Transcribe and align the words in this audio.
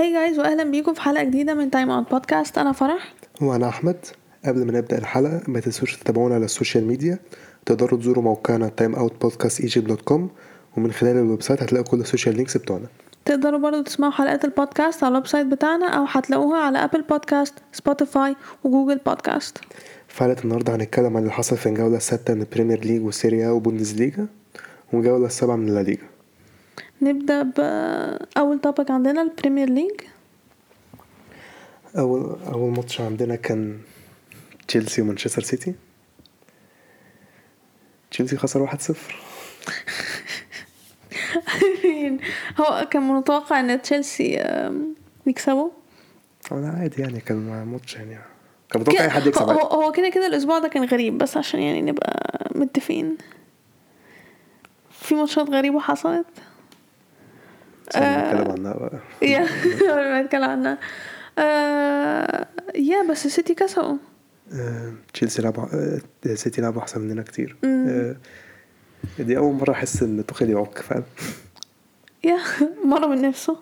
Hi 0.00 0.12
guys 0.12 0.38
واهلا 0.38 0.64
بيكم 0.64 0.94
في 0.94 1.00
حلقة 1.00 1.24
جديدة 1.24 1.54
من 1.54 1.70
Time 1.70 1.90
Out 1.90 2.10
Podcast 2.10 2.58
أنا 2.58 2.72
فرح. 2.72 3.14
وأنا 3.40 3.68
أحمد. 3.68 3.96
قبل 4.44 4.66
ما 4.66 4.72
نبدأ 4.72 4.98
الحلقة 4.98 5.40
ما 5.48 5.60
تنسوش 5.60 5.96
تتابعونا 5.96 6.34
على 6.34 6.44
ال 6.44 6.50
social 6.50 6.86
media. 6.86 7.18
تقدروا 7.66 8.00
تزوروا 8.00 8.24
موقعنا 8.24 8.70
timeoutpodcast.egypt.com 8.82 10.20
ومن 10.76 10.92
خلال 10.92 11.16
ال 11.16 11.42
website 11.42 11.62
هتلاقوا 11.62 11.86
كل 11.86 12.00
ال 12.00 12.05
social 12.05 12.36
links 12.36 12.56
بتوعنا. 12.56 12.86
تقدروا 13.24 13.58
برضو 13.58 13.82
تسمعوا 13.82 14.12
حلقات 14.12 14.44
البودكاست 14.44 15.04
على 15.04 15.12
ال 15.12 15.26
website 15.26 15.46
بتاعنا 15.46 15.86
أو 15.88 16.04
هتلاقوها 16.08 16.58
على 16.58 16.84
Apple 16.84 17.02
Podcast 17.02 17.54
Spotify 17.72 18.36
و 18.64 18.69
Google 18.69 19.00
Podcast 19.06 19.58
في 20.08 20.18
حلقة 20.20 20.42
النهارده 20.44 20.74
هنتكلم 20.74 21.16
عن 21.16 21.22
اللي 21.22 21.32
حصل 21.32 21.56
في 21.56 21.68
الجولة 21.68 21.96
السادسة 21.96 22.34
من 22.34 22.40
ال 22.42 22.47
Premier 22.47 22.84
League 22.84 23.04
وال 23.04 23.15
Serie 23.15 23.44
A 23.44 23.50
وبوندسليجا 23.50 24.26
والجولة 24.92 25.26
السابعة 25.26 25.56
من 25.56 25.68
الليجا 25.68 26.02
نبدأ 27.02 27.42
باول 27.42 28.60
topic 28.60 28.90
عندنا 28.90 29.22
ال 29.22 29.28
Premier 29.28 29.70
League 29.70 30.00
اول 31.98 32.38
أول 32.46 32.70
ماتش 32.72 33.00
عندنا 33.00 33.36
كان 33.36 33.78
تشيلسي 34.68 35.02
ومانشستر 35.02 35.42
سيتي. 35.42 35.74
تشيلسي 38.10 38.36
خسر 38.36 38.66
1-0 38.66 38.70
هو 42.60 42.88
كان 42.90 43.02
متوقع 43.02 43.60
إن 43.60 43.82
تشيلسي 43.82 44.44
يكسبوا؟ 45.26 45.70
أنا 46.52 46.68
عادي 46.68 47.02
يعني 47.02 47.20
كان 47.20 47.64
ماتش 47.72 47.94
يعني. 47.96 48.18
كان 48.70 48.80
متوقع 48.82 49.04
أي 49.04 49.10
حد 49.10 49.26
يكسب 49.26 49.42
هو 49.42 49.58
هو 49.58 49.92
كده 49.92 50.08
كده 50.08 50.26
الأسبوع 50.26 50.58
ده 50.58 50.68
كان 50.68 50.84
غريب 50.84 51.18
بس 51.18 51.36
عشان 51.36 51.60
يعني 51.60 51.82
نبقى 51.82 52.50
متفقين. 52.54 53.16
في 54.90 55.14
ماتشات 55.14 55.50
غريبة 55.50 55.80
حصلت؟ 55.80 56.26
نتكلم 57.96 58.50
عنها 58.50 58.72
بقى. 58.72 58.98
يا 59.22 59.46
قبل 59.90 60.10
ما 60.10 60.22
نتكلم 60.22 60.44
عنها. 60.50 60.78
آه، 61.38 62.46
يا 62.74 63.10
بس 63.10 63.26
السيتي 63.26 63.54
كسبوا. 63.54 63.96
آه، 64.54 64.92
تشيلسي 65.12 65.48
آه، 65.48 66.34
سيتي 66.34 66.60
لعبوا 66.60 66.82
أحسن 66.82 67.00
مننا 67.00 67.22
كتير. 67.22 67.56
آه، 67.64 68.16
دي 69.18 69.36
أول 69.38 69.54
مرة 69.54 69.72
أحس 69.72 70.02
إن 70.02 70.26
توخيل 70.26 70.50
يعك 70.50 70.78
فاهم؟ 70.78 71.02
يا 72.24 72.38
مرة 72.92 73.06
من 73.06 73.22
نفسه. 73.22 73.56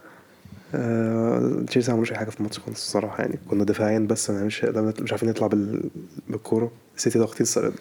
آه، 0.74 1.64
تشيلسي 1.66 1.90
ما 1.90 1.94
عملوش 1.94 2.12
أي 2.12 2.16
حاجة 2.18 2.30
في 2.30 2.36
الماتش 2.40 2.58
خالص 2.58 2.84
الصراحة 2.84 3.20
يعني 3.22 3.38
كنا 3.50 3.64
دفاعيا 3.64 3.98
بس 3.98 4.30
ما 4.30 4.44
مش 4.44 4.64
مش 5.00 5.12
عارفين 5.12 5.28
نطلع 5.28 5.46
بال... 5.46 5.90
بالكورة. 6.28 6.72
السيتي 6.96 7.18
ضاغطين 7.18 7.46
الص- 7.46 7.72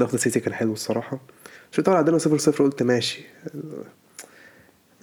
ضغط 0.00 0.14
السيتي 0.14 0.40
كان 0.40 0.54
حلو 0.54 0.72
الصراحة. 0.72 1.18
شفت 1.70 1.86
طبعا 1.86 1.98
عندنا 1.98 2.18
0 2.18 2.38
0 2.38 2.64
قلت 2.64 2.82
ماشي. 2.82 3.22
آه، 3.54 3.84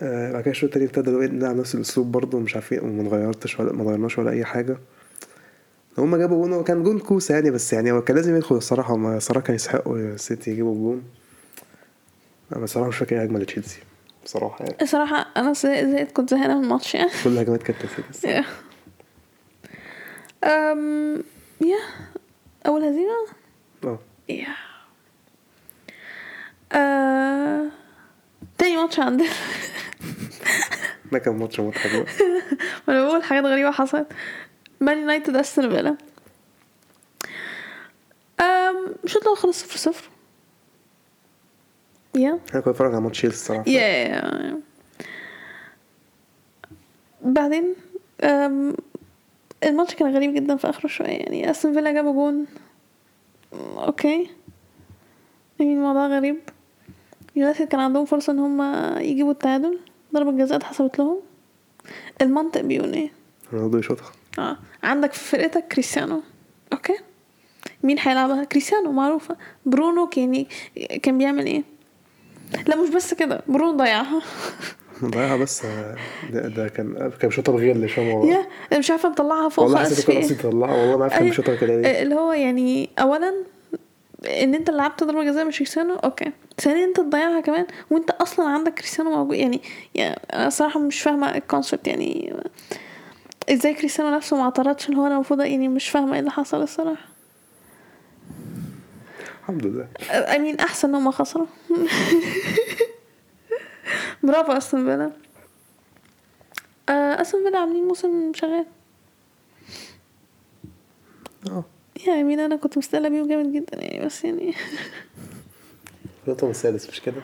بعد 0.04 0.42
كده 0.42 0.52
الشوط 0.52 0.64
التاني 0.64 0.86
ابتدى 0.86 1.12
نلعب 1.12 1.56
نفس 1.56 1.76
الأسلوب 1.76 2.12
برضه 2.12 2.40
مش 2.40 2.56
عارفين 2.56 2.80
وما 2.80 3.09
غيرتش 3.09 3.59
ولا 3.59 3.73
ما 3.73 3.84
غيرناش 3.84 4.18
ولا 4.18 4.32
أي 4.32 4.45
حاجة. 4.45 4.78
هما 5.98 6.18
جابوا 6.18 6.38
جون 6.38 6.54
هو 6.54 6.64
كان 6.64 6.84
جون 6.84 7.00
كوسة 7.00 7.36
يعني 7.36 7.52
بس 7.52 7.73
يعني 7.73 7.92
هو 7.92 8.02
كان 8.02 8.16
لازم 8.16 8.36
يدخل 8.36 8.56
الصراحة 8.56 8.95
هما 8.95 9.18
الصراحه 9.18 9.45
كان 9.45 9.56
يستحقوا 9.56 9.98
السيتي 9.98 10.52
يجيبوا 10.52 10.76
جون. 10.76 11.04
أنا 12.56 12.64
بصراحه 12.64 12.90
مش 12.90 12.98
فاكر 12.98 13.23
هجمة 13.23 13.40
لتشيلسي 13.40 13.80
بصراحه 14.26 14.66
يعني. 14.66 14.78
الصراحة 14.82 15.26
أنا 15.38 15.54
زهقت 15.54 16.12
كنت 16.12 16.30
زهقانة 16.30 16.58
من 16.58 16.64
الماتش 16.64 16.95
يعني. 16.95 17.10
كل 17.23 17.30
الهجمات 17.30 17.64
كانت 17.64 17.80
للسيتي 17.84 18.10
الصراحة. 18.10 18.45
يا 21.62 21.80
أول 22.67 22.84
هزيمة؟ 22.84 23.28
آه. 23.84 24.00
يا 24.30 24.48
آه... 26.72 27.66
تاني 28.58 28.78
ماتش 28.78 29.00
عندنا. 29.00 29.30
ده 31.14 31.19
كان 31.19 31.36
ماتش 31.36 31.59
مضحك 31.59 31.92
بقى 31.92 32.06
ما 32.88 32.94
أنا 32.94 33.06
بقول 33.06 33.23
حاجات 33.23 33.44
غريبة 33.44 33.72
حصلت. 33.72 34.08
مان 34.80 34.97
يونايتد 34.97 35.36
استون 35.36 35.70
فيلا 35.70 35.97
الشوط 39.03 39.22
الأول 39.22 39.38
خلص 39.38 39.64
صفر 39.64 39.78
صفر. 39.78 40.09
يا 42.15 42.30
أنا 42.30 42.61
كنت 42.61 42.70
بتفرج 42.70 42.93
على 42.93 43.02
ماتش 43.02 43.17
تشيلسي 43.17 43.38
الصراحة. 43.38 43.70
يا 43.70 44.60
بعدين 47.21 47.76
الماتش 49.64 49.95
كان 49.95 50.15
غريب 50.15 50.33
جدا 50.33 50.55
في 50.55 50.70
آخره 50.70 50.88
شوية. 50.88 51.08
يعني 51.08 51.52
استون 51.52 51.73
فيلا 51.73 51.92
جابوا 51.92 52.14
جون. 52.14 52.45
okay 53.54 54.30
يعني 55.59 55.73
الموضوع 55.73 56.08
غريب. 56.08 56.38
يونايتد 57.36 57.67
كان 57.67 57.80
عندهم 57.80 58.05
فرصة 58.05 58.33
إن 58.33 58.39
هم 58.39 58.61
يجيبوا 58.98 59.32
التعادل. 59.32 59.80
ضربة 60.14 60.32
جزاء 60.32 60.58
اتحسبت 60.58 61.00
لهم؟ 61.00 61.20
المنطق 62.22 62.62
بيقول 62.62 62.94
إيه؟ 62.94 63.12
رونالدو 63.54 63.78
يشوطها. 63.78 64.12
آه. 64.40 64.58
عندك 64.84 65.14
في 65.14 65.20
فرقتك 65.20 65.68
كريستيانو. 65.68 66.22
okay. 66.73 66.95
مين 67.84 67.98
هيلعبها 68.00 68.44
كريستيانو 68.44 68.92
معروفة. 68.92 69.36
برونو 69.66 70.08
كان 70.08 70.46
كان 71.04 71.18
بيعمل 71.18 71.46
إيه؟ 71.46 71.64
لا 72.68 72.76
مش 72.76 72.90
بس 72.90 73.14
كده 73.14 73.42
برونو 73.48 73.78
ضيعها. 73.78 74.22
ضيعها 75.04 75.38
بس 75.38 75.66
آه، 75.66 75.96
ده, 76.32 76.48
ده 76.48 76.68
كان 76.68 76.94
كان 77.20 77.30
بيشوطها 77.30 77.52
بغل 77.54 77.90
شوية 77.90 78.14
هو 78.14 78.26
يا 78.26 78.48
أنا 78.72 78.80
مش 78.80 78.92
عارفة 78.92 79.10
مطلعها 79.10 79.50
فوق 79.50 79.66
والله 79.66 79.80
حسيت 79.80 80.08
كان 80.08 80.18
قصدي 80.22 80.34
يطلعها 80.34 80.76
والله 80.76 80.98
ما 80.98 81.04
عارف 81.04 81.14
كان 81.14 81.22
أيوة. 81.24 81.30
بيشوطها 81.36 81.56
كده 81.56 81.82
ليه. 81.82 82.02
اللي 82.02 82.16
هو 82.16 82.32
يعني 82.32 82.90
اولا 83.00 83.34
ان 84.26 84.56
انت 84.56 84.70
لعبت 84.70 85.04
ضربة 85.04 85.23
جزاء 85.23 85.45
مش 85.45 85.58
كريستيانو؟ 85.58 85.95
okay. 85.95 86.32
ثانيا 86.61 86.86
انت 86.86 86.98
تضيعها 86.98 87.42
كمان 87.42 87.67
وانت 87.92 88.10
أصلا 88.10 88.45
عندك 88.50 88.73
كريستيانو 88.73 89.11
موجود. 89.11 89.36
يعني, 89.38 89.61
يعني 89.95 90.20
أنا 90.34 90.50
صراحة 90.50 90.80
مش 90.80 91.02
فاهمة 91.02 91.36
ال 91.38 91.44
concept 91.44 91.88
يعني 91.88 92.33
إزاي 93.50 93.73
كريستيانو 93.73 94.16
نفسه 94.16 94.38
ما 94.38 94.44
اعترضش 94.44 94.89
اللي 94.89 94.98
هو 94.98 95.08
المفروض 95.08 95.42
يعني 95.42 95.67
مش 95.67 95.89
فاهمة 95.89 96.14
إيه 96.14 96.20
اللي 96.20 96.32
حصل 96.32 96.62
الصراحة. 96.62 97.06
الحمد 99.42 99.66
لله. 99.66 99.88
امين 100.36 100.60
احسن 100.60 100.89
ان 100.89 100.95
هم 100.95 101.12
خسروا. 101.12 101.45
برافو 104.23 104.52
استون 104.52 104.86
فيلا 104.86 105.12
استون 107.22 107.44
فيلا 107.44 107.60
عاملين 107.60 107.83
موسم 107.83 108.32
شغال. 108.36 108.66
آه. 111.48 111.64
يا 112.08 112.21
امين 112.21 112.39
أنا 112.39 112.55
كنت 112.55 112.77
مستقله 112.77 113.09
بيهم 113.09 113.27
جامد 113.27 113.53
جدا 113.53 113.81
يعني 113.83 114.05
بس 114.05 114.23
يعني 114.23 114.53
شوطهم 116.25 116.49
السادس 116.49 116.89
مش 116.89 117.02
كده؟ 117.02 117.15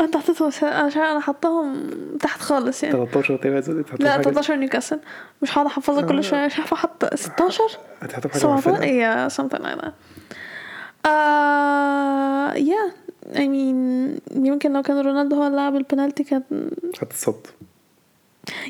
انت 0.00 0.16
حطيتهم 0.16 0.50
س- 0.50 0.64
عشان 0.64 1.02
أنا 1.02 1.20
حطاهم 1.20 1.90
تحت 2.20 2.40
خالص 2.40 2.82
يعني. 2.82 2.94
13 3.06 3.36
تقريبا 3.36 3.84
لا 4.00 4.18
حاجة- 4.18 4.20
13 4.22 4.56
نيوكاسل. 4.56 5.00
مش 5.42 5.52
هقعد 5.54 5.66
احفظها 5.66 6.02
كل 6.02 6.24
شوية 6.24 6.46
مش 6.46 6.58
عارفة 6.58 6.74
أحط 6.74 7.14
16 7.14 7.64
هتحط 8.00 8.26
حاجة 8.26 8.46
مع 8.46 8.60
17 8.60 8.70
الفرقة؟ 8.70 8.86
yeah 9.28 9.32
something 9.32 9.64
like 9.66 9.82
that. 9.84 9.90
آه 11.06 12.52
yeah 12.54 12.92
I 13.34 13.38
mean 13.38 14.20
يمكن 14.46 14.72
لو 14.72 14.82
كان 14.82 14.98
رونالدو 15.00 15.36
هو 15.36 15.46
اللي 15.46 15.56
لعب 15.56 15.76
البنالتي 15.76 16.24
كان 16.24 16.42
هتتصد. 17.02 17.46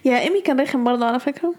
يا 0.05 0.19
إيمي 0.21 0.41
كان 0.41 0.61
رخم 0.61 0.85
برضه 0.85 1.07
على 1.07 1.21
فكرة. 1.21 1.55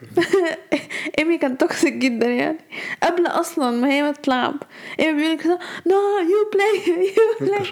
ايمي 1.18 1.38
كان 1.38 1.58
toxic 1.58 1.94
جدا 1.94 2.26
يعني. 2.28 2.58
قبل 3.02 3.26
أصلا 3.26 3.70
ما 3.70 3.88
هي 3.88 4.02
ما 4.02 4.12
تلعب. 4.12 4.56
ايمي 5.00 5.22
بيقول 5.22 5.38
كده 5.38 5.58
no 5.86 5.96
you 6.18 6.50
play 6.54 6.96
you 7.06 7.46
play 7.48 7.66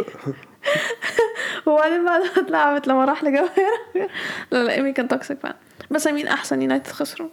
وبعدين 1.66 2.04
بعد 2.04 2.20
ما 2.20 2.26
اتلعبت 2.42 2.88
لما 2.88 3.04
راح 3.04 3.24
لجماهير 3.24 3.50
لا 4.52 4.64
لا 4.64 4.74
ايمي 4.74 4.92
كان 4.92 5.08
toxic 5.08 5.38
فعلا. 5.40 5.56
بس 5.90 6.06
مين 6.06 6.26
أحسن 6.28 6.62
يونايتد 6.62 6.86
خسروا. 6.86 7.28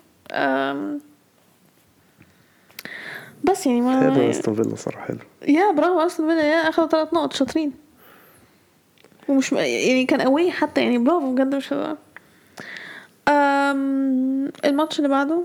بس 3.43 3.65
يعني 3.67 3.99
حلو 3.99 4.11
ما 4.11 4.29
أستون 4.29 4.55
فيلا 4.55 4.75
صراحة 4.75 5.05
حلو. 5.07 5.17
يا 5.47 5.71
برافو 5.71 5.99
أصلا 5.99 6.27
فيلا 6.27 6.41
يا 6.43 6.69
اخدوا 6.69 6.87
ثلاث 6.87 7.13
نقط 7.13 7.33
شاطرين. 7.33 7.73
ومش 9.27 9.51
يعني 9.51 10.05
كان 10.05 10.21
قوي 10.21 10.51
حتى 10.51 10.81
يعني 10.81 10.97
برافو 10.97 11.33
بجد 11.33 11.55
مش 11.55 11.73
هزار 11.73 11.91
أم، 11.91 11.97
الماتش 14.65 14.97
اللي 14.97 15.09
بعده 15.09 15.43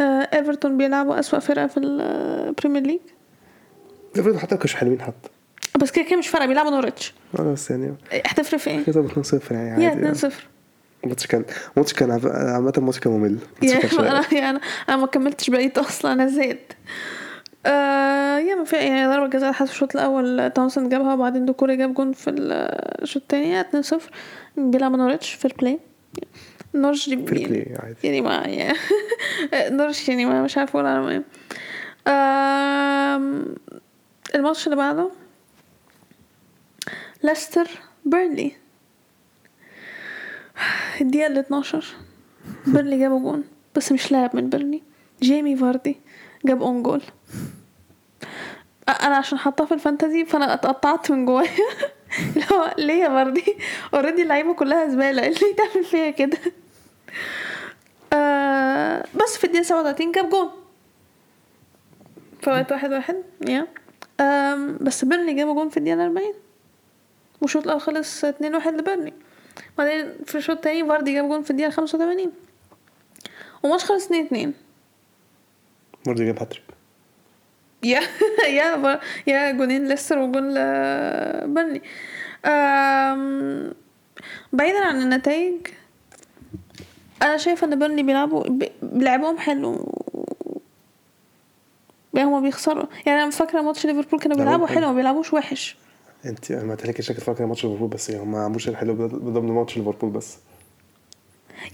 آه، 0.00 0.28
إيفرتون 0.34 0.76
بيلعبوا 0.76 1.18
أسوأ 1.18 1.38
فرقة 1.38 1.66
في 1.66 1.76
ال 1.80 1.93
Premier 1.93 2.82
League 2.82 3.00
افرض 4.18 4.36
حتى 4.36 4.54
ما 4.54 4.58
كانوش 4.60 4.74
حلوين 4.74 5.00
حتى. 5.02 5.28
بس 5.80 5.90
كده 5.90 6.04
كده 6.04 6.16
مش 6.18 6.28
فارقة 6.28 6.46
بيلعبوا 6.46 6.70
نوريتش. 6.70 7.14
آه 7.38 7.52
بس 7.52 7.70
يعني 7.70 7.94
هتفرق 8.26 8.60
في 8.60 8.70
إيه؟ 8.70 8.84
كده 8.84 9.00
2 9.00 9.22
0 9.22 9.54
يعني 9.54 9.68
yeah 9.68 9.72
عادي 9.72 9.86
2 9.86 10.02
يعني. 10.04 10.14
0 10.14 10.46
الماتش 11.04 11.26
كان 11.26 11.44
الماتش 11.76 11.92
كان 11.92 12.10
عامة 12.54 12.72
الماتش 12.78 12.98
كان 12.98 13.12
ممل. 13.12 13.38
yeah 13.62 13.86
شغال. 13.86 14.06
أنا 14.32 14.60
yeah 14.88 14.96
ما 14.96 15.06
كملتش 15.06 15.50
بقيت 15.50 15.78
أصلا 15.78 16.12
أنا 16.12 16.26
زهقت. 16.26 16.76
آه 17.66 18.38
yeah 18.38 18.54
ما 18.54 18.64
في 18.64 18.76
يعني 18.76 19.06
ضربة 19.06 19.26
جزاء 19.26 19.52
حسب 19.52 19.70
الشوط 19.70 19.96
الأول 19.96 20.50
تاونسند 20.50 20.90
جابها 20.90 21.14
وبعدين 21.14 21.44
دوكوري 21.46 21.76
جاب 21.76 21.94
جون 21.94 22.12
في 22.12 22.30
الشوط 23.02 23.22
التاني 23.22 23.60
2 23.60 23.82
0 23.82 24.10
بيلعب 24.56 24.92
نوريتش 24.92 25.32
fair 25.32 25.54
play 25.58 25.78
نوريتش 26.74 27.08
عادي 27.08 27.96
يعني 28.04 28.20
ما 28.20 28.34
يعني 28.34 28.78
نوريتش 29.54 30.08
يعني 30.08 30.24
ما 30.24 30.42
مش 30.42 30.58
عارفه 30.58 30.82
ما 30.82 31.22
آم، 32.08 33.44
الماتش 34.34 34.66
اللي 34.66 34.76
بعده 34.76 35.10
ليستر 37.22 37.68
بيرنلي 38.04 38.52
الدقيقة 41.00 41.26
ال 41.26 41.38
12 41.38 41.84
بيرنلي 42.66 42.98
جابوا 42.98 43.20
جون 43.20 43.44
بس 43.76 43.92
مش 43.92 44.12
لاعب 44.12 44.36
من 44.36 44.48
بيرنلي 44.50 44.82
جيمي 45.22 45.56
فاردي 45.56 45.96
جاب 46.44 46.62
own 46.62 46.82
goal 46.82 47.02
أنا 48.88 49.16
عشان 49.16 49.38
حاطاه 49.38 49.64
في 49.64 49.74
ال 49.74 49.80
Fantasy 49.80 50.24
فانا 50.24 50.54
اتقطعت 50.54 51.10
من 51.10 51.26
جوايا 51.26 51.50
اللي 52.36 52.44
هو 52.52 52.74
ليه 52.78 52.94
يا 53.02 53.08
فاردي 53.08 53.44
already 53.94 54.22
اللعيبه 54.22 54.54
كلها 54.54 54.88
زباله 54.88 55.26
اللي 55.26 55.38
تعمل 55.56 55.84
فيها 55.84 56.10
كده 56.10 56.38
آه 58.12 59.04
بس 59.14 59.36
في 59.38 59.44
الدقيقة 59.44 59.62
37 59.64 60.12
جاب 60.12 60.30
جون. 60.30 60.50
فبقت 62.42 62.72
واحد 62.72 62.92
واحد 62.92 63.16
yeah. 63.48 63.66
آم، 64.20 64.78
بس 64.80 65.04
بيرنلي 65.04 65.32
جابوا 65.34 65.54
جون 65.54 65.68
في 65.68 65.76
الدقيقة 65.76 66.04
40 66.04 66.34
والشوط 67.40 67.64
الأول 67.64 67.80
خلص 67.80 68.24
2 68.24 68.54
1 68.54 68.74
لبيرنلي 68.74 69.12
بعدين 69.78 70.12
في 70.26 70.34
الشوط 70.38 70.56
التاني 70.56 70.88
فاردي 70.88 71.14
جاب 71.14 71.28
جون 71.28 71.42
في 71.42 71.50
الدقيقة 71.50 71.70
85 71.70 72.32
وماتش 73.62 73.84
خلص 73.84 74.04
2 74.06 74.24
2 74.26 74.54
برضه 76.06 76.24
جاب 76.24 76.38
هاتريك. 76.38 76.62
yeah 77.82 78.00
yeah 78.48 79.00
yeah 79.26 79.52
جونين 79.52 79.88
ليستر 79.88 80.18
وجون 80.18 80.48
لبيرنلي 80.54 81.82
آم، 82.46 83.72
بعيدا 84.52 84.84
عن 84.84 85.02
النتائج 85.02 85.54
أنا 87.22 87.36
شايفة 87.36 87.66
إن 87.66 87.78
بيرنلي 87.78 88.02
بيلعبوا 88.02 88.42
ب- 88.48 88.68
لعبهم 88.82 89.38
حلو. 89.38 89.92
يعني 92.14 92.28
هما 92.28 92.40
بيخسروا. 92.40 92.84
يعني 93.06 93.22
أنا 93.22 93.30
فاكرة 93.30 93.60
ماتش 93.62 93.86
ليفربول 93.86 94.20
كانوا 94.20 94.36
بيلعبوا 94.36 94.66
حلو. 94.66 94.86
ما 94.86 94.92
بيلعبوش 94.92 95.32
وحش. 95.32 95.76
أنت 96.26 96.52
ما 96.52 96.74
تلاقيش 96.74 97.06
شكل 97.06 97.20
فاكر 97.20 97.46
ماتش 97.46 97.64
ليفربول 97.64 97.88
بس 97.88 98.10
يعني 98.10 98.22
هم 98.22 98.32
ما 98.32 98.44
عملوش 98.44 98.68
الحلو 98.68 98.94
ضمن 99.06 99.52
ماتش 99.52 99.76
ليفربول 99.78 100.10
بس. 100.10 100.36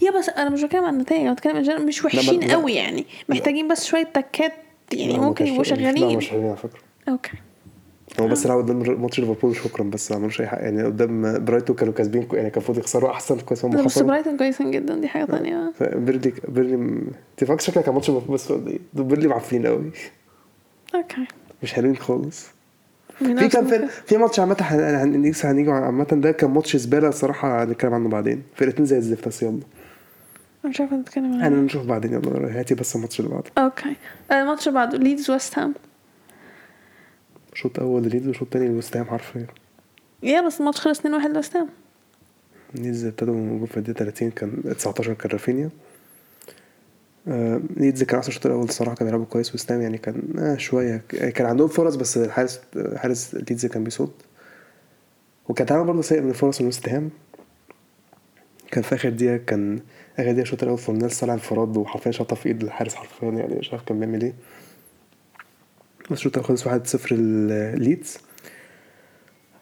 yeah 0.01 0.11
بس 0.11 0.29
أنا 0.29 0.49
مش 0.49 0.63
بتكلم 0.63 0.83
عن 0.85 0.93
النتائج 0.93 1.21
أنا 1.21 1.33
بتكلم 1.33 1.69
عن 1.71 1.85
مش 1.85 2.05
وحشين 2.05 2.39
لا. 2.39 2.53
قوي 2.53 2.73
يعني. 2.73 3.05
محتاجين 3.29 3.67
بس 3.67 3.85
شوية 3.85 4.03
تكات 4.03 4.53
يعني 4.93 5.13
لا، 5.13 5.19
ممكن 5.21 5.45
يبقوا 5.47 5.63
لا 5.63 5.69
شغالين. 5.69 6.17
مش 6.17 6.29
حلوين 6.29 6.47
على 6.47 6.57
فكرة. 6.57 6.79
okay. 7.09 7.31
هو 8.19 8.27
بس 8.27 8.47
لعبوا 8.47 8.61
قدام 8.61 9.01
ماتش 9.01 9.19
ليفربول 9.19 9.55
شكرا 9.55 9.83
بس 9.83 10.11
ما 10.11 10.17
عملوش 10.17 10.41
أي 10.41 10.47
حاجة. 10.47 10.59
يعني 10.59 10.83
قدام 10.83 11.45
برايتون 11.45 11.75
كانوا 11.75 11.93
كاسبين 11.93 12.21
يعني 12.33 12.49
كان 12.49 12.51
المفروض 12.57 12.77
يخسروا 12.77 13.11
أحسن 13.11 13.39
كويس 13.39 13.65
هم 13.65 13.85
بس 13.85 13.99
برايتون 13.99 14.37
كويسين 14.37 14.71
جدا 14.71 14.95
دي 14.99 15.07
حاجة 15.07 15.25
تانية. 15.25 15.73
بيرنلي 15.81 16.33
بيرنلي 16.47 17.01
فاكر 17.37 17.57
شكلك 17.59 17.83
كان 17.85 17.93
ماتش 17.93 18.09
ليفربول 18.09 18.35
بس 18.35 18.51
بيرنلي 18.93 19.27
معفنين 19.27 19.67
قوي 19.67 19.91
okay. 20.95 21.25
مش 21.63 21.73
حلوين 21.73 21.95
خالص. 21.97 22.45
في 23.17 23.47
كان 23.49 23.65
في 23.65 23.87
في 24.05 24.17
ماتش 24.17 24.39
عامة 24.39 24.57
هن- 24.61 24.79
هن- 25.15 25.23
لسه 25.29 25.51
هنيجي 25.51 25.71
عامة 25.71 26.03
ده 26.11 26.31
كان 26.31 26.49
ماتش 26.49 26.75
زبالة 26.77 27.07
الصراحة 27.07 27.63
هنتكلم 27.63 27.93
عنه 27.93 28.09
بعدين. 28.09 28.43
فرقتين 28.55 28.85
زي 28.85 28.97
الزفت 28.97 29.27
بس 29.27 29.43
يلا. 29.43 29.51
أنا 29.51 30.69
مش 30.71 30.81
عارفة 30.81 30.95
نتكلم 30.95 31.25
عن 31.33 31.41
إحنا 31.41 31.55
إيه. 31.55 31.61
نشوف 31.63 31.85
بعدين 31.85 32.13
يلا. 32.13 32.59
هاتي 32.59 32.75
بس 32.75 32.95
الماتش 32.95 33.19
اللي 33.19 33.31
بعده. 33.31 33.51
okay. 33.57 33.95
الماتش 34.31 34.67
اللي 34.67 34.79
بعده 34.79 34.97
ليدز 34.97 35.29
ويست 35.31 35.59
هام 35.59 35.73
شوط 37.57 37.79
أول 37.79 38.09
ليدز 38.09 38.27
وشوط 38.27 38.47
تاني 38.53 38.67
لوست 38.67 38.97
هام 38.97 39.05
حرفيا. 39.05 39.47
yeah 40.23 40.41
بس 40.47 40.59
الماتش 40.59 40.79
خلص 40.81 40.99
2-1 40.99 41.03
لويست 41.05 41.55
هام. 41.55 41.69
ليدز 42.75 43.05
ابتدوا 43.05 43.33
من 43.35 43.59
جول 43.59 43.67
في 43.67 43.77
الدقيقة 43.77 43.97
30 43.97 44.31
كان 44.31 44.75
19 44.77 45.13
كان 45.13 45.31
رافينيا. 45.31 45.69
آه، 47.27 47.61
ليدز 47.77 48.03
كان 48.03 48.17
أحسن 48.19 48.29
الشوط 48.29 48.45
الأول 48.45 48.63
الصراحة 48.63 48.95
كان 48.95 49.05
بيلعبوا 49.05 49.25
كويس 49.25 49.55
وست 49.55 49.71
هام 49.71 49.81
يعني 49.81 49.97
كان 49.97 50.33
آه 50.39 50.57
شوية 50.57 50.97
كان 51.07 51.45
عندهم 51.47 51.67
فرص 51.67 51.95
بس 51.95 52.17
الحارس 52.17 52.61
حارس 52.95 53.35
ليدز 53.35 53.65
كان 53.65 53.83
بيصد. 53.83 54.11
وكان 55.49 55.67
تعامل 55.67 55.85
برضه 55.85 56.01
سيء 56.01 56.21
من 56.21 56.29
الفرص 56.29 56.61
من 56.61 56.67
وست 56.67 56.89
هام. 56.89 57.09
كان 58.71 58.83
في 58.83 58.95
آخر 58.95 59.09
دقيقة 59.09 59.37
كان 59.37 59.79
آخر 60.17 60.31
دقيقة 60.31 60.41
الشوط 60.41 60.63
الأول 60.63 60.77
فورنالس 60.77 61.11
طلع 61.11 61.33
انفراد 61.33 61.77
وحرفيا 61.77 62.11
شاطها 62.11 62.35
في 62.35 62.49
إيد 62.49 62.63
الحارس 62.63 62.95
حرفيا 62.95 63.29
يعني 63.29 63.55
مش 63.55 63.71
عارف 63.71 63.83
كان 63.83 63.99
بيعمل 63.99 64.21
إيه. 64.21 64.33
الشوط 66.11 66.37
الأول 66.37 66.57
خلص 66.57 66.67
1-0 66.67 67.11
لليدز 67.13 68.17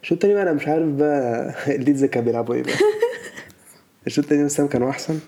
الشوط 0.03 0.12
التاني 0.18 0.33
بقى؟ 0.33 0.44
أنا 0.44 0.53
مش 0.53 0.68
عارف 0.68 0.88
بقى. 0.88 1.53
الليدز 1.75 2.06
كانوا 2.06 2.25
بيلعبوا 2.25 2.56
إيه 2.56 2.63
بقى؟ 2.63 2.74
الشوط 4.07 4.24
التاني 4.25 4.47
هام 4.59 4.68
كانوا 4.68 4.89
أحسن؟ 4.89 5.19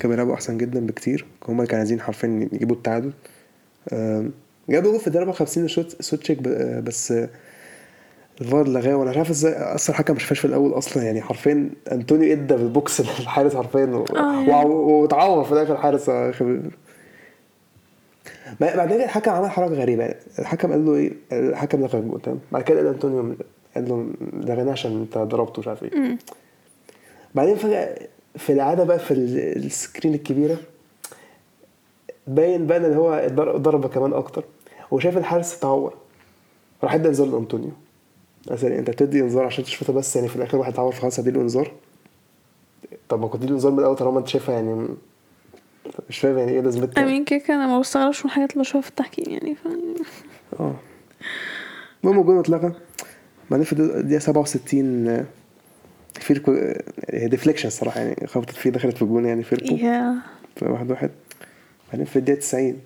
كانوا 0.00 0.16
بيلعبوا 0.16 0.34
أحسن 0.34 0.58
جدا 0.58 0.86
بكتير. 0.86 1.26
هما 1.48 1.64
كانوا 1.64 1.78
عايزين 1.78 2.00
حرفيا 2.00 2.48
يجيبوا 2.52 2.76
التعادل. 2.76 3.12
جابوا 4.70 4.90
جول 4.90 5.00
في 5.00 5.06
الدقيقة 5.06 5.22
54 5.22 5.64
لشوت 5.64 6.02
سوتشيك 6.02 6.42
ب- 6.42 6.48
آه، 6.48 6.80
بس 6.80 7.14
الفار 8.40 8.68
لغاه 8.68 8.94
وأنا 8.94 9.10
مش 9.10 9.16
عارف 9.16 9.30
إزاي 9.30 9.52
أصلا 9.52 9.90
الحكم 9.94 10.14
ما 10.14 10.24
شافش 10.24 10.38
في 10.38 10.44
الأول 10.44 10.72
أصلا. 10.72 11.02
يعني 11.02 11.22
حرفيا 11.22 11.70
أنطونيو 11.92 12.32
إدى 12.32 12.54
بالبوكس 12.54 13.00
للحارس 13.20 13.54
حرفيا. 13.56 13.84
آه، 14.16 14.44
يعني. 14.48 14.64
واتعور 14.70 15.44
في 15.44 15.52
الآخر 15.52 15.72
الحارس. 15.72 16.08
آه، 16.08 16.32
بعدين 18.60 19.00
الحكم 19.02 19.30
عمل 19.30 19.50
حركة 19.50 19.74
غريبة. 19.74 20.14
الحكم 20.38 20.70
قال 20.72 20.86
له 20.86 20.94
إيه؟ 20.94 21.12
الحكم 21.32 21.80
لغى 21.80 21.98
الجول 21.98 22.20
تمام 22.20 22.38
بعد 22.52 22.62
كده 22.62 22.78
قال 22.78 22.86
انطونيو 22.86 23.34
قال 23.74 23.88
له 23.88 24.06
لغيناه 24.32 24.72
عشان 24.72 25.00
انت 25.00 25.18
ضربته 25.18 25.60
مش 25.60 25.68
عارف 25.68 25.82
إيه. 25.82 26.18
بعدين 27.34 27.56
فجأة 27.56 27.98
في 28.36 28.52
العادة 28.52 28.84
بقى 28.84 28.98
في 28.98 29.14
ال- 29.14 29.64
السكرين 29.66 30.14
الكبيرة 30.14 30.56
باين 32.26 32.66
بقى 32.66 32.78
إن 32.78 32.94
هو 32.94 33.26
ضربه 33.56 33.88
كمان 33.88 34.12
أكتر. 34.12 34.44
وشايف 34.90 35.16
الحارس 35.16 35.56
اتعور. 35.58 35.94
راح 36.84 36.94
ادى 36.94 37.08
انذار 37.08 37.26
لأنطونيو. 37.26 37.70
مثلا 38.50 38.78
أنت 38.78 38.90
بتدي 38.90 39.20
انذار 39.20 39.44
عشان 39.46 39.64
تشوفها؟ 39.64 39.94
بس 39.96 40.16
يعني 40.16 40.28
في 40.28 40.36
الآخر 40.36 40.58
واحد 40.58 40.72
اتعور 40.72 40.92
فخلاص 40.92 41.20
هديله 41.20 41.40
انذار. 41.40 41.72
طب 43.08 43.20
ما 43.20 43.28
كنت 43.28 43.42
تديله 43.42 43.54
انذار 43.56 43.72
من 43.72 43.78
الأول 43.78 43.96
طالما 43.96 44.18
أنت 44.18 44.28
شايفها 44.28 44.54
يعني 44.54 44.88
مش 46.08 46.18
فاهم 46.18 46.38
يعني 46.38 46.52
إيه 46.52 46.60
لازمتها 46.60 47.02
أمين 47.04 47.24
كيكه 47.24 47.54
أنا 47.54 47.66
ما 47.66 47.80
بستغربش 47.80 48.20
من 48.24 48.30
الحاجات 48.30 48.52
اللي 48.52 48.60
بشوفها 48.62 48.80
في 48.80 48.88
التحكيم 48.90 49.24
يعني 49.34 49.54
ف... 49.54 49.58
آه. 50.60 50.74
المهم 52.04 52.20
الجون 52.20 52.38
اتلغى 52.38 52.72
بعدين 53.50 53.64
في 53.66 53.72
الدقيقة 53.72 54.18
67 54.18 55.08
آه، 55.08 55.24
فيربو 56.20 56.52
هي 57.10 57.28
deflection 57.28 57.68
الصراحة 57.68 58.00
يعني 58.00 58.26
خبطت 58.26 58.50
فيه 58.50 58.70
دخلت 58.70 58.96
في 58.96 59.02
الجون 59.02 59.24
يعني 59.24 59.42
فيربو 59.42 59.76
في 60.56 60.64
واحد 60.64 60.90
واحد. 60.90 61.10
بعدين 61.90 62.06
في 62.06 62.16
الدقيقة 62.18 62.38
90 62.40 62.78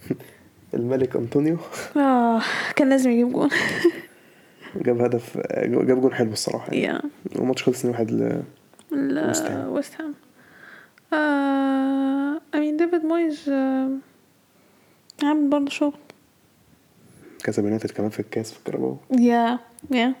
الملك 0.74 1.16
أنطونيو. 1.16 1.56
آه 1.96 2.42
كان 2.76 2.88
لازم 2.88 3.10
يجيب 3.10 3.32
جون. 3.32 3.48
جاب 4.86 5.00
هدف 5.00 5.38
آه، 5.38 5.66
جاب 5.66 6.00
جون 6.00 6.14
حلو 6.14 6.32
الصراحة 6.32 6.72
يعني. 6.72 6.84
yeah. 6.84 7.02
والماتش 7.36 7.62
خلص 7.62 7.86
2-1 7.86 7.88
ل- 8.00 8.42
ويست 8.92 9.94
هام. 10.00 10.14
آه 11.12 12.40
امين 12.54 12.76
ديفيد 12.76 13.04
مويز 13.04 13.48
آه، 13.48 13.90
عامل 15.22 15.48
برضه 15.50 15.70
شغل. 15.70 15.92
كسب 17.44 17.64
يونايتد 17.64 17.90
كمان 17.90 18.10
في 18.10 18.20
الكاس 18.20 18.52
في 18.52 18.58
الكاراباو. 18.58 18.96
yeah 19.18 19.58
yeah 19.90 20.14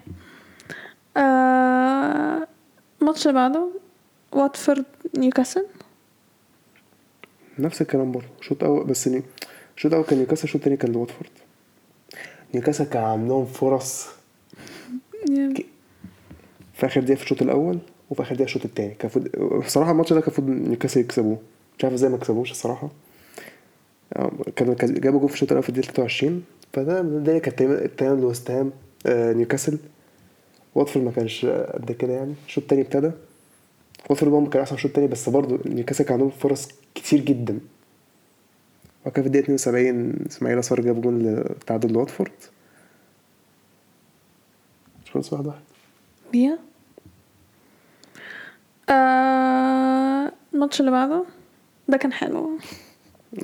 آه، 1.16 2.46
الماتش 3.02 3.22
اللي 3.26 3.34
بعده 3.34 3.68
واتفورد 4.32 4.84
نيوكاسل. 5.18 5.66
نفس 7.58 7.82
الكلام 7.82 8.12
برضه. 8.12 8.26
شوط 8.40 8.64
أول 8.64 8.84
بس 8.84 9.08
ني- 9.08 9.22
الشوط 9.76 9.92
الأول 9.92 10.06
كان 10.06 10.18
نيوكاسل 10.18 10.44
الشوط 10.44 10.56
التاني 10.60 10.76
كان 10.76 10.92
لواتفورد 10.92 11.30
نيوكاسل 12.54 12.84
كان 12.84 13.02
عندهم 13.04 13.46
فرص. 13.46 14.06
yeah. 15.30 15.54
في 16.74 16.86
آخر 16.86 17.00
دقيقة 17.00 17.16
في 17.16 17.22
الشوط 17.24 17.42
الأول 17.42 17.78
وفي 18.10 18.22
آخر 18.22 18.34
دقيقة 18.34 18.44
الشوط 18.48 18.64
الثاني 18.64 18.94
كان 18.94 19.10
المفروض 19.14 19.64
بصراحة 19.64 19.90
الماتش 19.90 20.12
ده 20.12 20.20
كان 20.20 20.28
المفروض 20.28 20.48
نيوكاسل 20.68 21.00
يكسبوه. 21.00 21.38
مش 21.78 21.84
عارف 21.84 21.94
إزاي 21.94 22.10
ما 22.10 22.16
كسبوش 22.16 22.50
الصراحة. 22.50 22.88
آه، 24.16 24.30
كانوا 24.56 24.74
كان- 24.74 24.94
جابوا 24.94 25.20
جول 25.20 25.28
في 25.28 25.34
الشوط 25.34 25.48
الأول 25.52 25.62
في 25.62 25.68
الدقيقة 25.68 25.86
23 25.92 26.44
فده 26.72 27.00
الدنيا 27.00 27.38
كانت 27.38 27.62
تمام 27.98 28.20
لوست 28.20 28.50
هام 28.50 28.72
آه، 29.06 29.32
نيوكاسل. 29.32 29.78
واتفورد 30.74 31.04
ما 31.04 31.10
كانش 31.10 31.46
قد 31.46 31.92
كده 31.92 32.12
يعني. 32.12 32.34
الشوط 32.46 32.62
الثاني 32.64 32.82
ابتدى. 32.82 33.10
واتفورد 34.10 34.32
هم 34.32 34.46
كان 34.50 34.62
أحسن 34.62 34.74
الشوط 34.74 34.90
الثاني 34.90 35.06
بس 35.08 35.28
برضه 35.28 35.58
نيوكاسل 35.66 36.04
كان 36.04 36.12
عندهم 36.12 36.30
فرص 36.30 36.68
كتير 36.94 37.20
جدا. 37.20 37.58
وكان 39.06 39.22
في 39.22 39.26
الدقيقة 39.26 39.44
72 39.44 40.26
إسماعيلا 40.30 40.58
سار 40.58 40.80
جاب 40.80 41.00
جول 41.00 41.26
التعادل 41.26 41.92
لواتفورد. 41.92 42.32
خلص 45.12 45.32
واحد 45.32 45.46
واحد. 45.46 45.60
يا 46.34 46.58
آه، 48.90 50.32
الماتش 50.54 50.80
اللي 50.80 50.90
بعده 50.90 51.24
ده 51.88 51.96
كان 51.96 52.12
حلو. 52.12 52.58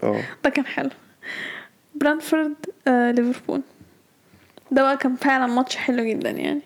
آه 0.02 0.20
ده 0.44 0.50
كان 0.50 0.66
حلو. 0.66 0.90
برينتفورد 1.94 2.54
آه، 2.88 3.10
ليفربول. 3.10 3.62
ده 4.70 4.82
بقى 4.82 4.96
كان 4.96 5.16
فعلا 5.16 5.46
ماتش 5.46 5.76
حلو 5.76 6.04
جدا 6.04 6.30
يعني. 6.30 6.60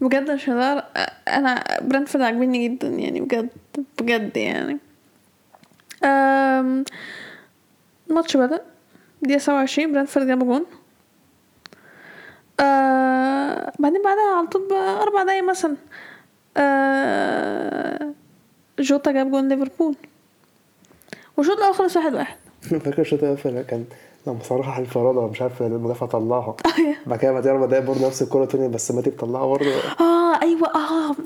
بجد 0.00 0.30
مش 0.30 0.48
هزار 0.50 0.78
آه، 0.96 1.12
أنا 1.28 1.64
برينتفورد 1.82 2.24
عاجبني 2.24 2.68
جدا 2.68 2.88
يعني 2.88 3.20
بجد 3.20 3.48
بجد 4.00 4.36
يعني. 4.36 4.78
الماتش 8.10 8.36
بدأ. 8.36 8.60
دقيقة 9.22 9.38
سبعة 9.38 9.56
وعشرين 9.56 9.92
برينتفورد 9.92 10.26
جاب 10.26 10.38
جون. 10.38 10.66
آه 12.60 13.72
بعدين 13.78 14.02
بعدها 14.02 14.36
على 14.38 14.46
طول 14.46 14.72
أربع 14.72 15.22
دقايق 15.22 15.44
مثلا. 15.44 15.76
آه 16.56 18.10
جوتا 18.78 19.12
جاب 19.12 19.30
جون 19.30 19.48
ليفربول. 19.48 19.94
والشوط 21.36 21.56
الأول 21.58 21.74
خلص 21.74 21.96
واحد 21.96 22.14
واحد. 22.14 22.36
فاكر 22.84 23.00
الشوط 23.02 23.22
الأول 23.22 23.62
كان 23.62 23.84
لما 24.26 24.38
صراحة 24.42 24.80
انفراد 24.80 25.11
ده 25.11 25.26
مش 25.26 25.42
عارف 25.42 25.62
المدافع 25.62 26.06
طلعها 26.06 26.56
أيوة. 26.78 26.94
بعد 27.06 27.18
كده 27.18 27.32
بعد 27.32 27.46
أربع 27.46 27.66
دقايق 27.66 27.84
برضه 27.84 28.06
نفس 28.06 28.22
الكورة 28.22 28.44
تاني 28.44 28.68
بس 28.68 28.90
ماتيب 28.90 29.16
طلعها 29.18 29.46
برضه. 29.46 29.70
آه 30.00 30.42
أيوه 30.42 30.68
آه, 30.74 31.16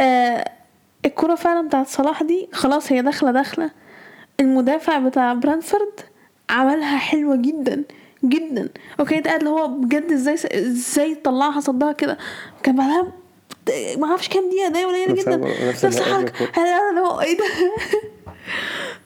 آه 0.00 0.44
الكرة 1.04 1.34
فعلا 1.34 1.68
بتاعت 1.68 1.86
صلاح 1.88 2.22
دي 2.22 2.48
خلاص 2.52 2.92
هي 2.92 3.02
داخلة 3.02 3.30
داخلة. 3.30 3.70
المدافع 4.40 4.98
بتاع 4.98 5.32
برينتفورد 5.34 6.00
عملها 6.50 6.98
حلوة 6.98 7.36
جدا 7.36 7.82
جدا. 8.24 8.68
okay 9.00 9.18
أنت 9.18 9.26
قاعد 9.26 9.38
اللي 9.38 9.50
هو 9.50 9.68
بجد 9.68 10.12
إزاي 10.12 10.34
إزاي 10.52 11.14
طلعها 11.14 11.60
صدها 11.60 11.92
كده؟ 11.92 12.18
كان 12.62 12.76
بعدها 12.76 13.12
ما 13.98 14.06
أعرفش 14.06 14.28
كام 14.28 14.48
دقيقة 14.48 14.68
ده 14.68 14.86
قليلة 14.86 15.12
نفس 15.12 15.22
جدا. 15.28 15.36
نفس 15.68 15.84
بالظبط. 15.84 16.32
أنا 16.58 17.00
هو 17.00 17.20
إيه 17.20 17.38
ده؟ 17.38 17.44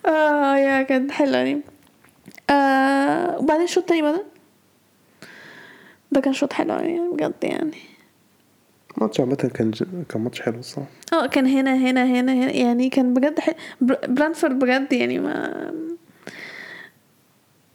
آه 0.13 0.57
يا 0.57 0.83
كانت 0.83 1.11
حلوة 1.11 1.37
يعني 1.37 1.61
آه 2.51 3.39
وبعدين 3.39 3.65
الشوط 3.65 3.83
التاني 3.83 4.03
بدأ 4.03 4.23
ده 6.13 6.21
كان 6.21 6.33
شوط 6.33 6.53
حلو 6.53 6.75
يعني 6.75 7.01
بجد 7.13 7.35
يعني. 7.43 7.71
الماتش 8.97 9.21
عامة 9.21 9.35
كان 9.37 9.71
ج- 9.71 9.85
كان 10.09 10.23
ماتش 10.23 10.41
حلو 10.43 10.59
الصراحة. 10.59 10.91
آه 11.13 11.27
كان 11.27 11.47
هنا 11.47 11.75
هنا 11.77 12.05
هنا 12.05 12.33
هنا. 12.33 12.51
يعني 12.53 12.89
كان 12.89 13.15
بجد 13.15 13.39
حلو. 13.41 13.55
برانفورد 14.09 14.59
بجد 14.59 14.93
يعني 14.93 15.19
ما 15.19 15.73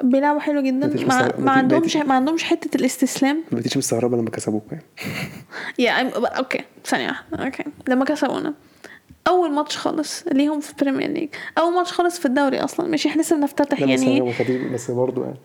بيلعبوا 0.04 0.40
حلو 0.40 0.62
جدا. 0.62 1.06
ما, 1.06 1.40
ما 1.40 1.52
عندهمش 1.52 1.96
ما 1.98 2.14
عندهمش 2.14 2.44
حتة 2.44 2.78
الاستسلام. 2.78 3.44
ما 3.52 3.60
بقيتش 3.60 3.78
مستغربة 3.78 4.18
لما 4.18 4.30
كسبوك 4.30 4.64
يعني. 4.72 4.84
yeah 5.80 6.10
أوكي 6.38 6.64
ثانية 6.86 7.08
واحدة. 7.08 7.46
أوكي 7.46 7.64
لما 7.88 8.06
كسبونا. 8.06 8.54
أول 9.28 9.52
ماتش 9.52 9.78
خالص 9.78 10.24
ليهم 10.28 10.60
في 10.60 10.74
Premier 10.82 11.10
League 11.10 11.30
أول 11.58 11.74
ماتش 11.74 11.92
خالص 11.92 12.20
في 12.20 12.26
الدوري 12.26 12.60
أصلا. 12.60 12.88
مش 12.88 13.08
إحنا 13.08 13.22
لسه 13.22 13.36
بنفتتح 13.36 13.80
يعني. 13.80 14.34
بس 14.74 14.92
برضه 14.92 15.24
يعني. 15.26 15.38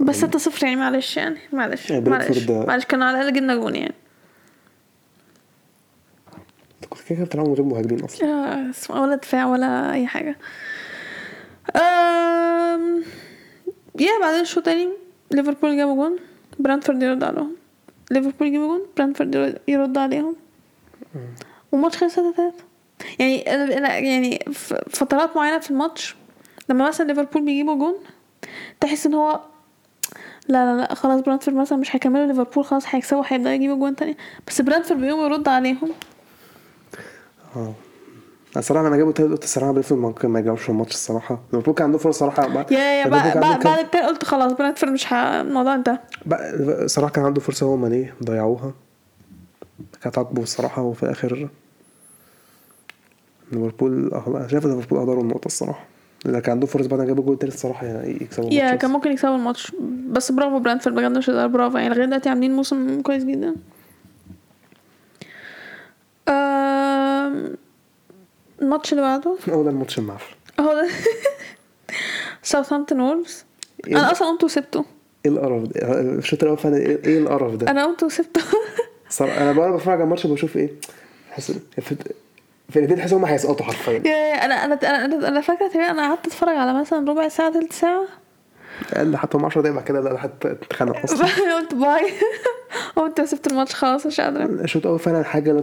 بس 0.00 0.16
6 0.16 0.38
0 0.38 0.64
يعني 0.66 0.76
معلش 0.76 1.16
يعني. 1.16 1.38
معلش 1.52 1.90
يعني 1.90 2.10
معلش. 2.10 2.48
معلش 2.50 2.84
كانوا 2.84 3.06
على 3.06 3.20
الأقل 3.20 3.32
جبنا 3.32 3.56
جون 3.56 3.76
يعني. 3.76 3.94
كنت 6.88 7.02
كده 7.08 7.24
بتلعبوا 7.24 7.50
من 7.50 7.54
غير 7.56 7.64
مهاجمين 7.64 8.04
أصلا. 8.04 8.28
آه، 8.90 9.00
ولا 9.02 9.14
دفاع 9.14 9.46
ولا 9.46 9.92
أي 9.92 10.06
حاجة. 10.06 10.36
أم... 11.76 13.02
yeah 13.98 14.08
بعدين 14.20 14.40
الشوط 14.40 14.68
التاني 14.68 14.88
ليفربول 15.30 15.76
جابوا 15.76 15.94
جون 15.94 16.16
Brentford 16.58 17.02
يرد 17.02 17.24
عليهم 17.24 17.56
ليفربول 18.10 18.48
يجيبوا 18.48 18.66
جون 18.66 18.86
Brentford 18.96 19.60
يرد- 19.68 19.98
عليهم 19.98 20.36
والماتش 21.72 21.96
خلص 21.96 22.14
3 22.14 22.32
3 22.36 22.52
يعني 23.18 23.54
أنا 23.78 23.98
يعني 23.98 24.44
فترات 24.90 25.36
معينة 25.36 25.58
في 25.58 25.70
الماتش 25.70 26.16
لما 26.68 26.88
مثلا 26.88 27.06
ليفربول 27.06 27.42
بيجيبوا 27.42 27.74
جون 27.74 27.94
تحس 28.80 29.06
إن 29.06 29.14
هو 29.14 29.40
لا 30.48 30.64
لا 30.76 30.80
لا 30.80 30.94
خلاص 30.94 31.20
Brentford 31.20 31.56
مثلا 31.56 31.78
مش 31.78 31.96
هيكملوا 31.96 32.26
ليفربول 32.26 32.64
خلاص 32.64 32.84
هيكسبوا 32.88 33.22
هيبدأوا 33.26 33.54
يجيبوا 33.54 33.76
جون 33.76 33.96
تاني. 33.96 34.16
بس 34.46 34.60
Brentford 34.60 35.00
بيقوم 35.00 35.20
يرد 35.20 35.48
عليهم. 35.48 35.90
آه. 37.56 37.72
الصراحة 38.56 38.86
لما 38.86 38.96
جابوا 38.96 39.12
تالت 39.12 39.30
قلت 39.30 39.44
الصراحة 39.44 39.70
Brentford 39.72 40.00
ممكن 40.00 40.28
ما 40.28 40.38
يجاوبش 40.40 40.70
الماتش 40.70 40.90
الصراحة. 40.94 41.40
ليفربول 41.52 41.74
كان 41.74 41.84
عنده 41.86 41.98
فرص 41.98 42.18
صراحة. 42.18 42.48
بعد- 42.48 42.72
yeah 42.72 42.78
yeah 42.78 43.08
بعد 43.08 43.62
كان 43.62 43.78
التاني 43.78 44.06
قلت 44.06 44.24
خلاص 44.24 44.52
برانتفورد 44.52 44.92
مش. 44.92 45.12
الموضوع 45.12 45.74
انتهى. 45.74 45.98
الصراحة 46.84 47.12
كان 47.12 47.24
عنده 47.24 47.40
فرصة 47.40 47.66
هو 47.66 47.76
ماني 47.76 48.12
ضيعوها. 48.24 48.72
كانت 50.02 50.18
عاقبه 50.18 50.42
الصراحة 50.42 50.82
وفي 50.82 51.02
الآخر 51.02 51.48
ليفربول 53.52 54.10
أه- 54.14 54.50
شايف 54.50 54.66
ليفربول 54.66 54.98
أهدروا 54.98 55.22
النقطة 55.22 55.46
الصراحة. 55.46 55.84
لأن 56.24 56.40
كان 56.40 56.52
عنده 56.52 56.66
فرص 56.66 56.86
بعد 56.86 57.00
ما 57.00 57.06
جابوا 57.06 57.24
جول 57.24 57.38
تالت 57.38 57.54
الصراحة 57.54 57.86
يعني 57.86 58.10
يكسبوا 58.22 58.50
يا 58.52 58.60
الماتش. 58.66 58.80
كان 58.82 58.90
بس. 58.90 58.96
ممكن 58.96 59.12
يكسبوا 59.12 59.36
الماتش. 59.36 59.72
بس 60.08 60.32
برافو 60.32 60.58
برانتفورد 60.58 60.94
بجد 60.96 61.18
مش 61.18 61.30
برافو. 61.30 61.76
يعني 61.78 61.88
لغاية 61.94 62.04
دلوقتي 62.06 62.28
عاملين 62.28 62.56
موسم 62.56 63.02
كويس 63.02 63.24
جدا. 63.24 63.54
آم، 66.28 67.56
الماتش 68.62 68.92
اللي 68.92 69.02
بعده؟ 69.02 69.36
هو 69.50 69.62
ده 69.62 69.70
الماتش 69.70 69.98
المعفن 69.98 70.34
هو 70.60 70.72
ده. 70.74 70.88
ساوثهامبتون 72.42 73.00
وولفز 73.00 73.44
أنا؟ 73.88 74.12
أصلا 74.12 74.28
قمت 74.28 74.44
وسبته. 74.44 74.84
إيه 75.26 75.30
القرف 75.32 75.62
ده؟ 75.62 76.00
الشوط 76.00 76.42
الأول 76.42 76.58
فعلا 76.58 76.76
إيه 76.76 77.04
إيه 77.04 77.18
القرف 77.18 77.54
ده؟ 77.54 77.70
أنا 77.70 77.84
قمت 77.84 78.02
وسبته. 78.02 78.40
أنا 79.20 79.52
بقى 79.52 79.72
بتفرج 79.72 79.94
على 79.94 80.04
الماتش 80.04 80.26
بشوف 80.26 80.56
إيه. 80.56 80.70
حس 81.30 81.52
فرقتين 82.72 82.96
تحس 82.96 83.12
هم 83.12 83.24
هيسقطوا 83.24 83.66
حرفيا. 83.66 83.92
يا- 83.92 84.10
يا- 84.10 84.44
أنا 84.44 84.54
أنا 84.64 84.74
أنا 85.04 85.28
أنا, 85.28 85.40
فاكرة 85.40 85.68
تقريبا 85.68 85.90
أنا 85.90 86.08
قعدت 86.08 86.26
أتفرج 86.26 86.56
على 86.56 86.80
مثلا 86.80 87.10
ربع 87.10 87.28
ساعة 87.28 87.52
تلت 87.52 87.72
ساعة. 87.72 88.04
أقل 88.92 89.16
حتى 89.16 89.38
هم 89.38 89.44
10 89.44 89.60
دقايق 89.60 89.76
بعد 89.76 89.84
كده 89.84 90.00
لا 90.00 90.18
حتى 90.18 90.50
اتخانق 90.50 90.96
أصلا. 91.04 91.26
قلت 91.56 91.74
bye. 91.74 92.12
قمت 92.96 93.20
وسبت 93.20 93.46
الماتش 93.46 93.74
خلاص 93.74 94.06
مش 94.06 94.20
قادرة. 94.20 94.44
الشوط 94.44 94.82
الأول 94.82 94.98
فعلا 94.98 95.22
حاجة 95.22 95.52
لا 95.52 95.60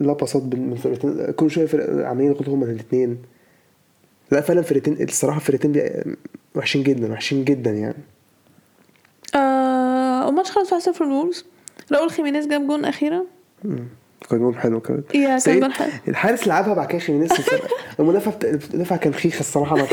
لا 0.00 0.12
باصات 0.12 0.42
من 0.42 0.74
فرقتين. 0.74 1.30
كل 1.30 1.50
شوية 1.50 1.66
فرق 1.66 2.06
عاملين 2.06 2.30
يغلطوا 2.32 2.54
هما 2.54 2.64
الاثنين 2.66 3.18
لا 4.30 4.40
فعلا 4.40 4.62
فرقتين 4.62 5.02
الصراحة 5.02 5.38
فرقتين 5.40 5.82
وحشين 6.54 6.82
جدا 6.82 7.12
وحشين 7.12 7.44
جدا 7.44 7.70
يعني. 7.70 7.96
آه 9.34 10.26
والماتش 10.26 10.50
خلص 10.50 10.74
1-0 10.98 11.02
للولفز 11.02 11.44
راؤول 11.92 12.10
خيمينيز 12.10 12.46
جاب 12.46 12.66
جون 12.66 12.84
أخيرا. 12.84 13.22
كان 14.30 14.38
جول 14.38 14.58
حلو 14.58 14.80
كمان. 14.80 15.02
يا 15.14 15.38
كان 15.38 15.60
جول 15.60 15.72
حلو. 15.72 15.90
الحارس 16.08 16.48
لعبها 16.48 16.74
بعد 16.74 16.86
كده 16.88 16.98
خيمينيز 16.98 17.30
المدافع 18.00 18.96
كان 18.96 19.14
خيخ 19.14 19.38
الصراحة 19.38 19.76
مع 19.76 19.84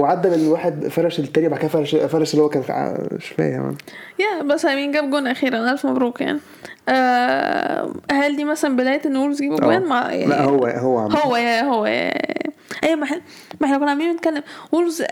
وعدى 0.00 0.28
من 0.30 0.48
واحد 0.48 0.88
فرش 0.88 1.18
التاني 1.18 1.48
بعد 1.48 1.58
كده 1.60 1.68
فرش 1.68 1.94
فرش 1.96 2.32
اللي 2.34 2.44
هو 2.44 2.48
كان 2.48 2.62
مش 3.12 3.26
فاهم. 3.28 3.76
yeah 4.18 4.42
بس 4.42 4.64
مين 4.64 4.92
جاب 4.92 5.10
جون 5.10 5.26
أخيرا. 5.26 5.70
ألف 5.72 5.86
مبروك 5.86 6.20
يعني. 6.20 6.38
آه 6.88 7.92
هل 8.12 8.36
دي 8.36 8.44
مثلا 8.44 8.76
بداية 8.76 9.00
إن 9.06 9.16
وولفز 9.16 9.42
يجيبوا 9.42 9.58
آه. 9.58 9.60
جوان؟ 9.60 9.82
مع 9.82 10.12
يعني 10.12 10.26
لا 10.26 10.44
هو 10.44 10.66
هو 10.66 10.98
عم. 10.98 11.12
هو 11.16 11.36
yeah 11.36 11.62
هو. 11.62 11.86
yeah 11.86 12.12
أيوه 12.84 12.94
ما 12.96 13.04
إحنا 13.04 13.20
ما 13.60 13.66
إحنا 13.66 13.78
كنا 13.78 13.90
عاملين 13.90 14.12
نتكلم. 14.14 14.42
وولفز 14.72 15.04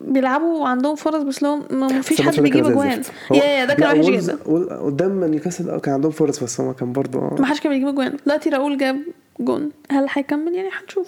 بيلعبوا 0.00 0.60
وعندهم 0.62 0.94
فرص 0.96 1.22
بس 1.22 1.42
لو 1.42 1.60
ما 1.70 2.00
فيش 2.00 2.22
حد 2.22 2.40
بيجيب 2.40 2.64
زي 2.64 2.72
جوان. 2.72 2.88
الزفت. 2.98 3.12
هو- 3.32 3.36
yeah 3.36 3.44
yeah 3.44 3.64
ده 3.64 3.74
كان 3.74 4.00
وحش 4.00 4.08
جدا. 4.24 4.38
قدام 4.84 5.24
نيوكاسل 5.24 5.78
كان 5.80 5.94
عندهم 5.94 6.10
فرص 6.12 6.42
بس 6.44 6.60
هو 6.60 6.74
كان 6.74 6.92
برضه 6.92 7.20
ما 7.20 7.46
حدش 7.46 7.60
كان 7.60 7.72
بيجيب 7.72 7.94
جوان. 7.94 8.16
دلوقتي 8.26 8.50
راؤول 8.50 8.78
جاب 8.78 8.96
جون. 9.40 9.70
هل 9.90 10.06
هيكمل؟ 10.12 10.54
يعني 10.54 10.68
هنشوف. 10.82 11.06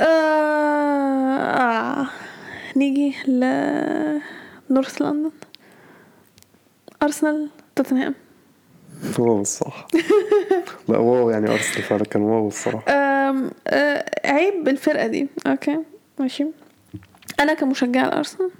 آه... 0.00 2.06
نيجي 2.76 3.14
ل 3.28 3.40
North 4.70 5.02
London. 5.02 5.30
أرسنال 7.02 7.48
توتنهام. 7.76 8.14
wow 9.18 9.40
الصراحه 9.40 9.86
لا 10.88 10.98
wow 10.98 11.30
يعني 11.30 11.50
أرسنال 11.50 11.82
فعلا 11.82 12.04
كان 12.04 12.22
wow 12.22 12.48
الصراحة. 12.48 12.84
آم، 12.92 13.50
آه، 13.66 14.04
عيب 14.24 14.68
الفرقة 14.68 15.06
دي. 15.06 15.28
أوكي 15.46 15.78
ماشي. 16.18 16.46
أنا 17.40 17.54
كمشجع 17.54 18.04
الأرسنال 18.04 18.50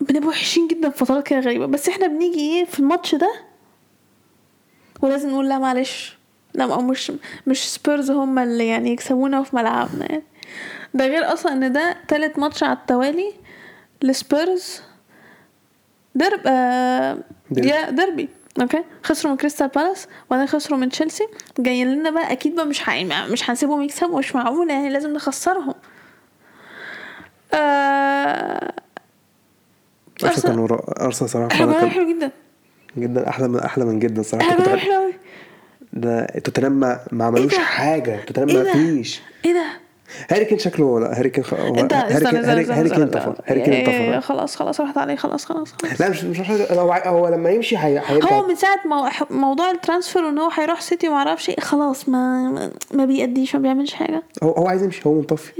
بنبقى 0.00 0.28
وحشين 0.28 0.68
جدا 0.68 0.90
في 0.90 0.98
فترات 1.04 1.26
كده 1.26 1.40
غريبة. 1.40 1.66
بس 1.66 1.88
إحنا 1.88 2.06
بنيجي 2.06 2.40
إيه 2.40 2.64
في 2.64 2.80
الماتش 2.80 3.14
ده؟ 3.14 3.32
ولازم 5.02 5.30
نقول 5.30 5.48
لا 5.48 5.58
معلش. 5.58 6.18
لا 6.54 6.66
ما 6.66 6.76
مش 6.76 7.12
مش 7.46 7.70
سبيرز 7.74 8.10
هم 8.10 8.38
اللي 8.38 8.66
يعني 8.68 8.90
يكسبونا 8.92 9.42
في 9.42 9.56
ملعبنا 9.56 10.06
يعني. 10.10 10.22
ده 10.94 11.06
غير 11.06 11.32
أصلا 11.32 11.52
إن 11.52 11.72
ده 11.72 11.96
تالت 12.08 12.38
ماتش 12.38 12.62
على 12.62 12.72
التوالي 12.72 13.32
لسبيرز. 14.02 14.80
درب 16.14 16.40
آه. 16.46 17.18
yeah 17.56 17.90
derby. 17.90 18.28
أوكي؟ 18.60 18.84
خسروا 19.02 19.32
من 19.32 19.38
كريستال 19.38 19.68
بالاس 19.68 20.08
وبعدين 20.26 20.46
خسروا 20.46 20.78
من 20.78 20.88
تشيلسي. 20.88 21.26
جايين 21.58 21.94
لنا 21.94 22.10
بقى 22.10 22.32
أكيد 22.32 22.54
بقى 22.56 22.66
مش 22.66 22.80
حي... 22.80 23.04
مش 23.04 23.50
هنسيبهم 23.50 23.82
يكسبوا 23.82 24.18
مش 24.18 24.34
معقول 24.34 24.70
يعني 24.70 24.88
لازم 24.90 25.12
نخسرهم. 25.12 25.74
آه... 27.54 28.72
أرسنال 30.24 30.42
كان 30.42 30.56
أرسنال- 30.56 30.58
ورا 30.58 31.04
أرسنال 31.04 31.30
صراحة 31.30 31.52
إحنا 31.52 31.88
حلو 31.88 32.08
جدا. 32.12 32.30
جدا 32.98 33.28
أحلى 33.28 33.48
من 33.48 33.60
أحلى 33.60 33.84
من 33.84 33.98
جدا 33.98 34.22
صراحة. 34.22 34.54
كنت 34.56 34.68
حلو 34.68 35.12
ده 35.92 36.26
توتنهام 36.26 36.98
ما 37.12 37.24
عملوش 37.24 37.52
إيه؟ 37.54 37.60
حاجة. 37.60 38.20
توتنهام 38.26 38.48
إيه 38.48 38.62
ما؟ 38.62 38.72
فيش. 38.72 39.20
إيه 39.44 39.52
ده؟ 39.52 39.64
هاري 40.30 40.44
كين 40.44 40.58
شكله 40.58 41.00
لا 41.00 41.18
هاري 41.18 41.30
كين 41.30 41.44
انت 41.78 41.92
هاري 41.94 42.24
كين 42.64 42.84
استنى. 42.84 43.34
هاري 43.46 43.60
كين 43.60 43.72
انطفى 43.74 44.26
خلاص 44.26 44.56
خلاص 44.56 44.80
راحت 44.80 44.98
عليه 44.98 45.16
خلاص 45.16 45.44
خلاص 45.44 45.72
خلاص. 45.72 46.00
لا 46.00 46.08
مش 46.08 46.24
مش 46.24 46.40
هو 46.72 46.92
هو 46.92 47.28
لما 47.28 47.50
يمشي 47.50 47.76
هي- 47.78 48.02
هيرجع. 48.06 48.28
هو 48.32 48.46
من 48.48 48.54
ساعة 48.54 48.78
مو... 48.84 49.08
موضوع 49.30 49.70
ال 49.70 49.76
transfer 49.76 50.24
وإن 50.24 50.38
هو 50.38 50.50
هيروح 50.50 50.80
سيتي 50.80 51.08
وما 51.08 51.16
أعرفش 51.16 51.48
إيه 51.50 51.60
خلاص 51.60 52.08
ما 52.08 52.50
ما 52.94 53.04
بيأديش 53.04 53.54
ما 53.56 53.62
بيعملش 53.62 53.94
حاجة. 53.94 54.22
هو 54.42 54.50
هو 54.50 54.66
عايز 54.66 54.82
يمشي 54.82 55.02
هو 55.06 55.14
منطفي. 55.14 55.52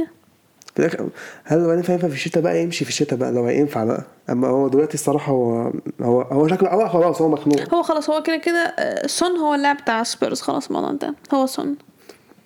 هل 1.45 1.61
هو 1.61 1.73
ينفع 1.73 1.93
ينفع 1.93 2.09
في 2.09 2.15
الشتاء 2.15 2.43
بقى 2.43 2.63
يمشي 2.63 2.85
في 2.85 2.91
الشتاء 2.91 3.19
بقى 3.19 3.33
لو 3.33 3.45
هينفع 3.45 3.85
بقى. 3.85 4.05
أما 4.31 4.49
هو 4.49 4.69
دلوقتي 4.69 4.95
الصراحة 4.95 5.33
هو 5.33 5.73
هو 6.01 6.21
هو 6.23 6.49
شكله 6.49 6.69
هو 6.71 6.89
خلاص 6.89 7.23
هو 7.23 7.29
مخنوق. 7.29 7.75
هو 7.75 7.83
خلاص 7.83 8.11
هو 8.11 8.23
كده 8.23 8.37
كده 8.37 8.75
آه، 8.79 9.07
سون 9.07 9.37
هو 9.37 9.55
اللاعب 9.55 9.77
بتاع 9.77 10.03
سبيرز. 10.03 10.41
خلاص 10.41 10.67
الموضوع 10.67 10.91
انتهى. 10.91 11.13
هو 11.35 11.47
سون. 11.47 11.77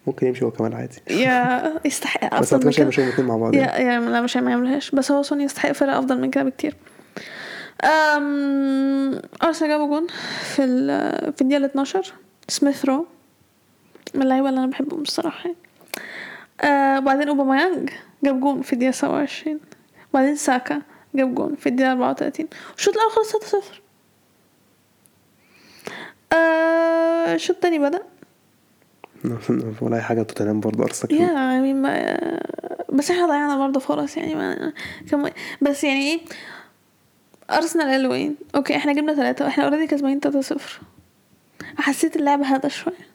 ممكن 0.06 0.26
يمشي 0.26 0.44
هو 0.44 0.50
كمان 0.50 0.72
عادي. 0.72 1.02
yeah 1.10 1.62
يستحق 1.84 2.40
بس 2.40 2.54
اتمنى 2.54 2.74
يمشوا 2.78 3.04
الاثنين 3.04 3.28
مع 3.28 3.36
بعض. 3.36 3.54
yeah 3.54 3.60
يعني. 3.60 3.84
yeah 3.84 4.00
لا 4.10 4.20
مش 4.20 4.36
ما 4.36 4.50
يعملهاش 4.50 4.90
بس 4.90 5.10
هو 5.10 5.22
سون 5.22 5.40
يستحق 5.40 5.72
فرقة 5.72 5.98
أفضل 5.98 6.20
من 6.20 6.30
كده 6.30 6.44
بكتير. 6.44 6.76
أم... 7.84 9.20
أرسنال 9.44 9.70
جابوا 9.70 9.86
جون 9.86 10.06
في 10.54 10.64
ال... 10.64 10.86
في 11.32 11.42
الدقيقة 11.42 11.64
12 11.66 12.12
سميث 12.48 12.84
رو. 12.84 13.06
من 14.14 14.22
اللعيبة 14.22 14.48
اللي 14.48 14.60
أنا 14.60 14.70
بحبهم 14.70 15.02
الصراحة. 15.02 15.44
يعني. 15.44 15.56
آه 16.62 16.98
وبعدين 16.98 17.28
أوباميانج. 17.28 17.90
جاب 18.24 18.40
جون 18.40 18.62
في 18.62 18.72
الدقيقة 18.72 18.92
27 18.92 19.60
وبعدين 20.10 20.36
ساكا 20.36 20.82
جاب 21.14 21.34
جون 21.34 21.54
في 21.54 21.68
الدقيقة 21.68 21.92
34 21.92 22.46
الشوط 22.76 22.94
الأول 22.94 23.10
خلص 23.10 23.32
3 23.32 23.46
0 23.46 23.82
آه 26.32 27.34
الشوط 27.34 27.56
التاني 27.56 27.78
بدأ. 27.78 28.02
ولا 29.82 29.96
أي 29.96 30.02
حاجة 30.02 30.22
توتنهام 30.22 30.60
برضه 30.60 30.84
أرسنال 30.84 31.20
yeah. 31.20 31.32
يعني 31.32 31.74
ما 31.74 32.18
بس 32.92 33.10
إحنا 33.10 33.26
ضيعنا 33.26 33.58
برضه 33.58 33.80
فرص 33.80 34.16
يعني 34.16 34.34
ما 34.34 34.72
كم... 35.10 35.28
بس 35.62 35.84
يعني 35.84 36.00
إيه؟ 36.00 36.20
أرسنال 37.50 37.90
قالوا 37.90 38.12
وين 38.12 38.36
أوكي 38.54 38.76
إحنا 38.76 38.92
جبنا 38.92 39.14
ثلاثة 39.14 39.44
وإحنا 39.44 39.64
already 39.64 39.86
كسبانين 39.86 40.20
3 40.20 40.40
0 40.40 40.80
حسيت 41.76 42.16
اللعب 42.16 42.42
هدا 42.42 42.68
شوية. 42.68 43.13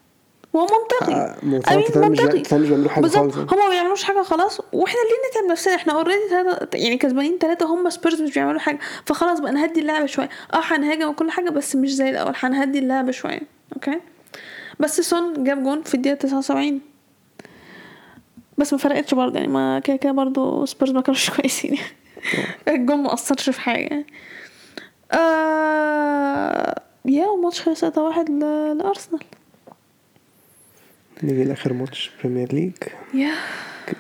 وهو 0.54 0.66
منطقي. 0.66 1.14
آه، 1.14 1.36
مش 1.44 1.54
منطقي. 1.96 2.40
مش 2.60 2.68
بيعملوا 2.70 2.90
حاجة 2.90 3.02
بالظبط. 3.02 3.32
خالص 3.34 3.54
هما 3.54 3.64
ما 3.64 3.70
بيعملوش 3.70 4.04
حاجة 4.04 4.24
خلاص 4.24 4.62
وإحنا 4.74 4.98
ليه 5.00 5.30
نتعب 5.42 5.52
نفسنا؟ 5.52 5.76
إحنا 5.76 5.94
already 5.94 6.30
ثلاثة 6.30 6.68
يعني 6.78 6.98
كسبانين 6.98 7.38
ثلاثة 7.38 7.66
هما 7.66 7.90
سبيرز 7.90 8.22
مش 8.22 8.34
بيعملوا 8.34 8.60
حاجة. 8.60 8.80
فخلاص 9.06 9.40
بقى 9.40 9.52
نهدي 9.52 9.80
اللعبة 9.80 10.06
شوية. 10.06 10.30
آه 10.54 10.62
هنهاجم 10.64 11.08
وكل 11.10 11.32
حاجة 11.32 11.50
بس 11.50 11.76
مش 11.76 11.96
زي 11.96 12.10
الأول. 12.10 12.34
هنهدي 12.36 12.80
اللعبة 12.80 13.12
شوية. 13.12 13.42
أوكي 13.76 14.00
بس 14.80 15.02
سون 15.02 15.44
جاب 15.44 15.64
جون 15.64 15.82
في 15.84 15.96
الدقيقة 15.96 16.16
79 16.16 16.82
بس 18.58 18.74
ما 18.74 18.80
فرقتش 18.80 19.14
برضه 19.14 19.36
يعني 19.40 19.48
ما 19.52 19.80
كده 19.80 19.96
كده 19.96 20.12
برضه 20.12 20.66
سبيرز 20.66 20.92
ما 20.92 21.02
كانوش 21.02 21.30
كويسين. 21.40 21.78
الجون 22.68 22.98
ما 23.04 23.14
أثرش 23.14 23.50
في 23.50 23.62
حاجة. 23.62 23.82
يعني 23.84 24.06
آه 25.12 26.76
yeah 27.06 27.26
وماتش 27.28 27.62
خلص 27.62 27.82
3 27.82 28.02
واحد 28.02 28.30
ل- 28.30 28.78
لأرسنال. 28.78 29.22
نيجي 31.24 31.44
لآخر 31.44 31.74
ماتش 31.74 32.12
Premier 32.24 32.54
League 32.54 32.74
yeah 33.14 33.32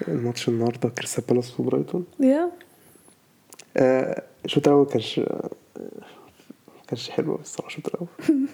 الماتش 0.07 0.49
النهارده 0.49 0.89
كريستال 0.89 1.23
بالاس 1.29 1.59
وبرايتون. 1.59 2.05
yeah 2.19 2.51
آه، 3.77 4.23
الشوط 4.45 4.67
الأول 4.67 4.85
كانش 4.85 5.19
آه، 5.19 5.49
كانش 6.87 7.09
حلو 7.09 7.35
الصراحة 7.35 7.67
الشوط 7.67 7.87
الأول. 7.87 8.07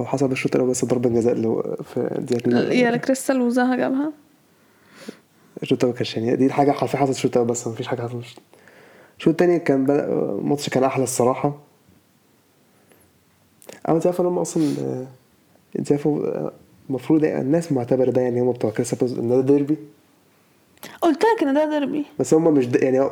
هو 0.00 0.04
حسب 0.04 0.32
الشوط 0.32 0.54
الأول 0.54 0.70
بس 0.70 0.84
ضربة 0.84 1.10
جزاء 1.10 1.32
اللي 1.32 1.48
هو 1.48 1.76
في 1.94 2.08
دقيقه 2.18 2.72
yeah 2.72 2.90
لكريستال 2.90 3.40
وزاها 3.40 3.76
جابها. 3.76 4.12
الشوط 5.62 5.84
الأول 5.84 5.96
كانش 5.98 6.16
يعني 6.16 6.36
دي 6.36 6.46
الحاجة 6.46 6.72
حرفيا 6.72 6.98
حصلت 6.98 7.16
الشوط 7.16 7.32
الأول 7.36 7.48
بس 7.50 7.66
مفيش 7.66 7.86
حاجة 7.88 8.02
حصلت. 8.02 8.24
الشوط- 9.18 9.28
التاني 9.28 9.58
كان 9.58 9.84
بدأ 9.84 10.04
الماتش 10.12 10.68
كان 10.68 10.84
أحلى 10.84 11.04
الصراحة. 11.04 11.58
أما 13.88 13.96
انت 13.96 14.06
عارف 14.06 14.20
ان 14.20 14.26
هم 14.26 14.38
أصلا 14.38 15.06
انت 15.78 15.92
عارف 15.92 16.06
آه، 16.06 16.52
المفروض 16.88 17.24
يعني 17.24 17.40
الناس 17.40 17.72
معتبرة 17.72 18.10
ده 18.10 18.20
يعني 18.20 18.40
هم 18.40 18.52
بتوع 18.52 18.70
كريستال 18.70 18.98
بالاس 18.98 19.18
إن 19.18 19.28
ده 19.28 19.40
ديربي. 19.40 19.76
قلت 21.02 21.22
لك 21.24 21.42
إن 21.42 21.54
ده 21.54 21.78
ديربي. 21.78 22.04
بس 22.18 22.34
هم 22.34 22.54
مش 22.54 22.66
د... 22.66 22.82
يعني 22.82 23.10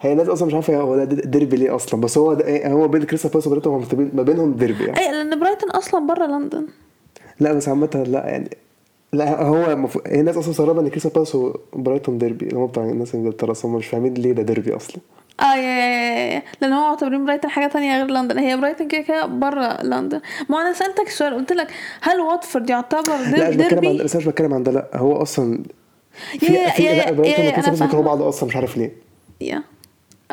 هي 0.00 0.12
الناس 0.12 0.28
أصلا 0.28 0.48
مش 0.48 0.54
عارفة 0.54 0.76
هو 0.76 0.96
ده 0.96 1.04
ديربي 1.04 1.56
ليه 1.56 1.74
أصلا. 1.74 2.00
بس 2.00 2.18
هو 2.18 2.34
ده 2.34 2.68
هو 2.72 2.88
بين 2.88 3.02
كريستال 3.02 3.30
بالاس 3.30 3.46
وبرايتون 3.46 3.86
ما 4.14 4.22
بينهم 4.22 4.52
ديربي 4.52 4.84
يعني. 4.84 4.98
أي 4.98 5.12
لأن 5.12 5.40
برايتون 5.40 5.70
أصلا 5.70 6.06
بره 6.06 6.26
لندن. 6.26 6.66
لا 7.40 7.52
بس 7.52 7.68
عامة 7.68 8.04
لا 8.08 8.26
يعني 8.26 8.50
لا 9.12 9.42
هو 9.42 9.76
مف... 9.76 9.98
هي 10.06 10.20
الناس 10.20 10.36
أصلا 10.36 10.50
مستغربه 10.50 10.80
إن 10.80 10.88
كريستال 10.88 11.10
بالاس 11.10 11.34
وبرايتون 11.34 12.18
ديربي 12.18 12.46
اللي 12.46 12.58
هم 12.58 12.66
بتاع 12.66 12.84
الناس 12.84 13.14
إنجلترا 13.14 13.50
أصلا 13.50 13.70
مش 13.70 13.86
فاهمين 13.86 14.14
ليه 14.14 14.32
ده 14.32 14.42
ديربي 14.42 14.76
أصلا. 14.76 14.96
آه 15.40 15.54
yeah 15.56 15.62
yeah 15.62 16.34
yeah 16.34 16.42
لأن 16.60 16.72
هو 16.72 16.88
معتبرين 16.90 17.24
برايتون 17.24 17.50
حاجة 17.50 17.66
تانية 17.66 17.96
غير 17.96 18.06
لندن. 18.10 18.38
هي 18.38 18.56
برايتون 18.56 18.88
كده 18.88 19.00
كده 19.02 19.26
بره 19.26 19.82
لندن. 19.82 20.20
ما 20.48 20.62
أنا 20.62 20.72
سألتك 20.72 21.06
السؤال 21.06 21.34
قلت 21.34 21.52
لك 21.52 21.68
هل 22.00 22.20
واتفورد 22.20 22.70
يعتبر 22.70 23.16
لا 23.18 23.50
دير 23.50 23.50
مش 23.50 23.56
بتكلم 23.56 23.78
عن 23.78 23.80
ديربي؟ 23.82 24.04
بس 24.04 24.16
مش 24.16 24.24
بتكلم 24.24 24.54
عن 24.54 24.62
ده 24.62 24.72
لا. 24.72 24.86
هو 24.94 25.22
أصلا 25.22 25.62
في 26.38 26.46
يا- 26.46 26.70
في 26.70 26.82
يا- 26.82 26.92
لا 26.92 26.98
يا- 26.98 27.04
يا- 27.06 27.12
وكريستال 27.12 27.54
أنا 27.54 27.62
بالاس 27.62 27.82
بيكرهوا. 27.82 28.02
بعض 28.04 28.22
أصلا 28.22 28.48
مش 28.48 28.56
عارف 28.56 28.76
ليه. 28.76 28.92
Yeah. 29.40 29.62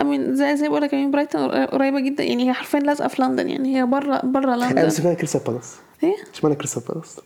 I 0.01 0.08
mean 0.08 0.35
زي 0.35 0.55
زي 0.57 0.67
بقول 0.69 0.81
لك 0.81 0.93
I 0.93 0.97
mean 0.97 1.11
برايتون 1.11 1.51
قريبة 1.65 1.99
جدا. 1.99 2.23
يعني 2.23 2.49
هي 2.49 2.53
حرفيا 2.53 2.79
لازقة 2.79 3.07
في 3.07 3.21
لندن. 3.21 3.49
يعني 3.49 3.77
هي 3.77 3.85
بره 3.85 4.21
بره 4.23 4.53
أنا 4.53 4.63
لندن. 4.65 4.85
بس 4.85 4.99
اشمعنى 4.99 5.15
كريستال 5.15 5.41
بالاس. 5.47 5.75
إيه؟ 6.03 6.15
اشمعنى 6.33 6.55
كريستال 6.55 6.83
بالاس. 6.89 7.19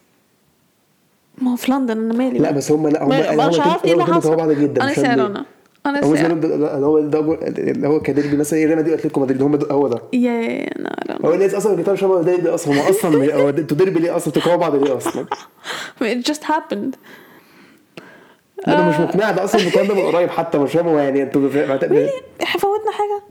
ما 1.38 1.52
هو 1.52 1.56
في 1.56 1.72
لندن 1.72 1.98
أنا 1.98 2.14
مالي 2.14 2.40
لا 2.40 2.52
بس 2.52 2.72
هم 2.72 2.88
لا 2.88 3.04
هم 3.04 3.10
مش 3.50 3.60
عارف 3.60 3.86
إيه 3.86 3.94
اللي 3.94 4.06
حصل. 4.06 4.40
أنا. 4.40 4.94
سيرانا 4.94 5.46
أنا 5.90 6.06
هو 6.08 6.14
ده- 6.16 6.58
لا، 6.58 6.76
هو 6.76 7.00
ده 7.00 7.20
اللي 7.20 7.88
هو 7.88 8.02
كديربي 8.02 8.38
مثلا 8.38 8.60
ريال 8.60 8.78
مدريد 8.78 8.92
واتلتيكو 8.94 9.20
مدريد 9.20 9.42
هم 9.42 9.60
هو 9.72 9.88
ده. 9.88 10.02
يا 10.14 10.66
لا 10.76 11.18
هو 11.26 11.34
الناس 11.34 11.54
أصلا 11.54 11.76
بيتكلموا 11.76 11.98
شبه 12.00 12.22
ديربي 12.24 12.50
أصلا 12.50 12.74
هم 12.74 12.80
أصلا 12.90 13.36
هو 13.36 13.50
أنتوا 13.50 13.78
ديربي 13.78 14.00
ليه 14.00 14.16
أصلا؟ 14.16 14.34
بتكرهوا 14.34 14.56
بعض 14.56 14.76
ليه 14.76 14.98
أصلا؟ 14.98 15.26
It 16.02 16.32
just 16.32 16.44
happened. 16.44 16.96
أنا 18.68 18.90
مش 18.90 18.96
مقنع 19.00 19.32
ده 19.32 19.44
أصلا 19.44 19.62
الكلام 19.62 19.88
ده 19.88 19.94
من 19.94 20.02
قريب 20.02 20.30
حتى 20.30 20.58
مش 20.58 20.72
فاهم 20.72 20.88
هو 20.88 20.98
يعني 21.00 21.24
أنتوا 21.24 21.50
إحنا 22.44 22.62
فوتنا 22.62 22.92
حاجة؟ 22.92 23.22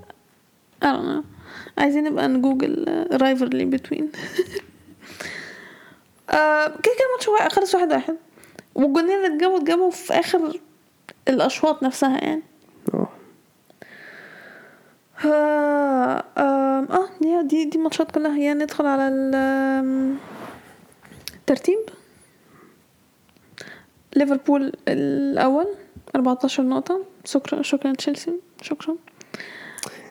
I 0.85 0.97
don't 0.97 1.05
know. 1.07 1.25
عايزين 1.79 2.05
نبقى 2.05 2.29
نجوجل 2.29 3.07
رايفرلي 3.13 3.65
آه، 6.31 6.67
كده 6.67 6.95
كده 6.95 7.29
الماتش 7.29 7.53
خلص 7.55 7.75
واحد 7.75 7.93
واحد. 7.93 8.17
والجونين 8.75 9.17
اللي 9.17 9.27
اتجابوا 9.37 9.59
اتجابوا 9.59 9.91
في 9.91 10.13
آخر 10.13 10.61
الأشواط 11.29 11.83
نفسها 11.83 12.19
يعني. 12.25 12.43
آه 15.27 16.25
آه 16.39 17.09
يا 17.25 17.43
دي 17.43 17.65
دي 17.65 17.79
الماتشات 17.79 18.11
كلها. 18.11 18.39
يعني 18.39 18.63
ندخل 18.65 18.87
على 18.87 19.09
الترتيب 21.37 21.79
ليفربول 24.17 24.73
الأول 24.89 25.67
14 26.17 26.63
نقطة. 26.63 27.01
شكرا 27.25 27.63
شكرا 27.63 27.93
تشيلسي. 27.93 28.33
شكرا. 28.63 28.97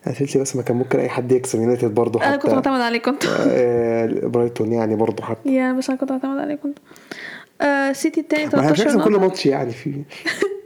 تشيلسي 0.05 0.39
بس 0.39 0.55
ما 0.55 0.61
كان 0.61 0.77
ممكن 0.77 0.99
أي 0.99 1.09
حد 1.09 1.31
يكسب. 1.31 1.59
يونايتد 1.59 1.93
برضه 1.93 2.19
حتى 2.19 2.27
أنا 2.29 2.37
كنت 2.37 2.51
معتمد 2.53 2.81
عليه 2.81 2.99
كنت 2.99 3.23
آه، 3.47 4.05
برايتون 4.27 4.73
يعني 4.73 4.95
برضه 4.95 5.23
حتى. 5.23 5.49
يا 5.55 5.73
بس 5.73 5.89
أنا 5.89 5.99
كنت 5.99 6.11
معتمد 6.11 6.37
عليه 6.37 6.55
كنت 6.55 6.77
آه 7.61 7.91
سيتي 7.91 8.21
التاني 8.21 8.43
ما 8.45 8.59
إحنا 8.59 8.71
مش 8.71 8.77
13 8.77 8.97
هنكسب 8.97 9.03
كل 9.13 9.19
ماتش 9.19 9.45
يعني. 9.45 9.71
في 9.71 10.03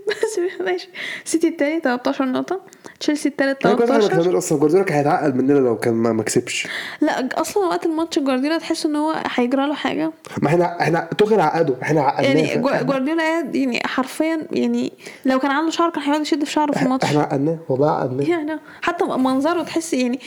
ماشي. 0.60 0.90
سيتي 1.26 1.48
التاني 1.48 1.80
13 1.80 2.26
نقطة. 2.26 2.60
تشيلسي 3.00 3.30
التالت 3.30 3.68
ما 3.68 3.76
13 3.76 4.08
كسبناش 4.10 4.36
أصلا 4.36 4.58
جوارديولا 4.58 4.86
كان 4.86 4.98
هيتعقد 4.98 5.36
مننا 5.36 5.54
لو 5.54 5.78
كان 5.78 5.94
ما 5.94 6.24
كسبش 6.24 6.68
لا 7.02 7.42
أصلا 7.42 7.66
وقت 7.68 7.86
الماتش 7.86 8.20
جوارديولا 8.20 8.58
تحس 8.58 8.86
إن 8.86 8.96
هو 8.96 9.16
هيجرى 9.36 9.68
له 9.68 9.74
حاجة. 9.74 10.12
ما 10.42 10.48
إحنا 10.48 10.82
إحنا 10.82 11.10
توخيل 11.18 11.40
عقده 11.40 11.76
إحنا 11.84 12.02
عقدناه. 12.02 12.30
يعني 12.42 12.58
جوارديولا 12.84 13.24
قاعد 13.24 13.56
يعني 13.56 13.82
حرفيا 13.86 14.48
يعني 14.52 14.94
لو 15.26 15.40
كان 15.40 15.52
عنده 15.52 15.72
شعر 15.72 15.90
كان 15.90 16.04
هيقعد 16.04 16.22
يشد 16.22 16.44
في 16.44 16.52
شعره 16.52 16.72
في 16.72 16.82
الماتش. 16.82 17.06
إحنا 17.06 17.22
عقدناه 17.22 17.58
والله 17.70 17.92
عقدناه. 17.92 18.30
يعني 18.30 18.60
حتى 18.82 19.06
منظره 19.06 19.64
تحس 19.64 19.94
يعني 19.94 20.20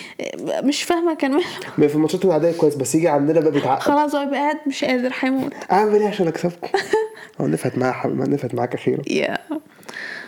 مش 0.63 0.83
فاهمة 0.83 1.15
كان 1.15 1.41
في 1.77 1.95
الماتشات 1.95 2.25
العادية 2.25 2.53
كويس 2.53 2.75
بس 2.75 2.95
يجي 2.95 3.09
عندنا 3.09 3.41
بقى 3.41 3.51
بيتعقد. 3.51 3.83
خلاص 3.83 4.15
هو 4.15 4.23
يبقى 4.23 4.39
قاعد 4.39 4.57
مش 4.67 4.85
قادر 4.85 5.13
هيموت. 5.21 5.53
أعمل 5.73 5.95
إيه 5.95 6.09
عشان 6.09 6.29
أكسبكم؟ 6.29 6.69
هو 7.41 7.47
نفعت 7.47 7.79
معاك 7.79 8.07
نفعت 8.07 8.55
معاك 8.55 8.75
أخيرا 8.75 9.03
yeah 9.11 9.39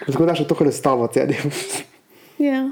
بس 0.09 0.17
كنت 0.17 0.31
عشان 0.31 0.47
توخيل 0.47 0.69
استعبط 0.69 1.17
يعني. 1.17 1.35
Yeah 2.41 2.71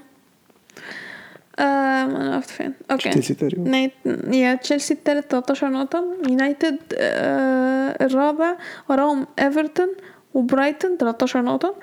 um، 1.58 2.16
أنا 2.16 2.36
وقفت 2.36 2.50
فين. 2.50 2.74
Okay 2.90 3.10
تشيلسي 3.10 3.34
تقريبا. 3.34 3.70
نايت 3.70 3.92
yeah 4.32 4.54
تشيلسي 4.54 4.94
التالت 4.94 5.30
13 5.30 5.68
نقطة. 5.68 6.04
يونايتد 6.28 6.78
آه 6.94 8.04
الرابع. 8.04 8.56
وراهم 8.90 9.26
ايفرتون 9.38 9.88
وبرايتون 10.34 10.96
13 10.96 11.42
نقطة. 11.42 11.74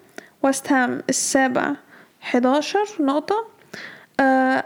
ويست 0.44 0.72
هام 0.72 1.02
السابع 1.10 1.76
11 2.24 2.80
نقطة. 3.00 3.48
آه 4.20 4.24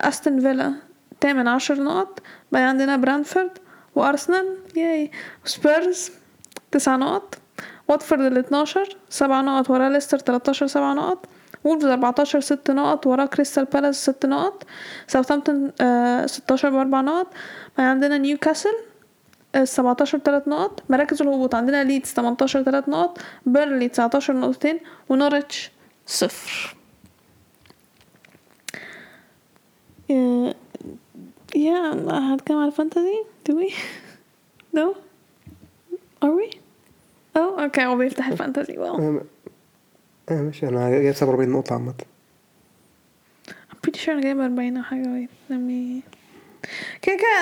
استون 0.07 0.39
فيلا 0.39 0.73
تامن 1.21 1.47
10 1.47 1.75
نقط. 1.75 2.19
بعدين 2.51 2.67
عندنا 2.67 2.97
برانفورد 2.97 3.51
وأرسنال 3.95 4.57
yay. 4.75 5.11
وسبيرز 5.45 6.11
9 6.71 6.97
نقط. 6.97 7.37
واتفورد 7.87 8.21
ال 8.21 8.37
12 8.37 8.97
سبع 9.09 9.41
نقط 9.41 9.69
ورا 9.69 9.89
ليستر 9.89 10.17
13 10.17 10.67
سبع 10.67 10.93
نقط 10.93 11.25
وولفز 11.63 11.85
14 11.85 12.39
ست 12.39 12.71
نقط 12.71 13.07
ورا 13.07 13.25
كريستال 13.25 13.65
بالاس 13.65 14.03
ست 14.09 14.25
نقط 14.25 14.63
ساوثامبتون 15.07 15.71
آه 15.81 16.25
16 16.25 16.69
باربع 16.69 17.01
نقط. 17.01 17.27
يعني 17.77 17.89
عندنا 17.89 18.17
نيوكاسل 18.17 18.73
آه، 19.55 19.63
17 19.63 20.17
3 20.17 20.49
نقط. 20.49 20.83
مراكز 20.89 21.21
الهبوط 21.21 21.55
عندنا 21.55 21.83
ليدز 21.83 22.09
18 22.09 22.63
3 22.63 22.91
نقط 22.91 23.17
بيرلي 23.45 23.87
19 23.89 24.33
نقطتين 24.33 24.79
ونورتش 25.09 25.71
صفر. 26.07 26.75
آه، 30.11 30.53
yeah, 31.55 32.11
هتكلم 32.13 32.57
على 32.57 32.67
ال 32.67 32.74
fantasy 32.74 33.23
do 33.49 33.53
we? 33.53 33.73
No? 34.77 34.87
Are 36.25 36.33
we? 36.39 36.64
Oh 37.37 37.59
okay 37.61 37.85
هو 37.85 37.95
بيفتح 37.97 38.27
ال 38.27 38.34
fantasy 38.34 38.77
wow 38.77 38.95
آه 38.99 39.21
آه 40.29 40.41
ماشي. 40.41 40.67
أنا 40.67 40.89
جايب 40.89 41.13
47 41.15 41.49
نقطة 41.49 41.73
عامة. 41.73 41.93
I'm 43.49 43.75
pretty 43.87 43.99
sure 44.05 44.09
أنا 44.09 44.21
جايبه 44.21 44.45
40 44.45 44.77
أو 44.77 44.83
حاجة. 44.83 45.27
Me 45.49 46.01
كده 47.01 47.15
كده 47.15 47.37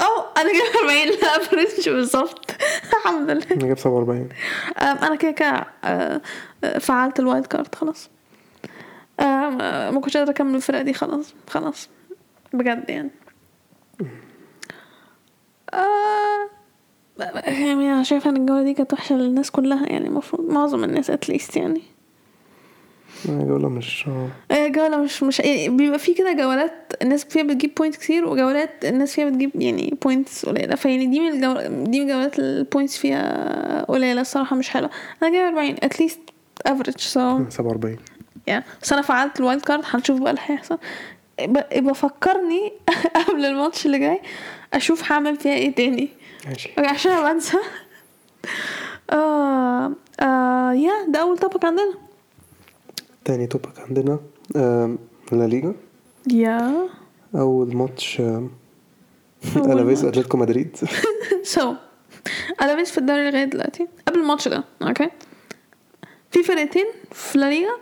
آه 0.00 0.32
أنا 0.36 0.52
جايبه 0.52 0.78
40 0.80 1.08
ال 1.08 1.18
average 1.18 1.88
بالظبط؟ 1.90 2.50
الحمد 2.96 3.30
لله. 3.30 3.46
أنا 3.50 3.60
جايب 3.64 3.78
47 3.78 4.28
Um، 4.78 4.96
أنا 4.96 5.14
كده 5.16 5.30
كده 5.30 5.64
أه، 5.84 6.20
أه، 6.64 6.78
فعلت 6.78 7.18
ال 7.20 7.25
wild 7.25 7.46
card 7.46 7.74
خلاص. 7.74 8.10
Um، 9.20 9.60
أه، 9.60 9.90
ما 9.90 10.00
كنتش 10.00 10.16
قادرة 10.16 10.30
أكمل 10.32 10.54
الفرقة 10.54 10.82
دي 10.82 10.92
خلاص 10.94 11.34
خلاص. 11.50 11.88
بجد 12.52 12.90
يعني. 12.90 13.10
يعني 17.18 17.92
أنا 17.92 18.02
شايفة 18.02 18.30
إن 18.30 18.36
الجولة 18.36 18.62
دي 18.62 18.74
كانت 18.74 18.92
وحشة 18.92 19.14
للناس 19.14 19.50
كلها 19.50 19.86
يعني 19.86 20.06
المفروض 20.08 20.50
معظم 20.52 20.84
الناس 20.84 21.10
at 21.10 21.23
least 21.23 21.56
يعني. 21.56 21.82
أنا 23.28 23.44
جولة 23.44 23.68
مش 23.68 24.06
آه، 24.50 24.68
جولة 24.68 24.96
مش 24.96 25.22
مش 25.22 25.40
يعني 25.40 25.68
بيبقى 25.68 25.98
في 25.98 26.14
كده 26.14 26.32
جولات 26.32 26.72
الناس 27.02 27.24
فيها 27.24 27.42
بتجيب 27.42 27.74
point 27.74 27.96
كتير 27.96 28.24
وجولات 28.26 28.84
الناس 28.84 29.14
فيها 29.14 29.24
بتجيب 29.30 29.50
يعني 29.62 29.94
points 30.02 30.46
قليلة. 30.46 30.74
فيعني 30.74 31.06
دي 31.06 31.20
من 31.20 31.28
الجو... 31.32 31.52
دي 31.90 32.00
من 32.00 32.06
الجولات 32.10 32.38
ال 32.38 32.46
points 32.46 32.96
فيها 32.96 33.84
قليلة 33.84 34.20
الصراحة 34.20 34.56
مش 34.56 34.68
حلوة. 34.70 34.90
أنا 35.22 35.30
جايبة 35.30 35.48
40 35.48 35.74
at 35.82 35.93
least 35.93 36.20
average 36.66 36.98
so 36.98 37.50
47 37.50 37.96
يعني 38.46 38.64
بس 38.82 38.92
أنا 38.92 39.02
فعلت 39.02 39.40
ال 39.40 39.44
wild 39.44 39.62
card 39.62 39.84
هنشوف 39.90 40.20
بقى 40.20 40.30
اللي 40.30 40.42
هيحصل. 40.46 40.78
ب- 41.40 41.64
يبقى 41.72 41.94
فكرني 41.94 42.72
قبل 43.28 43.44
الماتش 43.44 43.86
اللي 43.86 43.98
جاي 43.98 44.20
أشوف 44.74 45.12
هعمل 45.12 45.36
فيها 45.36 45.54
إيه 45.54 45.74
تاني. 45.74 46.08
ماشي. 46.46 46.70
عشان 46.78 47.12
أنا 47.12 47.32
بنسى. 47.32 47.58
آه 49.10 49.92
آه 50.20 50.72
yeah 50.72 50.92
ده 51.08 51.20
أول 51.20 51.38
topic 51.38 51.64
عندنا. 51.64 51.94
تاني 53.24 53.46
topic 53.46 53.78
عندنا 53.80 54.18
لا 55.32 55.46
ليجا. 55.46 55.74
Yeah. 56.32 56.88
أول 57.34 57.76
ماتش 57.76 58.20
الافيز 59.56 60.04
ماتش. 60.04 60.04
أتلتيكو 60.04 60.36
مدريد. 60.36 60.76
So 61.42 61.74
ألافيس 62.62 62.90
في 62.90 62.98
الدوري 62.98 63.30
لغاية 63.30 63.44
دلوقتي. 63.44 63.88
قبل 64.08 64.20
الماتش 64.20 64.48
ده 64.48 64.64
okay 64.82 65.10
في 66.30 66.42
فرقتين 66.42 66.86
في 67.12 67.38
لا 67.38 67.50
ليغا 67.50 67.76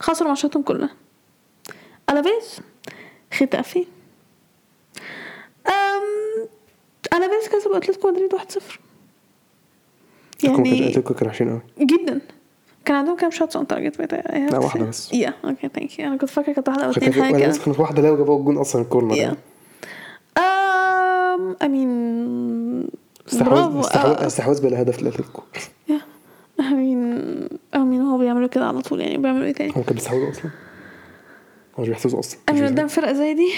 خسروا 0.00 0.28
ماتشاتهم 0.28 0.62
كلها. 0.62 0.90
ألافيس 2.10 2.60
خيتافي. 3.34 3.86
ألافيس 7.18 7.48
كسب 7.48 7.72
أتلتيكو 7.72 8.08
مدريد 8.08 8.34
1-0 8.34 8.38
يعني 10.44 10.86
اتلتيكو 10.86 11.14
كانوا 11.14 11.32
وحشين 11.32 11.48
قوي 11.50 11.60
جدا. 11.86 12.20
كان 12.84 12.96
عندهم 12.96 13.16
كام 13.16 13.30
shots 13.30 13.56
on 13.56 13.66
target 13.66 14.00
لا، 14.12 14.58
واحدة 14.58 14.84
بس. 14.84 15.12
Yeah 15.12 15.34
okay 15.44 15.68
thank 15.74 15.98
you 15.98 16.06
أنا 16.06 16.16
كنت 16.16 16.30
فاكرة 16.30 16.52
كانت 16.52 16.68
واحدة 16.68 16.84
أو 16.84 16.90
اتنين 16.90 17.12
حاجة 17.12 17.36
كده. 17.36 17.58
كانت 17.64 17.80
واحدة 17.80 18.02
لو 18.02 18.16
جابوا 18.16 18.38
الجون 18.38 18.58
أصلا 18.58 18.82
الكورنر. 18.82 19.16
يعني. 19.16 19.36
Um, 20.38 21.54
I 21.64 21.66
mean 21.66 21.88
استحواذ 23.28 23.68
برافو. 23.70 23.80
استحواذ 24.26 24.62
بلا 24.62 24.82
هدف 24.82 25.02
لاتلتيكو 25.02 25.42
mean 26.58 27.48
I 27.74 27.78
mean 27.78 28.00
هو 28.00 28.18
بيعملوا 28.18 28.48
كده 28.48 28.64
على 28.66 28.80
طول 28.80 29.00
يعني 29.00 29.18
بيعملوا 29.18 29.46
إيه 29.46 29.52
تاني؟ 29.52 29.70
هم 29.70 29.82
كانوا 29.82 29.94
بيستحوذوا 29.94 30.30
أصلا. 30.30 30.44
هو 30.44 30.67
مش 31.78 31.88
بيحتفظوا 31.88 32.18
أصلا. 32.20 32.38
مش 32.40 32.52
بيستحوذوا. 32.52 32.74
قدام 32.74 32.88
فرقة 32.88 33.12
زي 33.12 33.34
دي؟ 33.34 33.52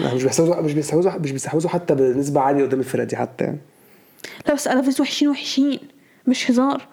لا 0.00 0.14
مش 0.14 0.22
بيستحوذوا 0.24 0.60
مش 0.60 0.72
بيستحوذوا 0.72 1.12
مش 1.18 1.30
بيستحوذوا 1.32 1.70
حتى 1.70 1.94
بنسبة 1.94 2.40
عالية 2.40 2.64
قدام 2.64 2.80
الفرقة 2.80 3.04
دي 3.04 3.16
حتى 3.16 3.44
يعني. 3.44 3.58
لا 4.48 4.54
بس 4.54 4.66
ألافيز 4.68 5.00
وحشين 5.00 5.28
وحشين. 5.28 5.78
مش 6.26 6.50
هزار. 6.50 6.86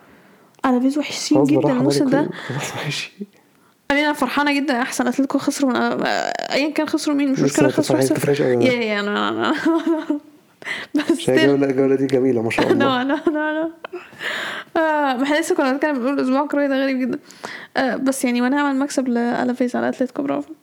ألافيز 0.66 0.98
وحشين 0.98 1.44
جدا. 1.44 1.72
الموسم 1.72 2.10
ده 2.10 2.30
mean 2.30 3.92
أنا 3.92 4.14
فرحانة 4.14 4.60
جدا. 4.60 4.82
أحسن 4.82 5.08
أتلتيكو 5.08 5.38
خسروا 5.38 5.72
من 5.72 6.04
أيا 6.52 6.70
كان 6.70 6.88
خسروا 6.88 7.16
مين؟ 7.16 7.32
مش 7.32 7.42
أنت 7.42 7.72
خسروا 7.74 8.02
فرحش 8.02 8.42
أوي. 8.42 8.66
Yeah 8.66 8.72
yeah 8.74 9.00
أنا 9.00 9.30
أنا 9.30 9.56
بس 11.10 11.30
الجولة 11.30 11.96
دي 11.96 12.06
جميلة 12.06 12.42
ما 12.42 12.50
شاء 12.50 12.68
الله. 12.72 13.04
No 13.04 13.16
no 13.28 13.72
آه، 14.78 15.14
ما 15.18 15.24
إحنا 15.24 15.40
لسه 15.40 15.56
كنا 15.56 15.72
بنتكلم 15.72 16.00
بنقول 16.00 16.14
الأسبوع 16.14 16.44
الكروي 16.44 16.68
ده 16.68 16.84
غريب 16.84 17.00
جدا. 17.00 17.20
آه 17.78 17.96
بس 17.96 18.26
يعني 18.26 18.42
ونعمل 18.42 18.80
مكسب 18.80 19.08
لألافيز 19.08 19.76
على 19.76 19.90
أتلتيكو 19.90 20.22
برافو. 20.24 20.54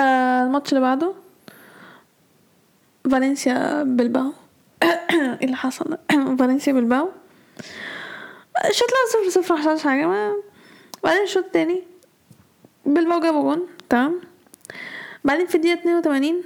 آه 0.00 0.44
الماتش 0.46 0.72
اللي 0.72 0.80
بعده. 0.80 1.12
فالنسيا 3.10 3.82
بلباو. 3.82 4.32
إيه 4.82 5.44
اللي 5.44 5.56
حصل؟ 5.56 5.98
فالنسيا 6.38 6.72
بلباو. 6.72 7.08
الشوط 8.70 8.88
الأول 8.88 9.30
صفر 9.30 9.40
صفر 9.42 9.54
ما 9.54 9.60
حصلش 9.60 9.82
حاجة. 9.82 10.06
ما 10.06 10.34
بعدين 11.04 11.22
الشوط 11.22 11.44
التاني 11.44 11.82
بلباو 12.86 13.20
جابوا 13.20 13.42
جون 13.42 13.66
تمام. 13.88 14.20
بعدين 15.24 15.46
في 15.46 15.54
الدقيقة 15.54 15.80
82 15.80 16.42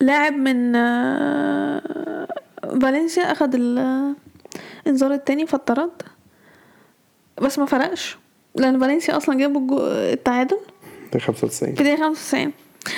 لاعب 0.00 0.32
من 0.32 0.76
آه، 0.76 2.28
فالنسيا 2.62 3.32
اخد 3.32 3.54
الانذار 3.54 5.12
التاني 5.12 5.46
فاتطرد 5.46 6.02
بس 7.42 7.58
ما 7.58 7.66
فرقش 7.66 8.18
لأن 8.54 8.80
فالنسيا 8.80 9.16
أصلا 9.16 9.38
جابوا 9.38 9.80
التعادل. 10.12 10.58
ده 11.12 11.18
95 11.18 11.74
في 11.74 11.80
الدقيقة 11.80 12.02
95 12.08 12.52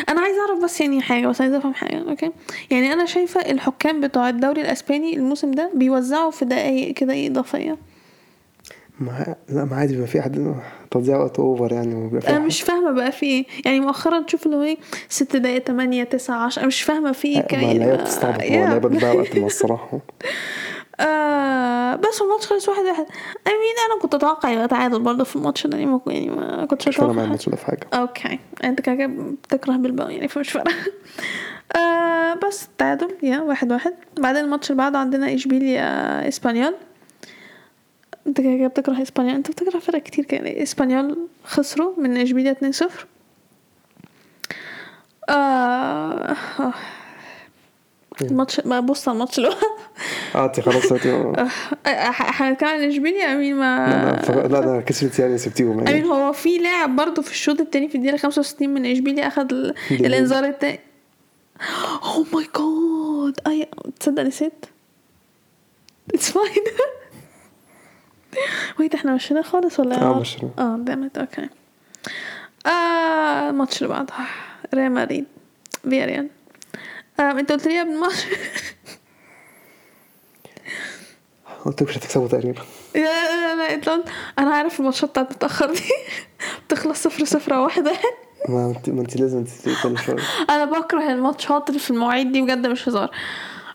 أنا 0.08 0.20
عايزة 0.20 0.40
أعرف 0.40 0.64
بس 0.64 0.80
يعني 0.80 1.02
حاجة 1.02 1.26
بس 1.26 1.40
عايزة 1.40 1.58
أفهم 1.58 1.74
حاجة 1.74 2.10
okay؟ 2.10 2.30
يعني 2.70 2.92
أنا 2.92 3.04
شايفة 3.06 3.40
الحكام 3.40 4.00
بتوع 4.00 4.28
الدوري 4.28 4.60
الإسباني 4.60 5.16
الموسم 5.16 5.50
ده 5.50 5.70
بيوزعوا 5.74 6.30
في 6.30 6.44
دقايق 6.44 6.94
كده 6.94 7.12
إيه 7.12 7.28
إضافية. 7.30 7.76
ما 9.00 9.36
لا 9.48 9.64
ما 9.64 9.76
عادي 9.76 9.92
بيبقى 9.92 10.08
في 10.08 10.22
حد 10.22 10.54
تضييع 10.90 11.16
وقت 11.18 11.38
اوفر 11.38 11.72
يعني 11.72 11.94
وبيبقى 11.94 12.30
أنا 12.36 12.38
مش 12.38 12.62
فاهمة 12.62 12.90
بقى 12.92 13.12
في 13.12 13.26
إيه. 13.26 13.46
يعني 13.64 13.80
مؤخرا 13.80 14.22
تشوف 14.22 14.46
اللي 14.46 14.56
هو 14.56 14.62
إيه 14.62 14.76
ست 15.08 15.36
دقايق 15.36 15.62
تمانية 15.62 16.04
تسعة 16.04 16.36
عشرة 16.46 16.60
أنا 16.60 16.66
مش 16.66 16.82
فاهمة 16.82 17.12
في 17.12 17.28
إيه 17.28 17.46
ما 17.52 17.72
اللعيبه 17.72 17.96
بتستعبط 18.02 18.42
اللعيبه 18.42 18.88
بتضيع 18.88 19.12
وقت 19.12 19.36
مع 19.36 19.46
الصراحه 19.54 19.98
آه. 21.00 21.73
بس 21.96 22.22
الماتش 22.22 22.46
خلص 22.46 22.68
واحد 22.68 22.84
واحد. 22.84 23.06
I 23.48 23.48
mean 23.50 23.90
أنا 23.90 24.00
كنت 24.02 24.14
أتوقع 24.14 24.50
يبقى 24.50 24.68
تعادل 24.68 25.00
برضه 25.00 25.24
في 25.24 25.36
الماتش 25.36 25.66
ده 25.66 25.78
يعني 25.78 25.90
ما 25.90 26.00
يعني 26.06 26.30
ما 26.30 26.66
كنتش 26.66 26.88
مش 26.88 26.96
فارقه 26.96 27.10
أتوقع 27.10 27.24
الماتش 27.24 27.48
ده 27.48 27.56
في 27.56 27.66
حاجة. 27.66 27.86
Okay. 27.94 28.38
أنت 28.64 28.80
كده 28.80 28.94
كده 28.94 29.06
بتكره 29.44 29.72
بلباو 29.76 30.08
يعني 30.08 30.28
فمش 30.28 30.50
فارقة. 30.52 30.72
آه 31.76 32.34
بس 32.34 32.68
تعادل 32.78 33.08
yeah 33.22 33.40
واحد 33.40 33.72
واحد. 33.72 33.94
بعدين 34.18 34.44
الماتش 34.44 34.70
اللي 34.70 34.82
بعده 34.82 34.98
عندنا 34.98 35.34
اشبيليا 35.34 36.28
إسبانيول. 36.28 36.74
أنت 38.26 38.40
كده 38.40 38.56
كده 38.56 38.66
بتكره 38.66 39.02
إسبانيول. 39.02 39.34
أنت 39.36 39.50
بتكره 39.50 39.78
فرق 39.78 40.02
كتير 40.02 40.24
كده. 40.24 40.62
إسبانيول 40.62 41.28
خسروا 41.44 41.92
من 41.98 42.16
اشبيليا 42.16 42.56
2-0 42.82 42.84
آه 45.28 45.32
آه. 46.60 46.74
الماتش 48.22 48.60
ما 48.60 48.80
بص 48.80 49.08
على 49.08 49.14
الماتش 49.14 49.38
بعده 49.38 49.56
آه 50.34 50.44
انت 50.44 50.60
خلاص 50.60 50.92
آه، 51.86 52.10
هنتكلم 52.18 52.68
عن 52.68 52.82
اشبيليا 52.88 53.32
I 53.32 53.37
mean 53.37 53.56
ما 53.56 53.86
لا 53.88 54.10
لا 54.16 54.22
فق- 54.22 54.46
لا 54.46 54.60
لا 54.76 54.80
كسبت 54.80 55.18
يعني 55.18 55.38
سبتيهم 55.38 55.70
امين 55.72 55.86
يعني 55.88 56.04
هو 56.04 56.32
في 56.32 56.58
لاعب 56.58 56.96
برضه 56.96 57.22
في 57.22 57.30
الشوط 57.30 57.60
التاني 57.60 57.88
في 57.88 57.94
الدقيقة 57.94 58.16
65 58.16 58.68
من 58.68 58.86
اشبيليا 58.86 59.28
ال- 59.52 59.74
جميل. 59.90 60.06
الإنذار 60.06 60.44
التاني. 60.44 60.80
oh 62.02 62.26
my 62.34 62.44
God 62.56 63.40
اي 63.46 63.68
تصدق 64.00 64.22
نسيت؟ 64.22 64.66
it's 66.14 66.30
fine 66.30 66.64
wait 68.80 68.94
إحنا 68.94 69.14
مشينا 69.14 69.42
خالص 69.42 69.80
ولا؟ 69.80 70.02
آه 70.02 70.20
مشينا. 70.20 70.50
آه 70.58 70.76
damn 70.80 71.06
it 71.06 71.18
okay 71.18 71.48
آه 72.66 73.50
الماتش 73.50 73.82
اللي 73.82 73.88
بعده. 73.94 74.12
ريال 74.74 74.92
مدريد. 74.92 75.24
فياريال. 75.90 76.18
آه 76.18 76.28
انت 77.20 77.52
قلت 77.52 77.66
لي 77.66 77.80
قبل 77.80 77.90
الماتش 77.90 78.26
قلت 81.64 81.82
لك 81.82 81.88
مش 81.88 81.98
هتكسبوا 81.98 82.28
تقريبا. 82.28 82.62
لا 82.94 83.00
لا 83.00 83.54
لا 83.56 83.92
قلت 83.92 84.08
أنا 84.38 84.54
عارف 84.54 84.80
الماتشات 84.80 85.10
بتاعت 85.10 85.32
متأخر 85.32 85.72
دي. 85.74 85.80
بتخلص 86.66 87.02
صفر 87.02 87.24
صفر 87.24 87.54
أو 87.54 87.62
واحد 87.62 87.86
واحد. 87.86 88.12
ما 88.48 88.74
انت 88.76 88.88
ما 88.90 89.00
انت 89.00 89.16
لازم 89.16 89.44
تتكلم 89.44 89.96
شوية. 89.96 90.16
أنا 90.50 90.64
بكره 90.64 91.12
الماتشات 91.12 91.68
اللي 91.68 91.80
في 91.80 91.90
المواعيد 91.90 92.32
دي 92.32 92.42
بجد 92.42 92.66
مش 92.66 92.88
هزار. 92.88 93.10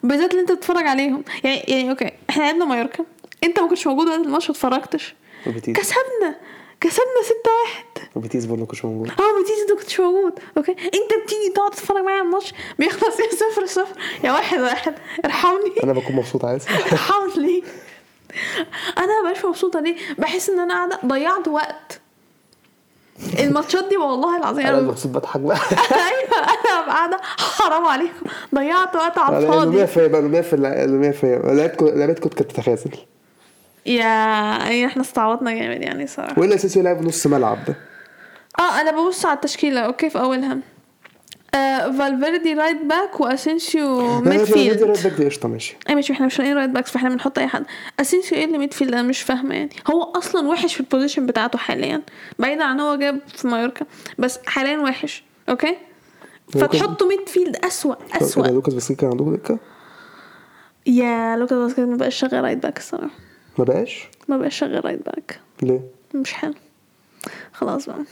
بالذات 0.04 0.32
اللي 0.32 0.42
انت 0.42 0.52
بتتفرج 0.52 0.88
عليهم. 0.88 1.24
يعني 1.44 1.60
يعني 1.60 1.90
okay 1.90 2.12
إحنا 2.30 2.44
لعبنا 2.44 2.66
مايوركا. 2.66 3.06
انت 3.44 3.60
ما 3.60 3.68
كنتش 3.68 3.88
موجود 3.88 4.08
وقت 4.08 4.20
الماتش 4.20 4.50
ما 4.50 4.56
اتفرجتش. 4.56 5.16
كسبنا. 5.46 6.36
كسبنا 6.82 7.22
ستة 7.26 7.52
واحد. 7.64 7.86
وبيتيس 8.16 8.46
برضه 8.46 8.66
كنتش 8.66 8.86
موجود. 8.86 9.08
آه 9.10 9.14
بتيجي 9.44 9.62
انت 9.72 9.80
كنتش 9.82 10.00
موجود. 10.00 10.34
okay. 10.58 10.72
أنت 10.72 11.24
بتيجي 11.26 11.50
تقعد 11.56 11.72
تتفرج 11.72 11.98
معايا 12.04 12.18
على 12.20 12.26
الماتش؟ 12.28 12.54
بيخلص 12.80 13.20
يا 13.20 13.26
صفر 13.32 13.66
صفر. 13.66 13.96
يا 14.24 14.32
واحد 14.32 14.60
واحد. 14.60 14.94
ارحمني. 15.26 15.84
أنا 15.84 15.94
بكون 15.94 16.16
مبسوط 16.16 16.46
عايز 16.46 16.66
ارحمني. 16.92 17.64
أنا 18.98 19.22
مبقاش 19.22 19.46
مبسوطة 19.46 19.80
ليه؟ 19.80 19.96
بحس 20.18 20.50
إن 20.50 20.60
أنا 20.60 20.74
قاعدة 20.74 21.00
ضيعت 21.06 21.48
وقت. 21.48 22.02
الماتشات 23.40 23.88
دي 23.90 23.98
والله 23.98 24.38
العظيم 24.38 24.66
أنا 24.68 24.82
مبسوط 24.82 25.12
بضحك 25.18 25.40
بقى. 25.40 25.58
أيوه 25.92 26.40
أنا 26.44 26.86
قاعدة 26.94 27.20
حرام 27.38 27.86
عليكم. 27.86 28.26
ضيعت 28.56 28.96
وقت 28.96 29.18
على 29.18 29.38
الفاضي. 29.38 29.88
100% 29.88 29.98
بقى 29.98 30.44
100% 30.44 31.16
100% 31.22 31.26
لعبتكم 31.46 31.86
لعبتكم 31.88 32.30
كانت 32.30 32.52
تخاذل. 32.52 32.92
يا 33.86 34.04
يعني 34.04 34.86
إحنا 34.86 35.02
استعوضنا 35.02 35.52
جامد 35.52 35.82
يعني 35.82 36.08
صراحة. 36.08 36.40
وايه 36.40 36.50
الاساسي 36.50 36.82
لعب 36.82 37.02
نص 37.06 37.28
ملعب. 37.28 37.58
ده 37.68 37.76
آه 38.60 38.82
أنا 38.82 38.92
ببص 38.92 39.26
على 39.26 39.36
التشكيلة. 39.36 39.80
أوكي 39.82 40.10
في 40.10 40.20
أولها. 40.20 40.58
آه 41.56 41.92
فالفيردي 41.92 42.54
رايت 42.54 42.82
باك 42.82 43.20
وأسينسيو 43.22 44.22
ميد 44.22 44.44
فيلد 44.44 44.84
رايت 44.84 45.04
باك 45.04 45.14
دي 45.14 45.26
قشطة 45.26 45.50
ماشي. 45.50 45.78
اي 45.90 45.96
ماشي 45.96 46.14
إحنا 46.14 46.26
مش 46.26 46.40
لاقيين 46.40 46.58
right 46.58 46.70
backs 46.70 46.92
فإحنا 46.92 47.10
بنحط 47.10 47.40
أي 47.40 47.48
حد. 47.48 47.66
أسينسيو 48.00 48.38
إيه 48.38 48.46
اللي 48.46 48.58
midfield 48.58 48.94
أنا 48.94 49.02
مش 49.02 49.22
فاهمة 49.22 49.56
يعني. 49.56 49.70
هو 49.92 50.04
أصلا 50.04 50.48
وحش 50.48 50.74
في 50.74 50.80
ال 50.80 50.85
position 50.85 51.26
بتاعته 51.26 51.60
حاليا. 51.60 52.02
بعيدا 52.40 52.64
عن 52.64 52.80
هو 52.80 52.96
جاب 52.96 53.20
في 53.28 53.48
مايوركا 53.48 53.86
بس 54.18 54.40
حاليا 54.46 54.78
وحش. 54.78 55.24
okay؟ 55.50 55.78
فتحطه 56.50 57.08
midfield 57.08 57.56
أسوأ. 57.66 57.96
كده 57.96 58.26
اسوأ 58.26 58.48
لوكاس 58.48 58.74
باسكيت 58.74 59.00
كان 59.00 59.10
عندكم 59.10 59.36
دكة؟ 59.36 59.60
yeah 60.86 61.36
لوكاس 61.38 61.58
باسكيت 61.58 61.86
ما 61.86 61.96
بقاش 61.96 62.16
شغال 62.16 62.44
right 62.44 62.64
back 62.64 62.78
الصراحة. 62.78 63.29
ما 63.60 63.66
بقاش؟ 63.66 64.08
ما 64.28 64.38
بقاش 64.38 64.58
شغال 64.58 64.86
right 64.86 65.06
back 65.06 65.40
ليه؟ 65.62 65.82
مش 66.16 66.34
حلو. 66.34 66.54
خلاص 67.54 67.86
بقى. 67.86 68.04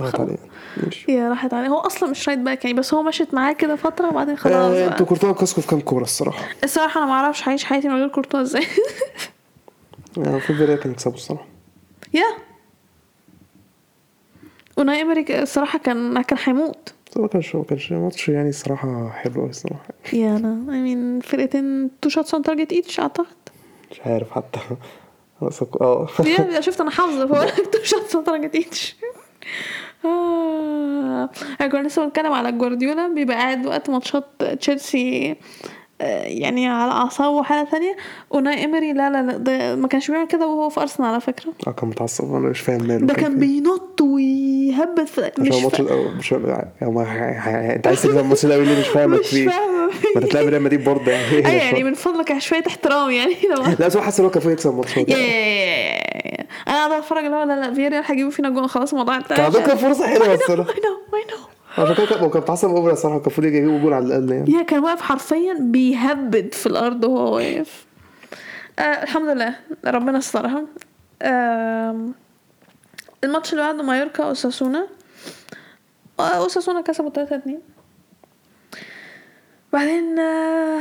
راحت 0.00 0.20
عليه 0.20 0.36
ماشي. 0.76 1.12
yeah 1.12 1.28
راحت 1.28 1.54
عليه 1.54 1.68
هو 1.68 1.78
أصلا 1.78 2.10
مش 2.10 2.28
right 2.28 2.38
back 2.38 2.64
يعني 2.64 2.78
بس 2.78 2.94
هو 2.94 3.02
مشيت 3.02 3.34
معاه 3.34 3.52
كده 3.52 3.76
فترة 3.76 4.08
وبعدين 4.08 4.36
خلاص 4.36 4.54
آه،. 4.54 4.88
أنتوا 4.88 5.06
كورتوا 5.06 5.32
مسككو 5.32 5.60
في 5.60 5.68
كام 5.68 5.80
كورة 5.80 6.02
الصراحة؟ 6.02 6.44
الصراحة 6.64 7.00
أنا 7.00 7.06
ما 7.06 7.12
أعرفش 7.12 7.48
هعيش 7.48 7.64
حياتي 7.64 7.88
من 7.88 7.94
غير 7.94 8.08
كورتوا 8.08 8.40
إزاي. 8.40 8.66
يعني 10.16 10.40
في 10.40 10.50
البداية 10.50 10.76
كانوا 10.76 10.92
يكسبوا 10.92 11.14
الصراحة. 11.14 11.46
يا. 12.14 12.26
وناي 14.76 15.02
امري 15.02 15.42
الصراحة 15.42 15.78
كان 15.78 16.22
كان 16.22 16.38
هيموت. 16.44 16.94
ما 17.16 17.28
كانش 17.28 17.54
ما 17.54 17.64
كانش 17.64 17.92
ماتش 17.92 18.28
يعني 18.28 18.48
الصراحة 18.48 19.10
حلو 19.10 19.34
قوي 19.34 19.50
الصراحة. 19.50 19.88
yeah 20.12 20.36
أنا 20.36 20.72
I 20.74 20.80
mean 20.80 21.20
فرقتين 21.20 21.90
two 22.00 22.08
shots 22.08 22.34
on 22.34 22.42
target 22.42 22.72
each 22.72 23.00
أعتقد. 23.00 23.43
مش 23.90 24.00
عارف 24.06 24.30
حتى. 24.30 24.60
أه. 25.80 26.06
شفت 26.60 26.80
أنا 26.80 26.90
حافظة 26.90 27.26
فبقول 27.26 27.46
لك 27.46 27.66
two 27.72 27.78
shots 27.82 28.14
on 28.14 28.24
target 28.24 28.54
each 28.54 28.96
آه. 30.04 31.30
إحنا 31.54 31.66
كنا 31.66 31.88
لسه 31.88 32.04
بنتكلم 32.04 32.32
على 32.32 32.52
جوارديولا 32.52 33.08
بيبقى 33.08 33.36
قاعد 33.36 33.66
وقت 33.66 33.90
ماتشات 33.90 34.24
تشيلسي 34.60 35.36
يعني 36.00 36.68
على 36.68 36.92
أعصابه 36.92 37.42
حاله 37.42 37.64
ثانية. 37.70 37.96
اوناي 38.30 38.64
امري 38.64 38.92
لا 38.92 39.10
لا 39.10 39.22
لا 39.22 39.36
ده 39.36 39.76
ما 39.76 39.88
كانش 39.88 40.10
بيعمل 40.10 40.26
كده 40.26 40.46
وهو 40.46 40.68
في 40.68 40.80
أرسنال 40.80 41.08
على 41.08 41.20
فكرة. 41.20 41.52
آه 41.66 41.70
كان 41.70 41.88
متعصب 41.88 42.34
أنا 42.34 42.48
مش 42.48 42.60
فاهم 42.60 42.82
ماله 42.82 43.06
ده 43.06 43.14
كان 43.14 43.38
بينط 43.38 44.00
ويهبد 44.00 45.00
في 45.08 45.30
مش 45.38 45.56
الماتش. 45.58 45.80
الأول 45.80 46.14
مش 46.16 46.28
فاهم 46.28 46.46
يعني 46.46 47.76
أنت 47.76 47.86
عايز 47.86 48.02
تكسب 48.02 48.18
الماتش 48.18 48.44
الأول 48.44 48.66
ليه؟ 48.66 48.80
مش 48.80 48.86
فاهمك 48.88 49.20
مش 49.20 49.26
فيه. 49.26 49.48
فاهمه 49.48 49.90
ما 50.14 50.20
تتلعب 50.20 50.46
ريال 50.46 50.62
مدريد 50.62 50.84
برضه 50.84 51.10
يعني. 51.12 51.36
أيوه 51.36 51.48
يعني 51.62 51.84
من 51.84 51.94
فضلك 51.94 52.38
شوية 52.38 52.62
احترام 52.66 53.10
يعني 53.10 53.34
لا 53.78 53.86
بس 53.86 53.96
هو 53.96 54.02
حاسس 54.02 54.18
إن 54.20 54.24
هو 54.24 54.30
كان 54.30 54.52
يكسب 54.52 54.70
الماتش 54.70 54.98
أنا 54.98 56.76
قاعدة 56.76 56.98
أتفرج 56.98 57.24
اللي 57.24 57.36
هو 57.36 57.42
لا 57.42 57.60
لا 57.60 57.74
فياريال 57.74 58.02
هيجيبوا 58.06 58.30
فينا 58.30 58.50
جون 58.50 58.66
خلاص 58.66 58.92
الموضوع 58.92 59.16
انتهى. 59.16 59.50
كان 59.62 59.76
فرصة 59.76 60.06
حلوة 60.06 60.34
الصراحة. 60.34 60.70
اي 60.70 60.74
نو 60.80 61.18
اي 61.18 61.24
نو 61.30 61.53
عشان 61.78 61.94
كده 61.94 62.06
كان- 62.06 62.30
كان 62.30 62.40
متعصب 62.42 62.68
over 62.68 62.90
الصراحه 62.92 63.16
كان 63.18 63.26
المفروض 63.26 63.46
يجيبوا 63.46 63.78
جول 63.78 63.92
على 63.92 64.04
الأقل 64.06 64.32
يعني. 64.32 64.52
يا 64.52 64.62
كان 64.62 64.84
واقف 64.84 65.00
حرفيا 65.00 65.54
بيهبد 65.60 66.54
في 66.54 66.66
الأرض 66.66 67.04
وهو 67.04 67.34
واقف. 67.36 67.86
آه 68.78 68.82
الحمد 68.82 69.28
لله. 69.36 69.54
ربنا 69.86 70.18
سترها 70.18 70.64
آه 71.22 72.08
الماتش 73.24 73.52
اللي 73.52 73.62
بعده 73.62 73.82
مايوركا 73.82 74.24
أوساسونا. 74.24 74.86
آه، 76.20 76.22
أوساسونا 76.22 76.80
كسبوا 76.80 77.10
3 77.10 77.36
2 77.36 77.58
بعدين 79.72 80.18
آه 80.18 80.80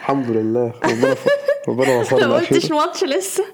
الحمد 0.00 0.30
لله. 0.30 0.72
ربنا. 0.84 1.14
ربنا 1.68 1.86
ما 1.94 2.00
وصلنا 2.00 2.34
قلتش 2.36 2.56
أخيرا 2.64 2.76
ماتش 2.76 3.04
لسه. 3.04 3.44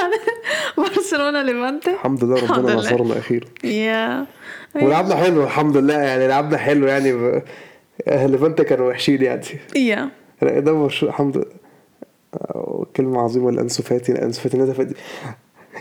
برشلونة 0.78 1.42
ليفانتي. 1.42 1.90
الحمد 1.90 2.24
لله 2.24 2.46
ربنا. 2.56 2.74
نصرنا 2.74 3.18
أخيرا 3.18 3.46
يا 3.64 4.26
ولعبنا 4.74 5.14
حلو 5.14 5.44
الحمد 5.44 5.76
لله 5.76 5.94
يعني 5.94 6.28
لعبنا 6.28 6.56
حلو 6.56 6.86
يعني. 6.86 7.42
ليفانتا 8.06 8.62
كانوا 8.62 8.88
وحشين 8.90 9.22
يعني. 9.22 9.42
يا 9.76 10.10
لا، 10.42 10.60
ده 10.60 10.74
مش 10.74 11.02
الحمد 11.02 11.36
لله. 11.36 11.46
آه، 12.34 12.86
كلمة 12.96 13.20
عظيمة 13.20 13.50
لأنسو 13.50 13.82
فاتي 13.82 14.12
لأنسو 14.12 14.40
فاتي 14.40 14.58
نزل 14.58 14.74
في. 14.74 14.94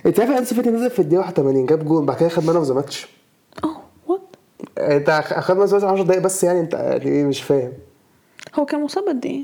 أنت 0.05 0.19
عارف 0.19 0.31
أنسو 0.31 0.55
فاتي 0.55 0.69
نزل 0.69 0.89
في 0.89 0.99
الدقيقة 0.99 1.19
81 1.19 1.65
جاب 1.65 1.85
جول 1.85 2.05
بعد 2.05 2.17
كده 2.17 2.29
خد 2.29 2.45
مان 2.45 2.55
أوف 2.55 2.65
ذا 2.65 2.73
ماتش. 2.73 3.07
oh 3.63 3.81
what 4.07 4.21
أنت 4.77 5.09
اخد 5.09 5.55
man 5.55 5.61
of 5.61 5.69
the 5.69 5.87
match 5.87 5.99
10 5.99 6.03
دقايق 6.03 6.21
بس 6.21 6.43
يعني 6.43 6.59
أنت 6.59 6.73
يعني 6.73 7.05
إيه 7.05 7.23
مش 7.23 7.41
فاهم. 7.43 7.71
هو 8.55 8.65
كان 8.65 8.83
مصاب 8.83 9.03
قد 9.03 9.25
إيه؟ 9.25 9.43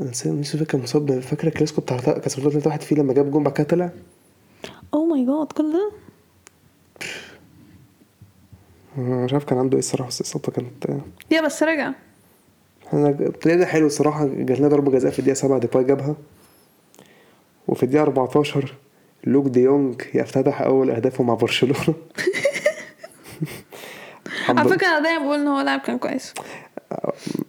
أنا 0.00 0.10
نسيت 0.10 0.32
نسيت 0.32 0.60
فاكر 0.60 0.78
مصاب 0.78 1.20
فاكر 1.20 1.48
الكلاسيكو 1.48 1.80
بتاع 1.80 1.96
كسبنا 1.98 2.50
3 2.50 2.68
1 2.70 2.82
فيه 2.82 2.96
لما 2.96 3.12
جاب 3.12 3.30
جول 3.30 3.42
بعد 3.42 3.52
كده 3.54 3.66
طلع. 3.66 3.90
oh 4.94 5.04
my 5.04 5.26
God 5.26 5.52
كل 5.52 5.72
ده؟ 5.72 5.90
مش 8.98 9.32
عارف 9.32 9.44
كان 9.44 9.58
عنده 9.58 9.72
إيه 9.74 9.78
الصراحة 9.78 10.08
بس 10.08 10.36
كانت 10.36 11.00
yeah 11.30 11.40
بس 11.40 11.62
رجع. 11.62 11.92
إحنا 12.88 13.08
ابتدينا 13.08 13.66
حلو 13.66 13.86
الصراحة 13.86 14.26
جات 14.26 14.58
لنا 14.58 14.68
ضربة 14.68 14.90
جزاء 14.90 15.10
في 15.12 15.18
الدقيقة 15.18 15.34
7 15.36 15.58
ديباي 15.58 15.84
جابها. 15.84 16.14
وفي 17.68 17.82
الدقيقة 17.82 18.02
14 18.02 18.74
لوك 19.24 19.46
دي 19.46 19.60
يونج 19.60 20.02
يفتتح 20.14 20.62
أول 20.62 20.90
أهدافه 20.90 21.24
مع 21.24 21.34
برشلونة. 21.34 21.74
الحمد 21.78 21.94
على. 24.48 24.68
فكرة 24.68 24.86
أنا 24.86 25.00
دايما 25.00 25.24
بقول 25.24 25.38
إن 25.40 25.48
هو 25.48 25.60
لاعب 25.60 25.80
كان 25.80 25.98
كويس. 25.98 26.34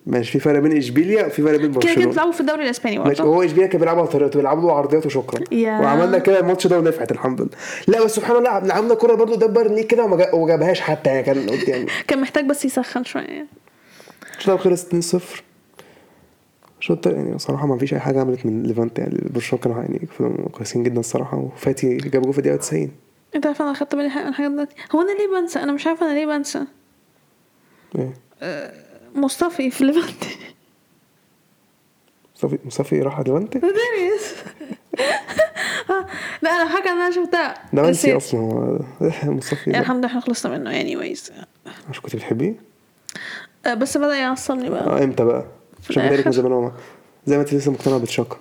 ماشي 0.05 0.31
في 0.31 0.39
فرق 0.39 0.59
بين 0.59 0.77
إشبيليا 0.77 1.25
وفي 1.25 1.41
فرق 1.43 1.57
بين 1.59 1.71
كده 1.71 1.79
كده 1.79 1.89
برشلونة. 1.93 2.09
بيلعبوا 2.09 2.31
في 2.31 2.41
الدوري 2.41 2.63
الإسباني 2.63 2.97
ماشي 2.99 3.21
برضه 3.23 3.35
هو 3.35 3.43
إشبيليا 3.43 3.67
كان 3.67 3.79
بيلعبها 3.79 4.03
بطريقته 4.03 4.37
بيلعبوا 4.37 4.71
عرضيات 4.71 5.05
وشكرا. 5.05 5.43
وعملنا 5.53 6.17
كده 6.19 6.39
الماتش 6.39 6.67
ده 6.67 6.79
ونفعت 6.79 7.11
الحمد 7.11 7.41
لله. 7.41 7.49
لا 7.87 8.03
بس 8.05 8.15
سبحان 8.15 8.35
الله 8.37 8.59
لعبنا 8.59 8.93
كورة 8.93 9.15
برضه 9.15 9.35
دبر 9.35 9.67
ليه 9.71 9.87
كده 9.87 10.03
وما 10.05 10.17
جا- 10.17 10.33
وما 10.35 10.47
جابهاش 10.47 10.81
حتى 10.81 11.09
يعني 11.09 11.23
كان 11.23 11.49
قلت 11.49 11.67
يعني 11.67 11.85
كان 12.07 12.21
محتاج 12.21 12.45
بس 12.45 12.65
يسخن 12.65 13.03
شوية. 13.03 13.47
الشوط 14.37 14.43
الأول 14.45 14.59
خلص 14.59 14.85
2-0 15.15 15.21
الشوط 16.79 17.07
يعني 17.07 17.39
صراحة 17.39 17.67
ما 17.67 17.77
فيش 17.77 17.93
أي 17.93 17.99
حاجة 17.99 18.21
عملت 18.21 18.45
من 18.45 18.63
ليفانت 18.63 18.99
يعني 18.99 19.19
برشلونة 19.33 19.63
كانوا 19.63 19.77
يعني 19.77 20.07
كويسين 20.51 20.83
جدا 20.83 20.99
الصراحة. 20.99 21.37
وفاتي 21.37 21.97
جاب 21.97 22.21
جول 22.21 22.33
في 22.33 22.39
الدقيقة 22.39 22.57
90 22.57 22.91
أنت 23.35 23.45
عارف 23.45 23.61
أنا 23.61 23.73
خدت 23.73 23.95
بالي 23.95 24.07
من 24.07 24.27
الحاجات 24.27 24.51
دلوقتي. 24.51 24.75
هو 24.95 25.01
أنا 25.01 25.11
ليه 25.11 25.39
بنسى؟ 25.41 25.59
أنا 25.59 25.71
مش 25.71 25.87
عارفه 25.87 26.05
أنا 26.05 26.13
ليه 26.13 26.25
بنسى. 26.25 26.59
مصطفي 29.15 29.71
في 29.71 29.83
ليفانتي. 29.83 30.37
مصطفي 32.35 32.59
مصطفي 32.65 33.01
راح 33.01 33.19
ليفانتي؟ 33.19 33.59
داريس 33.79 34.33
لا 36.41 36.49
أنا 36.49 36.69
حاجة 36.69 36.91
أنا 36.91 37.11
شفتها. 37.11 37.53
ده 37.73 37.81
منسي 37.81 38.13
هو 38.13 38.17
مصطفي. 39.23 39.67
الحمد 39.79 39.97
لله 39.97 40.07
إحنا 40.07 40.21
خلصنا 40.21 40.57
منه 40.57 40.71
يعني 40.71 40.97
ويز 40.97 41.31
عشان 41.89 42.01
كنت 42.03 42.15
بتحبيه؟ 42.15 42.55
بس 43.77 43.97
بدأ 43.97 44.15
يعصبني 44.15 44.69
بقى. 44.69 44.85
آه 44.85 45.03
إمتى 45.03 45.23
بقى؟ 45.25 45.45
عشان. 45.89 46.09
بالك 46.09 46.25
من 46.25 46.31
زمان 46.31 46.71
زي 47.25 47.35
ما 47.37 47.41
أنت 47.41 47.53
لسه 47.53 47.71
مقتنع 47.71 47.97
بتشاكا 47.97 48.37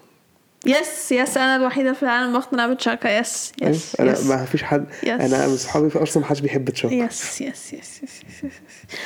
يس 0.66 1.12
يس 1.12 1.36
أنا 1.36 1.56
الوحيدة 1.56 1.92
في 1.92 2.02
العالم 2.02 2.32
بقتنع 2.32 2.66
بتشاكا. 2.66 3.18
يس 3.18 3.52
يس 3.62 4.00
أنا 4.00 4.12
يس 4.12 4.26
ما 4.26 4.44
فيش 4.44 4.62
حد. 4.62 4.86
أنا 5.06 5.46
من 5.46 5.56
صحابي 5.56 5.90
في 5.90 5.98
أرسنال 5.98 6.22
ما 6.24 6.30
حدش 6.30 6.40
بيحب 6.40 6.70
تشاكا. 6.70 6.94
yes 6.94 7.40
yes 7.40 7.72
yes 7.72 8.02
yes 8.02 8.22
yes 8.44 8.52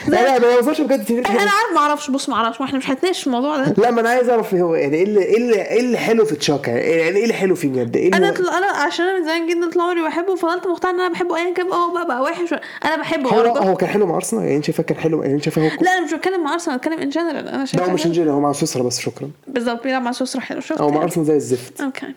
لا 0.09 0.23
لا 0.23 0.39
ما 0.39 0.57
بهزرش 0.57 0.81
بجد. 0.81 1.03
في 1.03 1.19
أنا 1.19 1.29
عارف 1.29 1.73
ما 1.75 1.79
أعرفش. 1.79 2.11
بص 2.11 2.29
ما 2.29 2.35
أعرفش. 2.35 2.61
ما 2.61 2.67
إحنا 2.67 2.79
مش 2.79 2.91
هنتناقش 2.91 3.21
في 3.21 3.27
الموضوع 3.27 3.57
ده. 3.57 3.75
لا 3.79 3.91
ما 3.91 4.01
أنا 4.01 4.09
عايز 4.09 4.29
أعرف 4.29 4.55
هو 4.55 4.75
يعني 4.75 4.97
إيه 4.97 5.05
اللي 5.05 5.23
إيه 5.23 5.37
اللي 5.37 5.81
اللي 5.81 5.99
حلو 5.99 6.25
في 6.25 6.37
تشاكا؟ 6.37 6.71
يعني 6.71 7.17
إيه 7.19 7.23
اللي 7.23 7.35
حلو 7.35 7.55
فيه 7.55 7.69
بجد؟ 7.69 7.97
إيه 7.97 8.17
أنا 8.17 8.31
طل... 8.31 8.49
أنا 8.49 8.67
عشان 8.67 9.05
أنا 9.07 9.19
من 9.19 9.25
زمان 9.25 9.49
جدا 9.49 9.71
طول 9.71 9.83
عمري 9.83 10.03
بحبه 10.03 10.37
فضلت 10.37 10.67
مقتنع 10.67 10.91
إن 10.91 11.01
أنا 11.01 11.09
بحبه 11.09 11.37
ايا 11.37 11.55
كان. 11.55 11.67
هو 11.67 11.95
بقى, 11.95 12.07
بقى 12.07 12.23
وحش. 12.23 12.55
أنا 12.85 12.97
بحبه 12.97 13.31
هو 13.31 13.57
هو 13.57 13.77
كان 13.77 13.89
حلو 13.89 14.07
مع 14.07 14.17
أرسنال؟ 14.17 14.43
يعني 14.43 14.57
أنت 14.57 14.65
شايفاه 14.65 14.85
كان 14.85 14.97
حلو؟ 14.97 15.23
يعني 15.23 15.35
أنت 15.35 15.45
شايفاه 15.45 15.63
هو 15.63 15.71
لا 15.81 15.93
أنا 15.99 16.07
مش 16.07 16.13
بتكلم 16.15 16.45
مع 16.45 16.53
أرسنال 16.53 16.79
بتكلم 16.79 16.99
ان 16.99 17.09
جنرال 17.09 17.49
أنا 17.49 17.59
لا 17.59 17.65
شايفه 17.65 17.87
هو 17.87 17.95
مش 17.95 18.07
انجيني 18.07 18.31
هو 18.31 18.41
مع 18.41 18.53
سويسرا 18.53 18.83
بس 18.83 19.01
شكرا. 19.01 19.31
بالظبط 19.47 19.83
بيلعب 19.83 20.03
مع 20.03 20.13
سويسرا 20.13 20.41
حلو. 20.41 20.61
شفت؟ 20.61 20.81
هو 20.81 20.91
مع. 20.91 21.03
أرسنال 21.03 21.27
زي 21.27 21.39
الزفت. 21.53 21.81
أوكي. 21.81 22.15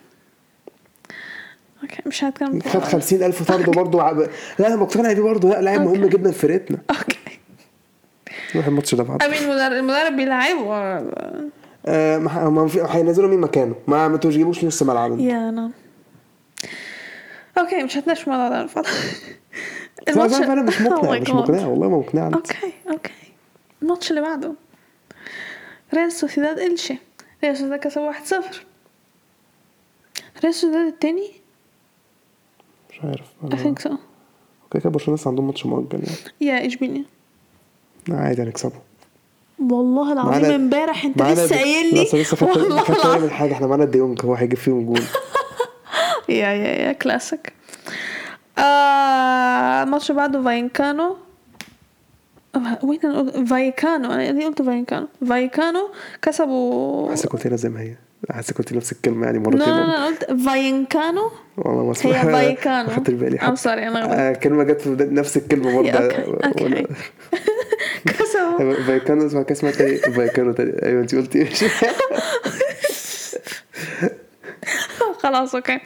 أوكي 1.82 2.02
مش 2.06 2.24
هتكلم 2.24 2.58
في 2.60 2.68
خد 2.68 2.74
الموضوع 2.74 2.90
ده. 2.90 2.98
50000 2.98 3.42
طرد 3.48 3.70
برضه 3.70 4.02
عب... 4.02 4.28
لا 4.58 4.66
أنا 4.66 4.76
مقتنع 4.76 5.12
بيه 5.12 5.22
برضه 5.22 5.48
لا 5.48 5.60
لاعب 5.62 5.80
مهم. 5.80 6.06
جدا 6.06 6.30
في 6.32 6.38
فرقتنا. 6.38 6.78
أوكي. 6.90 7.18
نروح 8.54 8.66
الماتش 8.66 8.94
ده 8.94 9.02
بعد 9.02 9.22
امين 9.22 9.38
المدرب 9.62 10.16
بيلعبه 10.16 10.74
آه 11.86 12.18
ما 12.18 12.68
هينزلوا 12.90 13.28
مين 13.28 13.40
مكانه؟ 13.40 13.74
ما 13.86 14.08
ما 14.08 14.16
تجيبوش 14.16 14.64
نص 14.64 14.82
ملعب. 14.82 15.18
يا 15.20 15.48
أنا. 15.48 15.70
okay 17.58 17.82
مش 17.82 17.96
هتناقش 17.96 18.24
الموضوع 18.24 18.48
ده 18.48 18.64
بس 18.64 20.32
أنا 20.32 20.62
مش 20.62 20.78
Oh 20.78 20.80
مقنع 20.82 21.18
my 21.18 21.20
مش. 21.20 21.30
مقنع. 21.30 21.66
والله 21.66 21.88
ما 21.88 21.96
مقنع 21.98 22.26
okay 22.26 22.72
okay. 22.90 23.12
الماتش 23.82 24.10
اللي 24.10 24.20
بعده. 24.20 24.52
ريال 25.94 26.12
سوسيداد 26.12 26.58
إلشي. 26.58 26.98
ريال 27.44 27.56
سوسيداد 27.56 27.78
كسب 27.78 28.12
1-0 28.30 28.34
ريال 30.42 30.54
سوسيداد 30.54 30.86
التاني 30.86 31.30
مش 32.90 33.00
عارف. 33.04 33.26
I 33.44 33.54
think 33.56 33.82
so. 33.84 33.92
كده 34.70 34.80
كده 34.80 34.90
برشلونة 34.90 35.20
لسه 35.20 35.28
عندهم 35.28 35.46
ماتش 35.46 35.66
مؤجل 35.66 36.02
يعني. 36.04 36.16
yeah 36.40 36.66
إشبيليا. 36.66 37.04
عادي 38.10 38.42
هنكسبه. 38.42 38.72
والله 39.70 40.12
العظيم 40.12 40.50
امبارح 40.50 41.04
انت 41.04 41.22
لسه 41.22 41.56
قايل 41.56 41.94
لي. 41.94 42.02
لسه 42.04 42.18
لسه 42.18 42.36
فاكر 42.36 42.60
والله 42.62 42.88
العظيم. 42.88 43.22
من 43.22 43.30
حاجة 43.30 43.52
إحنا 43.52 43.66
معانا 43.66 43.84
ديونج 43.84 44.24
هو 44.24 44.34
هيجيب 44.34 44.58
فيهم 44.58 44.84
جول. 44.86 45.02
yeah 46.28 46.34
yeah 46.34 46.86
yeah 46.86 46.92
classic 46.92 47.52
آه 48.58 49.82
الماتش 49.82 50.10
اللي 50.10 50.20
بعده 50.20 50.42
فاينكانو. 50.42 51.16
وين 52.82 53.44
فايكانو 53.46 54.12
أنا 54.12 54.32
ليه 54.32 54.46
قلت 54.46 54.62
فاينكانو. 54.62 55.06
فايكانو 55.28 55.88
كسبوا 56.22 57.08
حاسس 57.10 57.26
قلت 57.26 57.46
لها 57.46 57.56
زي 57.56 57.68
ما 57.68 57.80
هي. 57.80 57.94
حاسس 58.30 58.52
قلت 58.52 58.72
نفس 58.72 58.92
الكلمة 58.92 59.26
يعني 59.26 59.38
مرتين 59.38 59.60
لا 59.60 59.86
لا 59.86 60.06
قلت 60.06 60.24
فاينكانو؟ 60.46 61.30
والله 61.56 61.82
ما 61.82 61.88
هي 61.88 61.90
اسمعها 61.92 62.24
فايكانو. 62.38 62.88
ما 62.88 62.96
خدتش 62.96 63.12
بالي 63.14 63.38
حتى 63.38 63.56
sorry 63.62 63.66
أنا 63.68 64.00
غلطت. 64.00 64.12
آه، 64.14 64.32
كلمة 64.32 64.64
جت 64.64 64.80
في 64.80 64.90
نفس 65.00 65.36
الكلمة 65.36 65.74
برضه 65.76 65.90
okay 65.90 66.86
فايكانو 68.86 69.26
اسمها 69.26 69.42
كان 69.42 69.56
اسمها 69.56 69.70
تاني 69.72 69.96
فايكانو 69.98 70.52
تاني 70.52 70.82
أيوه 70.86 71.00
أنت 71.02 71.14
قلتي. 71.14 71.38
إيش 71.42 71.64
خلاص 75.18 75.54
okay. 75.54 75.80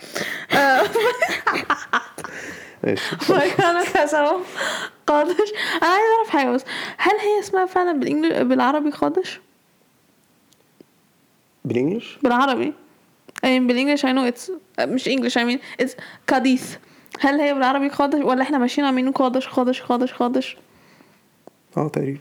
ماشي 2.84 3.16
فايكانو 3.20 3.84
كسبوا 3.94 4.38
قادش. 5.06 5.52
أنا 5.82 5.90
عايز 5.92 6.04
أعرف 6.18 6.28
حاجة 6.30 6.50
بس 6.50 6.64
هل 6.98 7.12
هي 7.12 7.40
اسمها 7.40 7.66
فعلا 7.66 7.92
بال 7.92 8.04
English 8.04 8.42
بالعربي 8.42 8.90
قادش؟ 8.90 9.40
بال 11.64 11.75
English؟ 11.75 12.18
بالعربي. 12.22 12.72
I 13.34 13.46
mean 13.46 13.62
بال 13.62 13.72
English 13.72 14.06
I 14.06 14.08
know 14.08 14.32
it's 14.34 14.50
مش 14.80 15.08
English 15.08 15.38
I 15.38 15.42
mean 15.42 15.58
it's 15.82 15.92
قديس 16.28 16.78
هل 17.20 17.40
هي 17.40 17.54
بالعربي 17.54 17.88
قادش 17.88 18.24
ولا 18.24 18.42
إحنا 18.42 18.58
ماشيين 18.58 18.86
عاملين 18.86 19.12
قادش 19.12 19.48
قادش 19.48 19.82
قادش 19.82 20.12
قادش؟ 20.12 20.56
آه 21.76 21.88
تقريبا. 21.88 22.18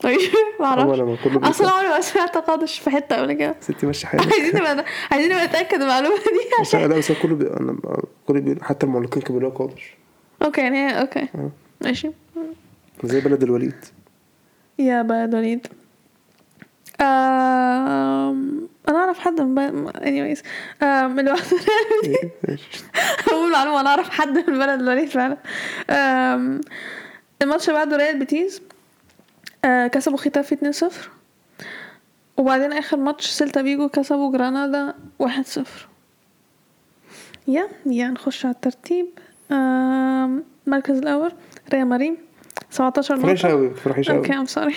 طيب 0.00 0.18
بيقول- 0.60 1.48
أصلا 1.50 1.70
عمري 1.70 1.88
ما 1.88 2.00
سمعت 2.00 2.38
قادش 2.38 2.78
في 2.78 2.90
حتة 2.90 3.16
قبل 3.16 3.32
كده. 3.32 3.56
ستي 3.60 3.86
ماشي 3.86 4.06
حالك 4.06 4.32
عايزين 4.32 4.56
نبقى 4.56 4.84
عايزين 5.10 5.32
نبقى 5.32 5.46
نتاكد 5.46 5.80
المعلومة 5.82 6.16
دي. 6.16 6.50
عشان 6.60 6.80
لا 6.80 6.98
بس 6.98 7.12
كله 7.12 7.34
بي... 7.34 7.46
أنا 7.46 7.78
كله 8.26 8.40
بيقول 8.40 8.64
حتى 8.64 8.86
المعلقين 8.86 9.22
كانوا 9.22 9.40
بيقولوا 9.40 9.58
قادش. 9.58 9.94
okay 10.42 10.60
يعني 10.60 10.76
هي 10.76 11.00
okay. 11.00 11.20
آه. 11.34 11.50
ماشي. 11.80 12.10
زي 13.04 13.20
بلد 13.20 13.42
الوليد. 13.42 13.84
yeah 14.78 15.02
بلد 15.02 15.34
وليد 15.34 15.66
آم... 17.00 18.68
أنا 18.88 18.98
أعرف 18.98 19.18
حد 19.18 19.40
من 19.40 19.54
بلد 19.54 19.90
anyways. 19.96 20.42
آم... 20.82 21.18
الوقت 21.20 21.54
أول 23.32 23.52
معلومة 23.52 23.80
أنا 23.80 23.90
أعرف 23.90 24.10
حد 24.10 24.50
من 24.50 24.58
بلد 24.58 24.80
الوليد 24.80 25.08
فعلا. 25.08 25.36
الماتش 27.42 27.70
بعده 27.70 27.96
ريال 27.96 28.18
بيتيز 28.18 28.62
آه 29.64 29.86
كسبوا 29.86 30.16
ختافي 30.18 30.56
2-0 30.56 30.92
وبعدين 32.36 32.72
آخر 32.72 32.96
ماتش 32.96 33.26
سيلتا 33.26 33.62
فيجو 33.62 33.88
كسبوا 33.88 34.32
جرانادا 34.32 34.94
1-0 35.22 35.28
يا 37.48 37.68
يا 37.86 38.08
نخش 38.08 38.46
على 38.46 38.54
الترتيب. 38.54 39.06
المركز 40.66 40.98
الأول 40.98 41.32
ريال 41.72 41.84
مارين 41.86 42.16
17 42.70 43.14
نقطة. 43.16 43.26
فريش 43.26 43.46
قوي 43.46 43.70
فريش 43.74 44.10
قوي 44.10 44.18
أوكي 44.18 44.32
ام 44.34 44.46
سوري 44.46 44.74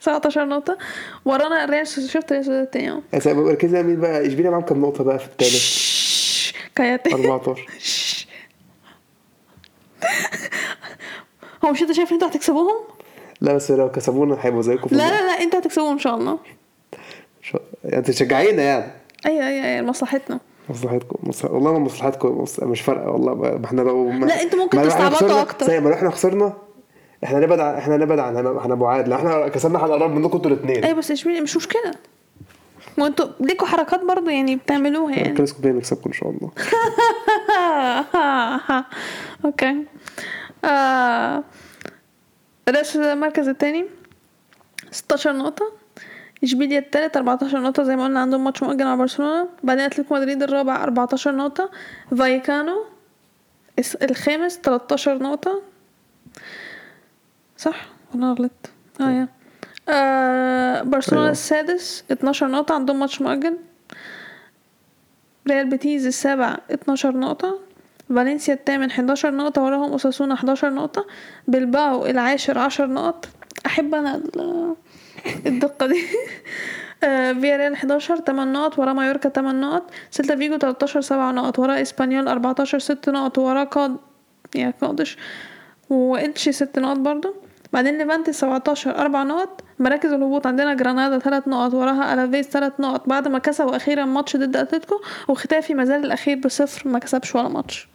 17 0.00 0.44
نقطة 0.44 0.78
ورانا 1.24 1.64
الريال 1.64 1.86
شفت 1.86 2.32
ريال 2.32 2.44
سوسيداد 2.44 2.66
تاني 2.66 2.90
اهو 2.90 3.00
بس 3.14 3.26
مركزنا 3.26 3.82
مين 3.82 4.00
بقى 4.00 4.26
إشبيليا 4.26 4.50
معاهم 4.50 4.62
كام 4.64 4.80
نقطة 4.82 5.04
بقى 5.04 5.18
في 5.18 5.26
التالت 5.26 5.62
كاياتي 6.74 7.14
14 7.14 7.66
شش. 7.78 8.26
هو 11.64 11.70
مش 11.70 11.82
انت 11.82 11.92
شايف 11.92 12.08
إن 12.08 12.14
أنتوا 12.14 12.28
هتكسبوهم؟ 12.28 12.76
لا 13.40 13.52
بس 13.54 13.70
لو 13.70 13.90
كسبونا 13.90 14.36
هيبقوا 14.40 14.62
زيكم 14.62 14.88
في 14.88 14.94
لا. 14.94 15.08
لا 15.10 15.26
لا 15.26 15.42
أنتوا 15.42 15.58
هتكسبوهم 15.60 15.92
إن 15.92 15.98
شاء 15.98 16.14
الله 16.16 16.38
يعني 17.84 17.96
انت 17.98 18.08
تشجعينا 18.10 18.62
يعني 18.62 18.92
أيوه 19.26 19.46
أيوه 19.48 19.64
أيوه 19.66 19.86
مصلحتنا 19.86 20.40
مصلحتكم 20.68 21.28
مصلح... 21.28 21.50
والله 21.50 21.72
ما 21.72 21.78
مصلحتكم 21.78 22.28
مص... 22.42 22.60
مش 22.60 22.80
فارقة 22.80 23.10
والله 23.10 23.34
ما 23.34 23.64
إحنا 23.64 23.80
لو 23.80 24.08
ما... 24.10 24.26
لا، 24.26 24.42
أنتوا 24.42 24.58
ممكن 24.58 24.82
تستعبطوا 24.82 25.40
أكتر. 25.40 25.66
زي 25.66 25.80
ما 25.80 25.94
إحنا 25.94 26.10
خسرنا 26.10 26.52
إحنا 27.24 27.40
نبعد 27.40 27.60
عن 27.60 27.74
إحنا 27.74 27.96
نبعد 27.96 28.18
عن 28.18 28.56
إحنا 28.56 28.74
بعاد 28.74 29.08
لو 29.08 29.16
إحنا 29.16 29.48
كسبنا 29.48 29.78
هنقرب 29.78 30.10
منكم 30.10 30.36
أنتوا 30.36 30.50
الاثنين 30.50 30.84
أيوه 30.84 30.98
بس 30.98 31.10
اشمعنى 31.10 31.40
مش 31.40 31.56
مشكلة. 31.56 31.94
وانتوا 32.98 33.26
ليكوا 33.40 33.66
حركات 33.66 34.04
برضه 34.04 34.30
يعني 34.30 34.56
بتعملوها 34.56 35.16
يعني. 35.16 35.30
الكلاسيكو 35.30 35.62
بين 35.62 35.76
نكسبكم 35.76 36.10
إن 36.10 36.12
شاء 36.12 36.30
الله. 36.30 36.50
okay. 39.44 39.84
آه. 40.64 41.44
المركز 42.94 43.48
التاني. 43.48 43.84
16 44.90 45.32
نقطة. 45.32 45.72
إشبيليا 46.42 46.78
التالت 46.78 47.16
14 47.16 47.60
نقطة. 47.60 47.82
زي 47.82 47.96
ما 47.96 48.04
قلنا 48.04 48.20
عندهم 48.20 48.44
ماتش 48.44 48.62
مؤجل 48.62 48.84
مع 48.84 48.94
برشلونة. 48.94 49.48
بعدين 49.62 49.84
أتلتيكو 49.84 50.14
مدريد 50.14 50.42
الرابع 50.42 50.82
14 50.82 51.36
نقطة. 51.36 51.70
فايكانو 52.18 52.84
الخامس 54.02 54.58
13 54.58 55.18
نقطة. 55.22 55.62
صح؟ 57.60 57.86
ولا 58.14 58.24
أنا 58.24 58.32
غلطت. 58.32 58.70
آه 59.00 59.10
yeah. 59.10 59.28
آه 59.88 60.82
برشلونة 60.82 61.22
أيوة. 61.22 61.32
السادس 61.32 62.04
12 62.12 62.48
نقطة 62.48 62.74
عندهم 62.74 63.00
ماتش 63.00 63.22
مؤجل. 63.22 63.56
ريال 65.48 65.68
بيتيز 65.70 66.06
السابع 66.06 66.56
12 66.70 67.16
نقطة. 67.16 67.58
فالنسيا 68.08 68.54
الثامن 68.54 68.90
11 68.90 69.30
نقطة. 69.34 69.62
وراهم 69.62 69.94
أساسونا 69.94 70.34
11 70.34 70.70
نقطة. 70.74 71.06
بلباو 71.48 72.06
العاشر 72.06 72.58
10 72.58 72.86
نقط. 72.86 73.28
أحب 73.66 73.94
أنا 73.94 74.14
ال- 74.14 74.74
الدقة 75.46 75.86
دي. 75.86 76.04
آه، 77.04 77.32
فياريال 77.32 77.72
11 77.72 78.16
8 78.16 78.52
نقط. 78.52 78.78
ورا 78.78 78.92
مايوركا 78.92 79.28
8 79.28 79.60
نقط. 79.60 79.90
سيلتا 80.10 80.36
فيجو 80.36 80.56
13 80.58 81.00
7 81.00 81.32
نقط. 81.32 81.58
ورا 81.58 81.82
إسبانيول 81.82 82.28
14 82.28 82.78
6 82.78 83.12
نقط. 83.12 83.38
ورا 83.38 83.64
قاد 83.64 83.96
يعني 84.54 84.74
قادش 84.80 85.16
وإلتشي 85.90 86.52
6 86.52 86.80
نقط 86.82 86.96
برضو. 86.96 87.34
بعدين 87.72 87.98
ليفانتي 87.98 88.32
17 88.32 88.98
4 88.98 89.24
نقط. 89.24 89.60
مراكز 89.78 90.12
الهبوط 90.12 90.46
عندنا 90.46 90.74
جرانادا 90.74 91.18
3 91.18 91.50
نقط 91.50 91.74
وراها 91.74 92.14
ألافيز 92.14 92.46
3 92.46 92.74
نقط. 92.80 93.08
بعد 93.08 93.28
ما 93.28 93.38
كسبوا 93.38 93.76
أخيرا 93.76 94.04
ماتش 94.04 94.36
ضد 94.36 94.56
أتلتيكو 94.56 94.94
وختافي 95.28 95.74
مازال 95.74 96.04
الأخير 96.04 96.36
بصفر 96.38 96.88
ما 96.88 96.98
كسبش 96.98 97.34
ولا 97.34 97.48
ماتش. 97.48 97.88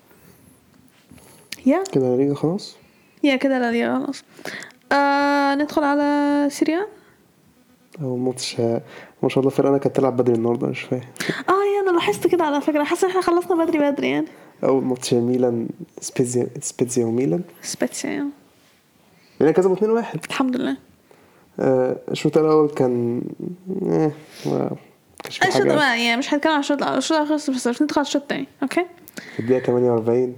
yeah. 1.65 1.83
كده 1.91 2.15
ليجا 2.17 2.33
خلاص؟ 2.33 2.75
yeah 3.23 3.35
كده 3.35 3.71
لاليجا 3.71 3.99
خلاص. 3.99 4.23
آه 4.91 5.55
ندخل 5.55 5.83
على 5.83 6.47
سيريا 6.51 6.87
هو 7.99 8.17
ماتش 8.17 8.59
ما 9.23 9.29
شاء 9.29 9.39
الله 9.39 9.49
فرقنا 9.49 9.77
كانت 9.77 9.95
تلعب 9.95 10.17
بدري 10.17 10.35
النهارده 10.35 10.67
مش 10.67 10.81
فاهم. 10.81 11.01
آه 11.49 11.63
yeah 11.75 11.81
أنا 11.89 11.91
لاحظت 11.95 12.27
كده 12.27 12.43
على 12.43 12.61
فكرة. 12.61 12.83
حاسة 12.83 13.07
إحنا 13.07 13.21
خلصنا 13.21 13.65
بدري 13.65 13.91
بدري 13.91 14.09
يعني. 14.09 14.27
أول 14.63 14.83
ماتش 14.83 15.13
ميلان 15.13 15.67
سبيزيا 16.01 16.47
سبيزيا 16.61 17.05
وميلان 17.05 17.41
سبيتسيا 17.61 18.27
يعني. 19.45 19.57
كسبوا 19.57 19.75
2 19.75 19.91
1 19.91 20.19
الحمد 20.29 20.55
لله. 20.57 20.77
آه، 21.59 21.95
الشوط 22.11 22.37
الأول 22.37 22.69
كان 22.69 23.21
إيه 23.81 24.11
كانش 25.23 25.37
في 25.37 25.47
الشوط 25.47 25.53
حاجة. 25.63 25.75
ما 25.75 25.95
يعني 25.95 26.17
مش 26.17 26.33
هنتكلم 26.33 26.51
على 26.51 26.59
الشوط 26.59 26.77
الأول، 26.81 26.97
الشوط 26.97 27.17
الأول 27.17 27.29
خلص 27.29 27.49
بس 27.49 27.81
ندخل 27.81 27.99
على 27.99 28.07
الشوط 28.07 28.21
التاني 28.21 28.47
okay؟ 28.63 28.85
في 29.35 29.39
الدقيقة 29.39 29.65
48 29.65 30.35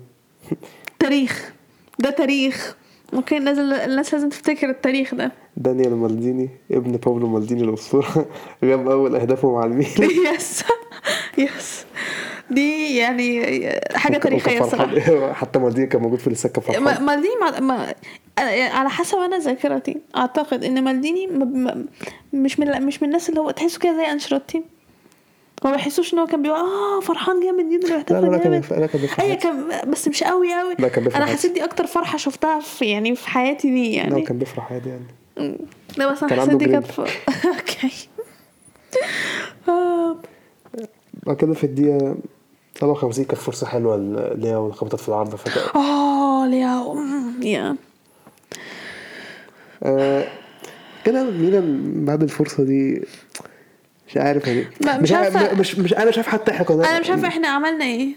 تاريخ. 0.99 1.53
ده 1.99 2.09
تاريخ. 2.09 2.75
okay 3.13 3.39
لازم 3.39 3.61
الناس 3.61 4.13
لازم 4.13 4.29
تفتكر 4.29 4.69
التاريخ 4.69 5.15
ده. 5.15 5.31
دانيال 5.57 5.95
مالديني 5.95 6.49
ابن 6.71 6.91
باولو 6.91 7.27
مالديني 7.27 7.63
الأسطورة 7.63 8.25
جاب 8.63 8.87
أول 8.89 9.15
أهدافه 9.15 9.51
مع 9.53 9.65
الميلان 9.65 10.09
yes. 10.35 10.63
yes. 11.37 11.85
دي 12.51 12.95
يعني 12.97 13.41
حاجة 13.95 14.17
تاريخية 14.17 14.59
الصراحة. 14.61 14.95
فرحان- 14.95 15.33
حتى 15.41 15.59
مالديني 15.59 15.87
كان 15.87 16.01
موجود 16.01 16.19
في 16.19 16.27
السكة 16.27 16.61
فرحان. 16.61 16.83
ما- 16.83 16.99
مالديني 16.99 17.35
ما 17.41 17.59
ما 17.59 17.93
على 18.73 18.89
حسب 18.89 19.17
أنا 19.17 19.37
ذاكرتي. 19.39 19.97
أعتقد 20.17 20.63
إن 20.63 20.83
مالديني 20.83 21.27
مش 22.33 22.59
من 22.59 22.85
مش 22.85 23.01
من 23.01 23.07
الناس 23.09 23.29
اللي 23.29 23.39
هو 23.41 23.51
تحسه 23.51 23.79
كده 23.79 23.97
زي 23.97 24.11
أنشيلوتي. 24.11 24.63
ما 25.65 25.71
بحسوش 25.71 26.13
إن 26.13 26.19
هو 26.19 26.25
كان 26.27 26.41
بيقول 26.41 26.57
آه 26.59 26.99
فرحان 26.99 27.39
جامد 27.39 27.69
جدا 27.73 27.87
لا 27.87 27.95
واحتفل 27.95 28.15
لا 28.21 28.27
لا 28.27 28.37
كان 28.37 28.51
جامد. 28.51 28.55
بيف- 28.61 28.73
لا 28.73 28.85
كان 28.87 29.01
بيفرح 29.01 29.19
أيوه. 29.19 29.35
كان 29.35 29.69
بس 29.91 30.07
مش 30.07 30.23
قوي 30.23 30.53
قوي. 30.53 30.75
لا 30.79 30.87
كان 30.87 31.03
بيفرح 31.03 31.17
أنا. 31.21 31.25
حسيت 31.25 31.51
دي 31.51 31.63
أكتر 31.63 31.87
فرحة 31.87 32.17
شفتها 32.17 32.59
في 32.59 32.85
يعني 32.85 33.15
في 33.15 33.27
حياتي 33.29 33.69
دي 33.69 33.89
لا 33.89 33.95
يعني. 33.95 34.21
كان 34.21 34.37
بيفرح 34.37 34.71
عادي 34.73 34.89
يعني. 34.89 35.57
لا 35.97 36.11
بس 36.11 36.23
أنا 36.23 36.41
حسيت 36.41 36.53
دي 36.55 36.65
كانت 36.65 36.85
أوكي. 36.99 38.09
آه. 39.69 40.17
بعد 41.25 41.35
كده 41.37 41.53
في 41.53 41.63
الدقيقة 41.63 42.15
57 42.79 43.25
كانت 43.25 43.41
فرصة 43.41 43.67
حلوة 43.67 43.95
اللي 43.95 44.47
هي 44.47 44.71
خبطت 44.71 44.99
في 44.99 45.09
العارضه 45.09 45.37
فكان 45.37 45.81
آه 45.81 46.45
أمم، 46.91 47.43
يا. 47.43 47.75
آه 49.83 50.27
كده 51.05 51.23
ميلان 51.23 52.05
بعد 52.05 52.23
الفرصة 52.23 52.63
دي 52.63 53.01
مش 54.07 54.17
عارف 54.17 54.47
يعني. 54.47 54.65
مش 54.81 54.87
مش 55.01 55.11
عارف. 55.11 55.59
مش 55.59 55.79
مش 55.79 55.93
أنا 55.93 56.11
شايف 56.11 56.27
حتى 56.27 56.51
إحنا 56.51 56.65
كنا 56.65 56.89
أنا 56.89 56.99
مش 56.99 57.09
عارفة 57.09 57.27
إحنا 57.27 57.47
عملنا 57.47 57.85
إيه. 57.85 58.15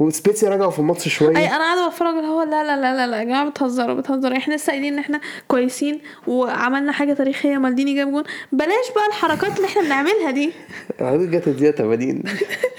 وسبيتسيا 0.00 0.48
رجعوا 0.50 0.70
في 0.70 0.78
الماتش 0.78 1.06
أي 1.06 1.10
شوية 1.10 1.30
أنا 1.36 1.58
قاعدة 1.58 1.88
بتفرج 1.88 2.14
اللي 2.14 2.28
هو 2.28 2.42
لا 2.42 2.64
لا 2.64 2.76
لا 2.80 2.94
لا 2.96 3.06
لا 3.06 3.18
يا 3.18 3.24
جماعة 3.24 3.48
بتهزروا 3.48 3.94
بتهزروا. 3.94 4.36
إحنا 4.36 4.54
لسه 4.54 4.70
قايلين 4.70 4.92
إن 4.92 4.98
إحنا 4.98 5.20
كويسين 5.48 6.00
وعملنا 6.26 6.92
حاجة 6.92 7.12
تاريخية 7.12 7.56
مالديني 7.58 7.94
جاب 7.94 8.10
جون. 8.10 8.22
بلاش 8.52 8.90
بقى 8.96 9.06
الحركات 9.08 9.56
اللي 9.56 9.66
إحنا 9.68 9.82
بنعملها 9.82 10.30
دي. 10.30 10.52
جت 11.00 11.48
الدقيقه 11.48 11.76
80 11.76 12.22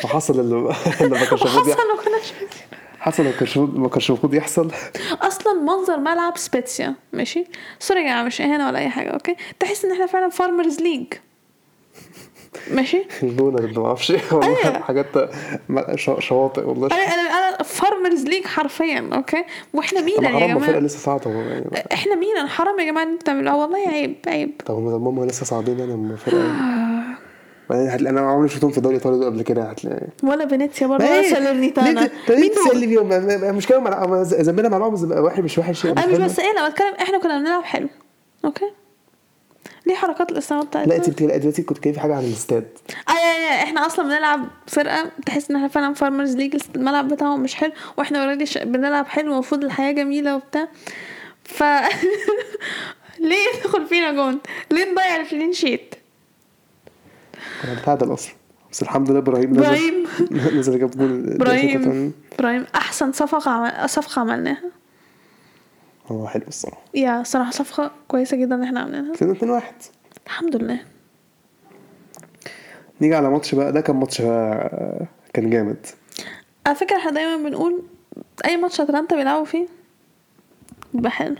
وحصل 0.03 0.39
اللي 0.39 0.55
اللي 1.01 1.09
ما 1.19 1.25
كانش 1.25 1.41
المفروض 1.41 1.67
يحصل 1.67 1.87
ما 1.87 2.03
كناش 2.05 2.33
حصل 2.99 3.23
اللي 3.23 3.33
ما 3.33 3.39
كانش 3.39 3.57
ما 3.57 3.89
كانش 3.89 4.09
المفروض 4.09 4.33
يحصل. 4.33 4.71
أصلا 5.21 5.53
منظر 5.53 5.97
ملعب 5.99 6.37
سبيتسيا 6.37 6.95
ماشي؟ 7.13 7.45
sorry 7.79 7.99
يا 7.99 8.05
جماعة 8.05 8.23
مش 8.23 8.41
اهانه 8.41 8.67
ولا 8.67 8.79
أي 8.79 8.89
حاجة 8.89 9.09
okay؟ 9.09 9.35
تحس 9.59 9.85
إن 9.85 9.91
إحنا 9.91 10.05
فعلا 10.05 10.29
farmers 10.29 10.79
league 10.81 11.05
ماشي. 12.71 13.03
اللي 13.23 13.79
ما 13.79 13.85
أعرفش 13.87 14.11
أيوة. 14.11 14.79
حاجات 14.79 15.05
شواطئ 16.19 16.61
والله. 16.67 16.87
أنا 16.87 16.95
أنا 16.95 17.21
أنا 17.49 17.63
farmers 17.63 18.23
league 18.23 18.45
حرفيا 18.45 19.09
okay؟ 19.13 19.43
وإحنا 19.73 20.01
ميلان 20.01 20.23
يا 20.35 20.47
جماعة. 20.47 20.79
لسه 20.79 20.99
صاعدة 20.99 21.31
يعني 21.31 21.83
إحنا 21.93 22.15
ميلان 22.15 22.47
حرام 22.47 22.79
يا 22.79 22.85
جماعة 22.85 23.03
أنتوا 23.03 23.17
بتعملوه 23.17 23.55
والله 23.55 23.87
عيب 23.89 24.15
عيب. 24.27 24.51
طب 24.65 24.75
هم 24.75 25.07
هم 25.07 25.25
لسه 25.25 25.45
صاعدين 25.45 25.79
يعني 25.79 25.93
هم 25.93 26.15
فرقة 26.15 26.43
بعدين 27.69 27.87
هتلاقي 27.89 28.11
أنا 28.13 28.21
عمري 28.31 28.49
شفتهم 28.49 28.71
في 28.71 28.77
الدوري 28.77 28.95
الايطالي 28.95 29.17
دول 29.19 29.25
قبل 29.25 29.41
كده 29.41 29.63
هتلاقي. 29.63 30.07
ولا 30.23 30.47
فينيسيا 30.47 30.87
برضه 30.87 31.05
ولا؟ 31.05 31.29
سالرنيتانا. 31.29 31.89
مين 31.89 31.97
انت 31.97 32.57
ما- 33.03 33.49
المشكلة 33.49 33.77
ذنبنا 34.23 34.69
مع 34.69 34.77
بعض 34.77 35.01
واحد 35.11 35.43
مش 35.43 35.57
وحش 35.57 35.85
أنا 35.85 36.07
مش. 36.07 36.17
بس 36.17 36.39
أنا 36.39 36.69
بتكلم 36.69 36.93
إحنا 37.01 37.17
كنا 37.17 37.37
بنلعب 37.39 37.63
حلو 37.63 37.87
okay؟ 38.45 38.71
ليه 39.85 39.95
حركات 39.95 40.31
الاستماع 40.31 40.61
بتاعتنا 40.63 40.89
لا 40.93 40.97
انت 40.97 41.09
بتقولي 41.09 41.39
دلوقتي 41.39 41.63
كنت 41.63 41.83
جايب 41.83 41.97
حاجة 41.97 42.15
عن 42.15 42.23
الاستاد. 42.23 42.67
yeah 43.09 43.63
إحنا 43.63 43.85
أصلا 43.85 44.05
بنلعب 44.05 44.47
فرقة 44.67 45.11
تحس 45.25 45.49
إن 45.49 45.55
إحنا 45.55 45.67
فعلا 45.67 45.93
farmers 45.93 46.35
league 46.35 46.57
الملعب 46.75 47.07
بتاعهم 47.07 47.39
مش 47.43 47.55
حلو 47.55 47.71
وإحنا 47.97 48.23
already. 48.23 48.45
بنلعب 48.65 49.05
حلو 49.07 49.33
المفروض 49.33 49.63
الحياة 49.63 49.91
جميلة 49.91 50.35
وبتاع. 50.35 50.67
ف 51.43 51.63
ليه 53.19 53.37
يدخل 53.59 53.85
فينا 53.87 54.11
جون؟ 54.11 54.39
ليه 54.71 54.91
نضيع 54.91 55.15
ال 55.15 55.22
clean 55.22 55.53
sheet؟ 55.53 55.95
كنا 57.61 57.73
بنتعادل 57.73 58.13
أصلا. 58.13 58.33
بس 58.71 58.81
الحمد 58.81 59.09
لله 59.09 59.19
إبراهيم 59.19 59.51
نزل 59.51 59.59
إبراهيم. 59.63 60.07
نزل 60.59 60.79
جاب 60.79 60.91
جول 60.91 61.33
إبراهيم 61.33 62.13
إبراهيم 62.39 62.65
أحسن 62.75 63.11
صفقة 63.11 63.51
عمل... 63.51 63.89
صفقة 63.89 64.19
عملناها. 64.19 64.63
هو 66.11 66.27
حلو 66.27 66.43
الصراحة. 66.47 66.81
yeah 66.93 67.23
صراحة 67.23 67.51
صفقة 67.51 67.91
كويسة 68.07 68.37
جدا 68.37 68.55
ان 68.55 68.63
إحنا 68.63 68.79
عملناها 68.79 69.15
كده 69.15 69.31
2 69.31 69.51
1 69.51 69.63
الحمد 70.25 70.55
لله. 70.55 70.79
نيجي 73.01 73.15
على 73.15 73.29
ماتش 73.29 73.55
بقى 73.55 73.71
ده 73.71 73.81
كان 73.81 73.95
ماتش 73.95 74.21
بقى 74.21 75.05
كان 75.33 75.49
جامد. 75.49 75.85
على 76.65 76.75
فكرة 76.75 76.97
إحنا 76.97 77.11
دايما 77.11 77.49
بنقول 77.49 77.83
أي 78.45 78.57
ماتش 78.57 78.81
أتلانتا 78.81 79.15
بيلعبوا 79.15 79.45
فيه 79.45 79.67
بيبقى 80.93 81.11
حلو. 81.11 81.35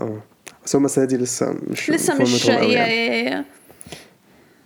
آه. 0.00 0.20
بس 0.64 0.76
هم 0.76 0.84
السنة 0.84 1.04
دي 1.04 1.16
لسه 1.16 1.56
مش 1.70 1.90
لسه 1.90 2.14
مش 2.22 2.46
yeah 2.48 2.54
yeah. 2.60 2.86
yeah 2.86 3.44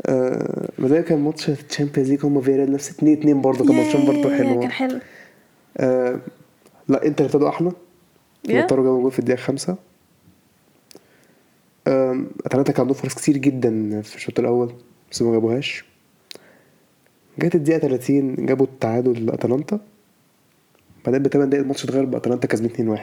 آه، 0.07 0.69
بداية 0.79 1.01
كان 1.01 1.19
ماتش 1.19 1.49
ال 1.49 1.55
Champions 1.55 2.11
League 2.11 2.25
هم 2.27 2.41
فياريال 2.41 2.73
نفس 2.73 2.91
2 2.91 3.13
2 3.19 3.41
برضه 3.41 3.65
كان 3.67 3.77
ماتشين 3.77 4.07
برضه 4.07 4.37
حلو 4.37 4.61
كان 4.61 4.71
حلو. 4.71 4.99
آه 5.77 6.19
لا 6.89 7.07
انتر 7.07 7.25
ابتدوا 7.25 7.49
أحلى. 7.49 7.73
لوتارو 8.49 8.83
جابوا 8.85 9.03
جول 9.03 9.13
في 9.13 9.19
الدقيقة 9.19 9.41
خمسة. 9.41 9.77
أتلانتا 11.87 12.73
كان 12.73 12.81
عندهم 12.81 12.95
فرص 12.95 13.15
كتير 13.15 13.37
جدا 13.37 14.03
في 14.03 14.17
الشوط 14.17 14.39
الأول 14.39 14.73
بس 15.11 15.23
ما 15.23 15.33
جابوهاش. 15.33 15.85
جت 17.39 17.55
الدقيقة 17.55 17.79
30 17.79 18.47
جابوا 18.47 18.67
التعادل 18.67 19.27
لأتلانتا. 19.27 19.81
بعدين 21.07 21.23
بتمن 21.23 21.49
دقايق 21.49 21.63
الماتش 21.63 21.85
اتغير 21.85 22.05
بقى 22.05 22.19
أتلانتا 22.19 22.47
كسبين 22.47 22.97
2-1 22.97 23.01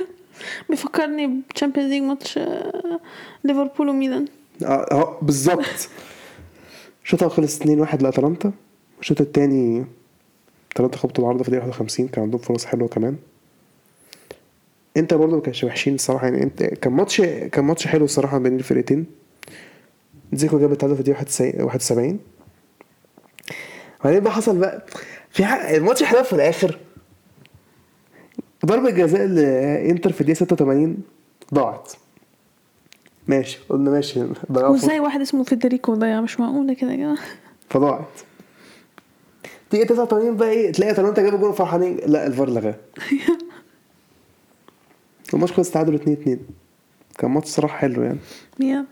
بيفكرني 0.70 1.26
ب 1.50 1.54
Champions 1.54 1.90
League 1.90 2.02
match 2.02 2.38
آه، 2.38 3.00
ليفربول 3.44 3.88
وميلان. 3.88 4.24
آه 4.64 4.66
آه 4.92 5.18
بالظبط. 5.22 5.88
الشوط 7.04 7.22
الأول 7.22 7.36
خلص 7.36 7.58
2-1 7.62 8.02
لأتلانتا. 8.02 8.52
الشوط 9.00 9.20
التاني 9.20 9.84
أتلانتا 10.72 10.98
خبطوا 10.98 11.24
العارضة 11.24 11.42
في 11.42 11.48
الدقيقة 11.48 11.66
51 11.66 12.08
كان 12.08 12.24
عندهم 12.24 12.40
فرص 12.40 12.64
حلوة 12.64 12.88
كمان. 12.88 13.16
انت 14.98 15.14
برضه 15.14 15.36
ما 15.36 15.42
كانش 15.42 15.64
وحشين 15.64 15.94
الصراحة 15.94 16.24
يعني 16.26 16.42
انت 16.42 16.62
كان 16.62 16.92
ماتش 16.92 17.20
كان 17.20 17.64
ماتش 17.64 17.86
حلو 17.86 18.04
الصراحة 18.04 18.38
بين 18.38 18.56
الفرقتين. 18.56 19.06
زيكو 20.32 20.58
جاب 20.58 20.72
التعادل 20.72 20.94
في 20.94 21.00
الدقيقة 21.00 21.18
91 21.18 21.64
71 21.64 22.18
بعدين 24.04 24.20
بقى 24.20 24.32
حصل 24.32 24.58
بقى 24.58 24.86
في 25.30 25.44
الماتش 25.76 26.02
حلو 26.02 26.22
في 26.22 26.32
الآخر. 26.32 26.78
ضربة 28.66 28.90
جزاء 28.90 29.26
لإنتر 29.26 30.12
في 30.12 30.20
الدقيقة 30.20 30.38
86 30.38 30.96
ضاعت. 31.54 31.92
ماشي 33.28 33.58
قلنا 33.68 33.90
ماشي 33.90 34.20
ضيعوا. 34.52 34.68
وازاي 34.72 35.00
واحد 35.00 35.20
اسمه 35.20 35.42
فيدريكو 35.44 35.94
ضيع 35.94 36.20
مش 36.20 36.40
معقولة 36.40 36.74
كده 36.74 36.92
يا 36.92 37.16
فضاعت. 37.70 38.08
دقيقة 39.72 39.86
89 39.94 40.36
بقى 40.36 40.50
إيه 40.50 40.72
تلاقي 40.72 40.92
أتلانتا 40.92 41.22
جابوا 41.22 41.38
جول 41.38 41.54
فرحانين. 41.54 41.96
لا 42.06 42.26
الفار 42.26 42.48
لغاه. 42.50 42.74
الماتش 45.34 45.52
خلص 45.52 45.70
تعادل 45.70 45.94
2 45.94 46.16
2 46.20 46.38
كان 47.18 47.30
ماتش 47.30 47.48
صراحة 47.48 47.78
حلو 47.78 48.02
يعني. 48.02 48.18
يا. 48.60 48.84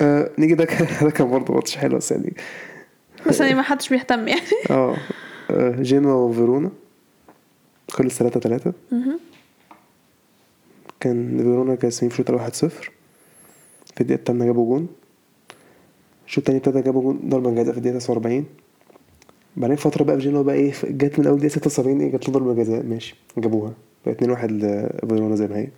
آه 0.00 0.30
نيجي 0.38 0.54
ده 0.54 0.64
كان 0.64 0.86
ده 1.06 1.10
كان 1.10 1.30
برضه 1.30 1.54
ماتش 1.54 1.76
حلو 1.76 1.96
بس 1.96 2.12
يعني. 2.12 2.34
بس 3.26 3.40
يعني 3.40 3.54
ما 3.54 3.62
حدش 3.62 3.88
بيهتم 3.88 4.28
يعني. 4.28 4.40
آه 4.70 4.96
آه، 5.50 5.70
جينوا 5.82 6.14
وفيرونا. 6.28 6.70
خلص 7.90 8.18
3 8.18 8.40
3 8.40 8.72
مهم. 8.92 9.20
كان 11.00 11.38
فيرونا 11.38 11.74
كاسبين 11.74 12.08
في 12.08 12.14
الشوط 12.14 12.30
الأول 12.30 12.42
1 12.44 12.54
0 12.54 12.90
في 13.94 14.00
الدقيقة 14.00 14.18
التامنة 14.18 14.44
جابوا 14.44 14.66
جون. 14.66 14.88
الشوط 16.26 16.38
التاني 16.38 16.58
ابتدى 16.58 16.82
جابوا 16.82 17.02
جون. 17.02 17.20
ضربة 17.28 17.50
جزاء 17.50 17.72
في 17.72 17.78
الدقيقة 17.78 17.98
49 17.98 18.44
بعدين 19.56 19.76
فترة 19.76 20.04
بقى 20.04 20.16
في 20.16 20.22
جينوا 20.22 20.42
بقى 20.42 20.54
إيه 20.54 20.72
جت 20.84 21.18
من 21.18 21.26
أول 21.26 21.38
دقيقة 21.38 21.52
76 21.52 22.00
إيه 22.00 22.12
جات 22.12 22.28
له 22.28 22.34
ضربة 22.34 22.54
جزاء 22.54 22.82
ماشي 22.82 23.14
جابوها. 23.38 23.72
بقى 24.06 24.14
2 24.14 24.30
1 24.30 24.52
لفيرونا 24.52 25.36
زي 25.36 25.46
ما 25.46 25.56
هي. 25.56 25.68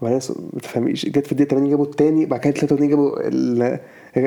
وبعدين 0.00 0.20
ما 0.52 0.60
تفهميش 0.60 1.06
جت 1.06 1.26
في 1.26 1.32
الدقيقة 1.32 1.50
80 1.50 1.70
جابوا 1.70 1.84
التاني 1.84 2.26
بعد 2.26 2.40
كده 2.40 2.52
83 2.52 2.88
جابوا 2.88 3.28
ال 3.28 3.78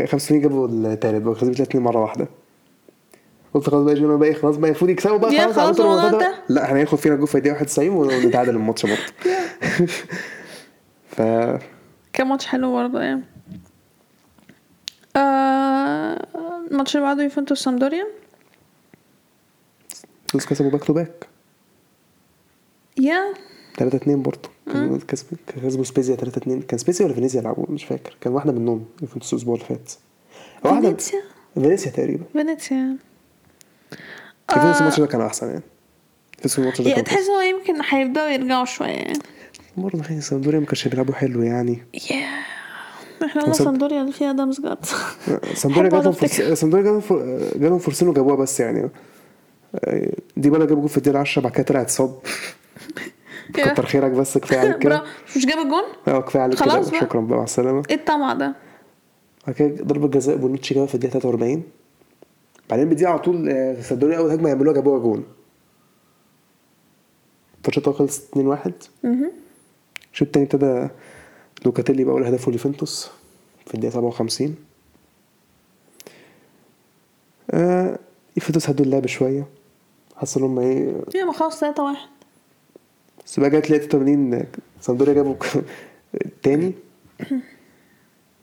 85 0.08 0.42
جابوا 0.42 0.68
التالت 0.68 1.22
بقى 1.22 1.36
كسبوا 1.36 1.52
2 1.52 1.84
مرة 1.84 2.02
واحدة. 2.02 2.28
قلت 3.54 3.70
خلاص 3.70 3.84
بقى 3.84 3.94
جنوا 3.96 4.18
بقى 4.18 4.34
خلاص 4.34 4.56
بقى 4.58 4.70
المفروض 4.70 4.90
يكسبوا 4.90 5.18
بقى 5.18 5.32
خلاص 5.32 5.56
خلاص 5.56 5.80
الموضوع 5.80 6.10
ده. 6.10 6.36
لا 6.50 6.64
إحنا 6.64 6.80
هياخد 6.80 6.98
فينا 6.98 7.16
جول 7.16 7.28
في 7.28 7.36
الدقيقة 7.36 7.54
91 7.54 7.90
ونتعادل 7.90 8.56
الماتش 8.56 8.86
برضه. 8.86 9.02
ف 11.12 11.22
كان 12.14 12.28
ماتش 12.28 12.46
حلو 12.46 12.74
برضه 12.74 13.02
يعني 13.02 13.22
الماتش 16.72 16.96
اللي 16.96 17.08
بعده 17.08 17.24
يوفنتوس 17.24 17.64
سامدوريا. 17.64 18.08
بس 20.36 20.46
كسبوا 20.46 20.72
back 20.72 20.84
to 20.84 20.94
back 20.94 21.28
يا. 23.00 23.34
3 23.78 23.96
2 23.98 24.22
برضه 24.22 24.50
كانوا 24.74 24.98
كسبوا 25.08 25.84
سبيزيا 25.84 26.16
3 26.16 26.38
2 26.40 26.62
كان 26.62 26.78
سبيزيا 26.78 27.06
ولا 27.06 27.16
فينيسيا 27.16 27.40
يلعبوا 27.40 27.66
مش 27.70 27.86
فاكر. 27.86 28.18
كان 28.22 28.34
واحدة 28.34 28.52
منهم 28.52 28.86
يوفنتوس 29.02 29.34
الأسبوع 29.34 29.56
اللي 29.56 29.66
فات. 29.66 29.92
واحدة 30.64 30.88
فينيسيا؟ 30.90 31.22
فينيسيا 31.54 31.92
تقريبا. 31.92 32.24
فينيسيا. 32.34 32.98
فينيسيا 34.54 34.80
الماتش 34.80 35.00
ده 35.00 35.08
كان 35.08 35.22
أحسن 35.22 35.48
يعني. 35.48 35.62
فينيسيا 36.38 36.64
الماتش 36.64 36.82
ده 36.82 36.92
كان 36.92 37.04
تحس 37.04 37.30
هو 37.30 37.42
يمكن 37.42 37.82
هيبدأوا 37.90 38.28
يرجعوا 38.28 38.66
شوية. 38.66 38.88
يعني 38.88 39.20
برضه 39.78 40.04
حين 40.04 40.22
سامدوريا 40.22 40.60
ما 40.60 40.66
كانش 40.66 40.88
بيلعبوا 40.88 41.14
حلو 41.14 41.42
يعني. 41.42 41.84
يا. 42.12 42.26
إحنا 43.26 43.42
قلنا 43.42 43.54
سامدوريا 43.54 44.02
اللي 44.02 44.12
فيها 44.12 44.32
دامسجارد 44.32 44.86
سامدوريا 45.64 45.90
أحب 45.90 45.98
جالهم 45.98 46.14
أقعد 46.14 46.14
فرص 46.14 46.60
سامدوريا 46.60 46.84
جالهم 46.86 47.00
فر... 47.02 47.40
جالهم 47.56 47.80
فرصتين 47.80 48.08
وجابوها 48.08 48.36
بس 48.36 48.60
يعني. 48.60 48.90
ديبالا 50.38 50.60
جاب 50.68 50.80
جول 50.80 50.90
في 50.90 50.98
الدقيقة 50.98 51.20
10 51.20 51.42
بعد 51.42 51.52
كده 51.52 51.64
طلع 51.64 51.82
اتصاب. 51.82 52.20
كتر 53.54 53.86
خيرك 53.86 54.12
بس 54.12 54.38
كفاية 54.38 54.60
عليك 54.60 54.78
كده. 54.80 55.04
مش 55.36 55.46
جاب 55.46 55.58
الجون؟ 55.60 55.84
آه 56.08 56.20
كفاية 56.22 56.44
عليك 56.44 56.60
خلاص 56.60 56.74
كده 56.90 57.00
بقى. 57.00 57.08
شكرا 57.10 57.22
بقى 57.22 57.38
مع 57.38 57.44
السلامة. 57.44 57.84
إيه 57.90 57.96
الطمع 57.96 58.34
ده؟ 58.34 58.56
بعد 59.48 59.56
كده 59.56 59.84
ضربة 59.84 60.08
جزاء 60.08 60.36
بونوتشي 60.38 60.74
جابها 60.74 60.88
في 60.88 60.96
الدقيقة 60.96 61.20
43 61.20 61.64
بعديها 62.70 63.06
على 63.06 63.20
طول 63.20 63.50
آه، 63.50 63.82
سامدوريا 63.82 64.18
أول 64.18 64.30
هجمة 64.32 64.50
يعملوها 64.50 64.74
جابوها 64.76 65.00
جون. 65.00 65.24
فالشوط 67.64 67.88
الأول 67.88 68.00
خلص 68.00 68.20
2 68.30 68.48
1 68.48 68.74
مهم. 69.04 69.32
الشوط 70.14 70.28
التاني 70.28 70.46
ابتدى 70.46 70.88
لوكاتيلي 71.66 72.04
بقى 72.04 72.14
أول 72.14 72.24
هدف 72.24 72.52
ليه 72.52 72.67
ليوفنتوس 72.67 73.10
في 73.68 73.74
الدقيقة 73.76 73.94
57 73.94 74.56
آه 77.52 78.00
يوفنتوس 78.38 78.70
هدوا 78.70 78.86
اللعب 78.86 79.06
شوية. 79.08 79.48
حسوا 80.16 80.42
إن 80.42 80.46
هم 80.48 80.60
إيه 80.60 81.02
يا 81.16 81.26
ما 81.26 81.34
خلاص 81.34 81.60
3 81.60 81.84
1 81.84 81.96
بس 83.26 83.40
بقى 83.40 83.50
جت 83.50 83.66
83 83.66 84.44
سامدوريا 84.82 85.14
جابوا 85.14 85.36
التاني 86.26 86.74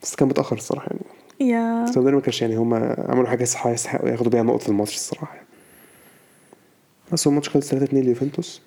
بس 0.02 0.14
كان 0.14 0.28
متأخر 0.28 0.56
الصراحة 0.56 0.86
يعني. 0.90 1.52
يا. 1.52 1.86
سامدوريا 1.86 2.16
ما 2.16 2.22
كانش 2.22 2.42
يعني 2.42 2.56
هما 2.56 3.04
عملوا 3.08 3.28
حاجة 3.28 3.44
صح 3.44 3.66
يستحقوا 3.66 4.08
ياخدوا 4.08 4.32
بيها 4.32 4.42
نقطة 4.42 4.68
الماتش 4.68 4.94
الصراحة 4.94 5.34
يعني. 5.34 5.46
بس 7.12 7.26
هو 7.26 7.30
الماتش 7.30 7.48
خلص 7.48 7.68
3 7.70 7.84
2 7.84 8.04
ليوفنتوس. 8.04 8.62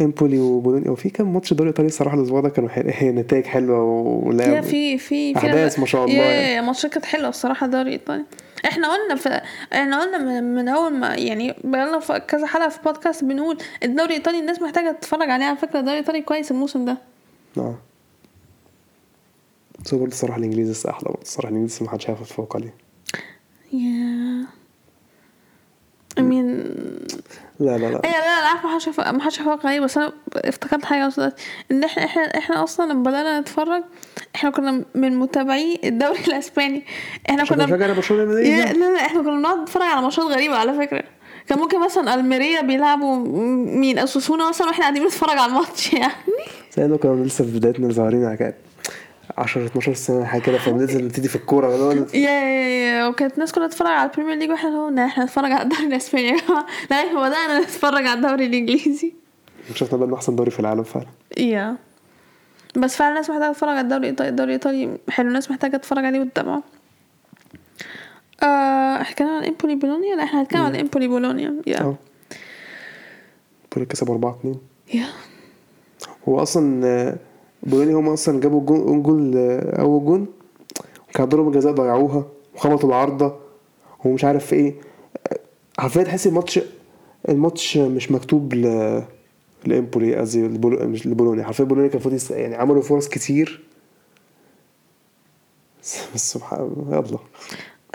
إمبولي 0.00 0.38
وبولونيا 0.38 0.90
وفي 0.90 1.10
كام 1.10 1.32
ماتش 1.34 1.52
دوري 1.52 1.70
إيطالي 1.70 1.88
الصراحة 1.88 2.16
الأسبوع 2.16 2.40
ده 2.40 2.48
كانوا 2.48 2.68
حل... 2.68 2.86
نتائج 3.14 3.44
حلوة 3.46 3.82
ولعب 3.84 4.62
في 4.62 4.98
في 4.98 5.32
في 5.34 5.38
أحداث 5.38 5.78
ما 5.78 5.86
شاء 5.86 6.04
الله 6.04 6.14
يا 6.14 6.40
يعني. 6.40 6.66
ماتشات 6.66 6.92
كانت 6.92 7.04
حلوة 7.04 7.28
الصراحة 7.28 7.66
دوري 7.66 7.92
إيطالي. 7.92 8.24
إحنا 8.66 8.92
قلنا 8.92 9.14
في 9.14 9.40
إحنا 9.72 10.00
قلنا 10.00 10.18
من, 10.18 10.54
من 10.54 10.68
أول 10.68 10.92
ما 10.94 11.14
يعني 11.14 11.54
بقالنا 11.64 12.00
في 12.00 12.20
كذا 12.20 12.46
حلقة 12.46 12.68
في 12.68 12.82
بودكاست 12.82 13.24
بنقول 13.24 13.58
الدوري 13.82 14.08
الإيطالي 14.08 14.40
الناس 14.40 14.62
محتاجة 14.62 14.92
تتفرج 14.92 15.30
عليه. 15.30 15.44
على 15.44 15.56
فكرة 15.56 15.80
الدوري 15.80 15.98
الإيطالي 15.98 16.22
كويس 16.22 16.50
الموسم 16.50 16.84
ده. 16.84 16.98
آه. 17.58 17.78
بس 19.84 19.94
برضه 19.94 20.06
الصراحة 20.12 20.38
الإنجليزي 20.38 20.72
لسه 20.72 20.90
أحلى 20.90 21.04
برضه. 21.04 21.22
الصراحة 21.22 21.48
الإنجليزي 21.48 21.84
ما 21.84 21.90
حدش 21.90 22.08
عارف 22.08 22.20
يتفوق 22.20 22.56
عليه. 22.56 22.74
يا 23.72 24.46
mean 26.18 26.66
لا 27.60 27.78
لا 27.78 27.86
لا. 27.86 28.00
إيه 28.04 28.10
لا 28.10 28.40
لا 28.40 28.48
عارفه 28.48 28.68
ما 28.68 28.74
حدش 28.74 28.88
ما 28.98 29.22
حدش 29.22 29.38
يفوق 29.40 29.66
عليه 29.66 29.80
بس 29.80 29.98
أنا 29.98 30.12
افتكرت 30.36 30.84
حاجة 30.84 31.06
بس 31.06 31.18
إن 31.70 31.84
إحنا 31.84 32.04
إحنا 32.04 32.22
إحنا 32.22 32.64
أصلا 32.64 32.92
لما 32.92 33.02
بدأنا 33.02 33.40
نتفرج 33.40 33.82
إحنا 34.34 34.50
كنا 34.50 34.84
من 34.94 35.16
متابعي 35.16 35.80
الدوري 35.84 36.18
الأسباني. 36.28 36.84
إحنا 37.30 37.44
كنا 37.44 37.66
بشجع 37.66 37.92
برشلونة 37.92 38.32
لا 38.32 38.72
لا 38.72 38.96
إحنا 39.06 39.22
كنا 39.22 39.30
بنقعد 39.38 39.58
نتفرج 39.58 39.82
على 39.82 40.02
ماتشات 40.02 40.24
غريبة 40.24 40.56
على 40.56 40.74
فكرة. 40.86 41.02
كان 41.48 41.58
ممكن 41.58 41.80
مثلا 41.84 42.14
ألميريا 42.14 42.60
بيلعبوا 42.60 43.16
مين؟ 43.66 43.98
أوساسونا 43.98 44.48
مثلا 44.48 44.66
وإحنا 44.66 44.82
قاعدين 44.84 45.02
بنتفرج 45.02 45.38
على 45.38 45.46
الماتش 45.46 45.92
يعني. 45.92 46.12
زي 46.76 46.98
كنا 46.98 47.24
لسه 47.24 47.44
في 47.44 47.50
بدايتنا 47.58 47.92
صغيرين 47.92 48.24
على 48.24 48.36
كده. 48.36 48.54
10 49.38 49.66
12 49.66 49.94
سنة 49.94 50.24
حاجة 50.24 50.40
كده 50.42 50.58
فبننزل 50.58 51.04
نبتدي 51.04 51.28
في 51.28 51.36
الكورة 51.36 51.72
yeah 52.14 52.30
yeah 52.30 52.68
yeah 52.98 53.06
وكانت 53.08 53.34
الناس 53.34 53.52
كلها 53.52 53.66
تتفرج 53.66 53.88
على 53.90 54.10
ال 54.10 54.13
Premier 54.13 54.34
League 54.34 54.50
وإحنا 54.50 54.70
هو 54.70 54.88
إحنا 54.98 55.24
نتفرج 55.24 55.52
على 55.52 55.62
الدوري 55.62 55.86
الإسباني. 55.86 56.28
يا 56.28 56.36
جماعة 56.48 56.66
لا 56.90 56.96
إحنا 56.96 57.28
بدأنا 57.28 57.60
نتفرج 57.60 58.06
على 58.06 58.12
الدوري 58.14 58.46
الإنجليزي. 58.46 59.12
شفنا 59.74 59.98
بقى 59.98 60.08
إنه 60.08 60.16
أحسن 60.16 60.36
دوري 60.36 60.50
في 60.50 60.60
العالم 60.60 60.82
فعلا. 60.82 61.06
Yeah. 61.38 61.76
بس 62.76 62.96
فعلا 62.96 63.10
الناس 63.10 63.30
محتاجة 63.30 63.52
تتفرج 63.52 63.68
على 63.70 63.80
الدوري 63.80 64.00
الإيطالي 64.08 64.28
الدوري 64.28 64.48
الإيطالي 64.48 64.98
حلو 65.10 65.28
الناس 65.28 65.50
محتاجة 65.50 65.76
تتفرج 65.76 66.04
عليه 66.04 66.20
وتتابعه 66.20 66.62
آه 68.42 69.02
حكينا 69.02 69.36
عن 69.36 69.44
إمبولي 69.44 69.74
بولونيا؟ 69.74 70.16
لا 70.16 70.24
إحنا 70.24 70.40
هنتكلم 70.42 70.60
عن 70.62 70.76
إمبولي 70.76 71.08
بولونيا. 71.08 71.54
Yeah. 71.66 71.80
آه 71.80 71.96
بولونيا 73.72 73.92
كسبوا 73.92 74.14
4 74.14 74.36
2 74.40 74.56
yeah. 74.94 75.06
هو 76.28 76.42
أصلا 76.42 77.18
بولونيا 77.62 77.94
هم 77.96 78.08
أصلا 78.08 78.40
جابوا 78.40 78.60
جون 78.60 79.02
جول 79.02 79.36
أول 79.78 80.04
جون 80.04 80.26
كان 81.14 81.28
ضربة 81.28 81.50
جزاء 81.50 81.72
ضيعوها 81.72 82.24
وخبطوا 82.54 82.88
العارضة 82.88 83.36
ومش 84.04 84.24
عارف 84.24 84.46
في 84.46 84.54
إيه 84.56 84.74
حرفيا 85.78 86.02
تحس 86.02 86.26
الماتش 86.26 86.60
الماتش 87.28 87.76
مش 87.76 88.10
مكتوب 88.10 88.54
ل 88.54 89.02
لإمبولي 89.66 90.16
قصدي 90.16 90.42
مش 90.86 91.06
لبولونيا 91.06 91.44
حرفيا 91.44 91.64
بولونيا 91.64 91.88
كان 91.90 92.14
يست- 92.14 92.30
يعني 92.30 92.54
عملوا 92.54 92.82
فرص 92.82 93.08
كتير 93.08 93.64
بس 96.14 96.32
سبحان 96.32 96.72
الله 96.90 97.18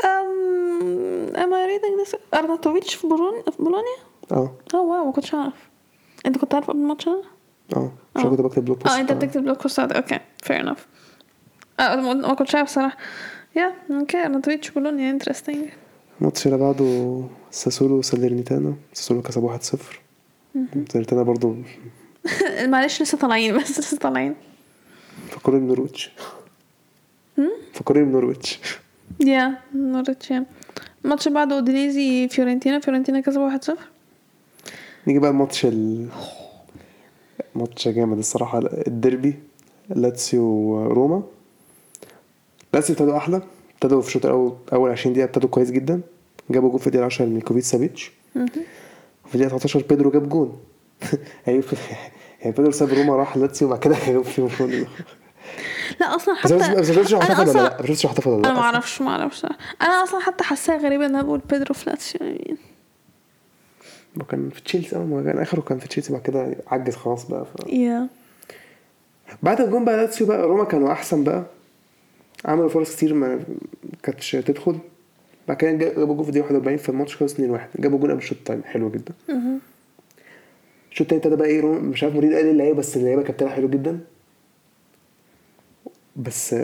Um, 0.03 1.36
am 1.36 1.51
I 1.53 1.61
reading 1.72 1.95
this? 2.05 2.15
أرناتوفيتش 2.34 2.95
في 2.95 3.07
بولونيا 3.07 3.41
في 3.51 3.57
بولونيا؟ 3.63 3.97
آه 4.32 4.51
آه 4.74 4.82
wow 4.82 5.05
ما 5.05 5.11
كنتش 5.11 5.36
أعرف 5.36 5.53
أنت 6.26 6.38
كنت 6.38 6.55
عارف 6.55 6.68
قبل 6.72 6.80
الماتش 6.80 7.05
ده؟ 7.05 7.22
آه 7.76 7.91
عشان 8.15 8.28
آه. 8.28 8.32
كنت 8.32 8.41
بكتب 8.41 8.65
blog 8.66 8.84
post 8.84 8.95
آه 8.95 8.99
أنت 8.99 9.11
بتكتب 9.11 9.43
blog 9.43 9.62
post 9.62 9.86
ات 9.86 9.91
okay 9.91 10.20
fair 10.45 10.63
enough. 10.65 10.80
آه 11.80 11.95
ما 11.95 12.34
كنتش 12.34 12.55
عارف 12.55 12.70
صراحة 12.70 12.97
Yeah 13.55 13.74
okay 13.91 14.18
أرناتوفيتش 14.18 14.70
بولونيا 14.72 15.11
interesting 15.12 15.66
الماتش 16.22 16.45
اللي 16.47 16.57
بعده 16.57 17.24
ساسولو 17.51 17.95
وساليرنيتانا 17.97 18.76
ساسولو 18.93 19.22
كسب 19.22 19.47
1-0 19.47 19.59
ساليرنيتانا 20.89 21.24
برضو 21.24 21.55
معلش 22.61 23.01
لسه 23.01 23.18
طالعين 23.18 23.57
بس 23.57 23.80
لسه 23.80 23.97
طالعين 23.97 24.36
فكروني 25.30 25.65
بنورويتش 25.65 26.11
فكروني 27.74 28.05
بنورويتش 28.05 28.59
yeah 29.20 29.58
yeah 30.32 30.45
الماتش 31.05 31.28
اللي 31.28 31.36
بعده 31.39 31.55
اودينيزي 31.55 32.28
فيورنتينا 32.28 32.80
فيورنتينا 32.80 33.20
كسبوا 33.20 33.57
1-0 33.57 33.72
نيجي 35.07 35.20
بقى 35.20 35.30
الماتش 35.32 35.65
ال 35.65 36.07
ماتش 37.58 37.88
جامد 37.88 38.18
الصراحة. 38.18 38.60
الديربي 38.88 39.36
لاتسيو 39.89 40.43
وروما 40.43 41.24
لاتسيو 42.74 42.95
ابتدوا 42.95 43.18
أحلى 43.18 43.41
ابتدوا 43.74 44.01
في 44.01 44.08
الشوط 44.08 44.26
الأول 44.26 44.55
أول 44.74 44.91
20 44.91 45.14
دقيقة 45.14 45.26
ابتدوا 45.28 45.49
كويس 45.49 45.72
جدا. 45.72 46.01
جابوا 46.49 46.70
جول 46.70 46.80
في 46.80 46.88
الدقيقة 46.88 47.05
10 47.05 47.26
ميلكوفيتش 47.26 47.68
سافيتش 47.68 48.12
وفي 49.26 49.36
الدقيقة 49.36 49.49
13 49.49 49.84
بيدرو 49.89 50.12
جاب 50.12 50.30
جون 50.30 50.58
يعني 51.47 51.62
يعني 52.41 52.51
بيدرو 52.58 52.72
ساب 52.72 52.89
روما 52.93 53.16
راح 53.16 53.38
لاتسيو 53.38 53.68
وبعد 53.68 53.80
كده 53.80 53.95
جاب 54.08 54.22
فيهم 54.24 54.49
جون 54.60 54.86
لا 55.99 56.16
أصلا 56.16 56.36
حتى 56.36 56.53
ولا 57.18 57.36
أصلاً- 57.53 57.55
لا؟ 57.55 57.82
أنا 58.45 58.53
ما. 58.53 58.60
أعرفش 58.60 59.01
ما 59.01 59.10
أعرفش. 59.10 59.45
أنا 59.82 60.03
أصلا 60.03 60.20
حتى 60.20 60.43
حاساها 60.43 60.78
غريبه 60.78 61.05
إن 61.05 61.16
أنا 61.16 61.24
بقول 61.24 61.41
بيدرو 61.49 61.74
فلاتسيو 61.76 62.20
يعني. 62.28 62.58
ما 64.18 64.24
كان 64.24 64.49
في 64.49 64.61
تشيلسي 64.63 64.95
آه 64.95 64.99
ما 64.99 65.24
كان 65.24 65.38
آخره 65.39 65.61
كان 65.61 65.80
في 65.80 65.88
تشيلسي 65.88 66.13
بعد 66.13 66.22
كده 66.22 66.55
عجز 66.68 66.95
خلاص 66.95 67.28
بقى 67.28 67.45
ف... 67.45 67.68
yeah 67.70 68.08
بعد 69.43 69.61
الجون 69.61 69.86
بقى 69.86 69.97
لاتسيو 69.97 70.28
بقى 70.28 70.41
روما 70.47 70.63
كانوا 70.63 70.91
أحسن 70.91 71.24
بقى. 71.24 71.43
عملوا 72.45 72.70
فرص 72.70 72.95
كتير 72.95 73.13
ما 73.13 73.39
كانتش 74.03 74.32
تدخل. 74.32 74.78
بعد 75.47 75.57
كده 75.57 75.72
جابوا 75.72 76.15
جول 76.15 76.24
في 76.24 76.30
الدقيقة 76.30 76.45
41 76.45 76.78
في 76.78 76.89
الماتش 76.89 77.15
خلص 77.15 77.34
2-1 77.36 77.39
جابوا 77.80 77.99
جول 77.99 78.11
قبل 78.11 78.20
الشوط 78.22 78.38
التاني 78.38 78.63
حلو 78.63 78.89
جدا. 78.89 79.13
الشوط 80.91 81.01
التاني 81.13 81.18
ابتدى 81.22 81.36
بقى 81.36 81.47
إيه 81.47 81.61
روما 81.61 81.80
مش 81.80 82.03
عارف 82.03 82.15
مورينيو 82.16 82.34
قال 82.34 82.45
إيه 82.45 82.51
اللعيبة 82.51 82.78
بس 82.78 82.97
اللعيبة 82.97 83.22
كانت 83.22 83.36
بتلعب 83.36 83.51
حلو 83.51 83.68
جدا. 83.70 83.99
بس 86.15 86.55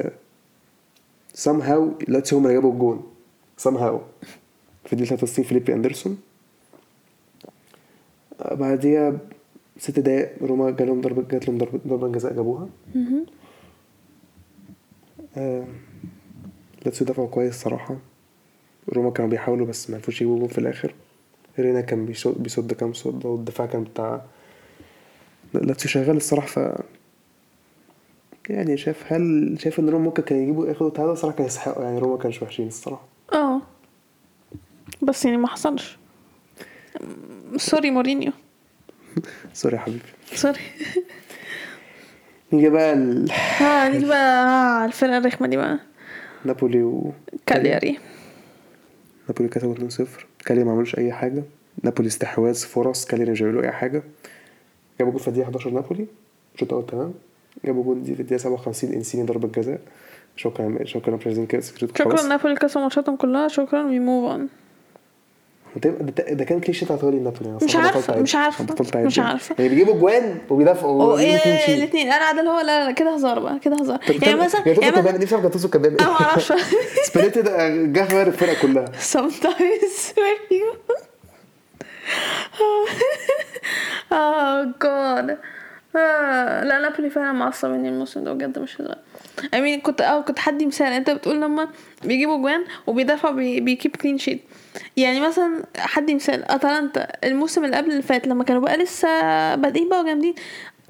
هاو 1.48 1.92
لاتسيو 2.08 2.38
هم 2.38 2.44
اللي 2.44 2.54
جابوا 2.56 2.74
الجون. 2.74 3.04
Somehow 3.58 4.02
في 4.86 4.94
الدقيقة 4.94 5.10
63 5.16 5.46
فيليبي 5.46 5.74
أندرسون. 5.74 6.18
بعديها 8.52 9.18
ست 9.78 10.00
دقايق 10.00 10.44
روما 10.44 10.72
جالهم 10.72 11.02
ضربة 11.02 11.24
جات 11.32 11.48
لهم 11.48 11.58
ضربة 11.58 11.80
ضربة 11.88 12.08
جزاء 12.08 12.34
جابوها. 12.34 12.68
آه، 15.38 15.66
لاتسيو 16.86 17.08
دافعوا 17.08 17.28
كويس 17.28 17.56
صراحة. 17.56 17.98
روما 18.94 19.12
كانوا 19.12 19.30
بيحاولوا 19.30 19.68
بس 19.68 19.90
ما 19.90 19.96
عرفوش 19.96 20.22
يجيبوا 20.22 20.48
في 20.48 20.58
الآخر. 20.58 20.94
رينا 21.60 21.82
كان 21.82 22.06
بيصد 22.38 22.74
كام 22.74 22.94
صد 22.94 23.26
والدفاع 23.26 23.68
كان 23.68 23.84
بتاع 23.84 24.22
لاتسيو 25.54 25.90
شغال 25.90 26.18
الصراحة 26.18 26.48
ف 26.48 26.82
يعني 28.50 28.78
شايف 28.78 29.14
هل 29.14 29.56
شايف 29.60 29.80
إن 29.80 29.90
روما 29.90 30.06
ممكن 30.06 30.24
كان 30.24 30.40
يجيبوا 30.44 30.68
ياخدوا 30.68 30.90
تعادل؟ 30.90 31.12
الصراحة 31.12 31.38
كان 31.38 31.46
يستحقوا 31.46 31.84
يعني 31.84 32.00
روما 32.00 32.18
كانش 32.18 32.42
وحشين 32.42 32.68
الصراحة. 32.68 33.06
آه. 33.34 33.62
بس 35.02 35.26
يعني 35.26 35.38
ما 35.38 35.48
حصلش. 35.48 35.98
Sorry 37.58 37.92
مورينيو. 37.92 38.32
Sorry 39.54 39.76
يا 39.76 39.82
حبيبي. 39.82 40.00
Sorry. 40.36 40.60
نيجي 42.54 42.70
بقى 42.70 42.94
ال- 42.94 43.32
ها 43.32 43.90
نيجي 43.90 44.06
بقى 44.06 44.46
آه، 44.46 44.86
الفرقة 44.86 45.18
الرخمة 45.18 45.48
دي 45.48 45.58
بقى. 45.58 45.80
نابولي 46.46 46.84
و 46.84 47.12
كالياري. 47.46 48.00
نابولي 49.30 49.50
كسبوا 49.50 49.76
2-0 49.76 50.26
كالي 50.46 50.64
ما 50.64 50.72
عملوش 50.72 50.98
أي 50.98 51.12
حاجة. 51.14 51.44
نابولي 51.84 52.08
استحواذ 52.08 52.56
فرص. 52.66 53.06
كالي 53.06 53.32
مش 53.32 53.42
بيعملوا 53.42 53.64
أي 53.64 53.72
حاجة. 53.72 54.04
جابوا 55.00 55.12
جول 55.12 55.22
في 55.22 55.28
الدقيقة 55.28 55.46
11 55.46 55.70
نابولي. 55.70 56.06
الشوط 56.56 56.74
الأول 56.74 56.86
تمام. 56.88 57.14
جابوا 57.66 57.84
جول 57.84 58.04
دي 58.04 58.16
في 58.16 58.20
الدقيقة 58.22 58.40
57 58.40 58.94
إنسيني 58.94 59.24
ضربة 59.26 59.48
جزاء. 59.48 59.80
شكرا 60.36 60.78
شكرا 60.84 61.16
مش 61.16 61.26
عايزين 61.28 61.46
كده 61.46 61.62
سكريت 61.62 61.98
شكرا 61.98 62.24
نابولي 62.28 62.56
كسبوا 62.56 62.82
ماتشاتهم 62.84 63.16
كلها. 63.16 63.48
شكرا 63.48 63.84
وي 63.84 64.00
موف 64.00 64.32
اون 64.32 64.50
ده, 65.76 66.46
كان 66.46 66.60
كليشيه 66.60 66.86
بتاعت 66.86 67.04
ولي 67.04 67.20
نابولي 67.20 67.50
أنا 67.50 67.58
مش 67.64 67.76
أعد. 67.76 68.20
مش 68.20 68.36
أعد 68.36 68.54
مش 68.96 69.18
يعني. 69.18 69.30
عارفة. 69.30 69.56
يعني 69.58 69.70
بيجيبوا 69.70 69.94
جوان 69.94 70.38
وبيدافعوا. 70.50 71.20
الاثنين 71.20 72.12
أنا 72.12 72.40
اللي 72.40 72.52
هو 72.52 72.60
لا 72.60 72.86
لا 72.86 72.92
كده 72.92 73.16
هزار 73.16 73.40
بقى 73.40 73.60
كده 73.60 73.76
هزار 73.76 74.00
يعني 74.22 74.36
مثلا 74.36 74.62
يعني 74.66 74.80
كان 74.80 75.04
مثلا 75.04 75.18
نفسي 75.18 75.36
أعرف 75.36 75.48
توتو 75.48 75.68
كان 75.68 75.82
بيعمل 75.82 75.98
أنا 76.00 76.10
ما 76.10 76.22
أعرفش 76.22 76.54
سباليتي 77.14 77.42
ده 77.42 77.70
جه 77.70 78.08
غير 78.08 78.28
الفرقة 78.28 78.56
كلها 78.62 78.86
sometimes 79.14 80.14
oh 84.12 84.66
god 84.84 85.38
آه 85.96 86.64
لا 86.64 86.80
نابولي 86.80 87.10
فعلا 87.10 87.32
معصبني 87.32 87.90
الموسم 87.90 88.24
ده 88.24 88.34
بجد 88.34 88.60
مش 88.60 88.82
هزار 88.82 88.98
I 89.42 89.49
mean 89.49 89.80
كنت 89.82 90.02
آه 90.02 90.22
كنت 90.22 90.40
هدي 90.40 90.66
مثال 90.66 90.94
أنت 90.94 91.10
بتقول 91.10 91.42
لما 91.42 91.68
بيجيبوا 92.04 92.38
جوان 92.38 92.64
وبيدافعوا 92.88 93.34
بي 93.34 93.60
بي 93.60 93.72
keep 93.72 93.96
clean 93.96 94.18
sheet 94.18 94.42
يعني 94.98 95.20
مثلا 95.20 95.64
هدي 95.78 96.16
مثال 96.16 96.52
أتلانتا 96.52 97.08
الموسم 97.24 97.66
اللي 97.66 97.76
قبل 97.78 97.92
اللي 97.92 98.02
فات 98.02 98.28
لما 98.28 98.44
كانوا 98.44 98.62
بقى 98.62 98.78
لسه 98.78 99.08
بادئين 99.56 99.90
بقى 99.90 100.02
وجامدين 100.02 100.36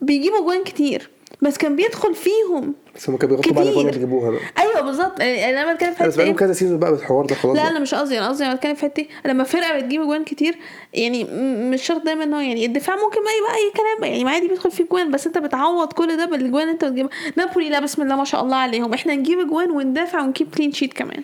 بيجيبوا 0.01 0.39
جوان 0.39 0.63
كتير. 0.63 1.09
بس 1.41 1.57
كان 1.57 1.75
بيدخل 1.75 2.15
فيهم 2.15 2.73
بس 2.95 3.09
هم 3.09 3.17
كانوا 3.17 3.35
بيغطوا. 3.37 3.61
الاجوان 3.61 3.79
اللي 3.79 3.91
بيجيبوها 3.91 4.31
بقى. 4.31 4.41
أيوه 4.59 4.81
بالظبط. 4.81 5.19
يعني 5.19 5.61
أنا 5.61 5.73
بتكلم 5.73 5.93
في 5.93 6.03
بس 6.03 6.09
حتة 6.09 6.15
بقالهم 6.17 6.33
إيه؟ 6.33 6.39
كذا 6.39 6.53
season 6.53 6.79
بقى 6.79 6.91
بالحوار 6.91 7.25
ده 7.25 7.35
خلاص 7.35 7.55
لا. 7.55 7.69
أنا 7.69 7.79
مش 7.79 7.93
قصدي 7.95 8.19
أنا 8.19 8.29
قصدي 8.29 8.45
أنا 8.45 8.55
بتكلم 8.55 8.75
في 8.75 8.81
حتة 8.81 9.05
لما 9.25 9.43
فرقة 9.43 9.79
بتجيب 9.79 10.01
اجوان 10.01 10.23
كتير 10.23 10.55
يعني 10.93 11.23
مش 11.69 11.81
شرط 11.81 12.01
دايما 12.05 12.23
إن 12.23 12.33
هو 12.33 12.39
يعني 12.39 12.65
الدفاع 12.65 12.95
ممكن 12.95 13.21
بقى 13.21 13.33
يبقى 13.39 13.55
أي 13.55 13.71
كلام 13.75 14.11
يعني 14.13 14.29
عادي 14.29 14.47
بيدخل 14.47 14.71
فيه 14.71 14.83
جوان 14.91 15.11
بس 15.11 15.27
أنت 15.27 15.37
بتعوض 15.37 15.93
كل 15.93 16.17
ده 16.17 16.25
بالاجوان 16.25 16.67
أنت 16.67 16.85
بتجيبها. 16.85 17.09
نابولي 17.37 17.69
لا 17.69 17.79
بسم 17.79 18.01
الله 18.01 18.15
ما 18.15 18.23
شاء 18.25 18.43
الله 18.43 18.55
عليهم. 18.55 18.93
إحنا 18.93 19.15
نجيب 19.15 19.39
اجوان 19.39 19.71
وندافع 19.71 20.21
ونكيب 20.21 20.55
كلين 20.55 20.71
شيت 20.71 20.93
كمان. 20.93 21.23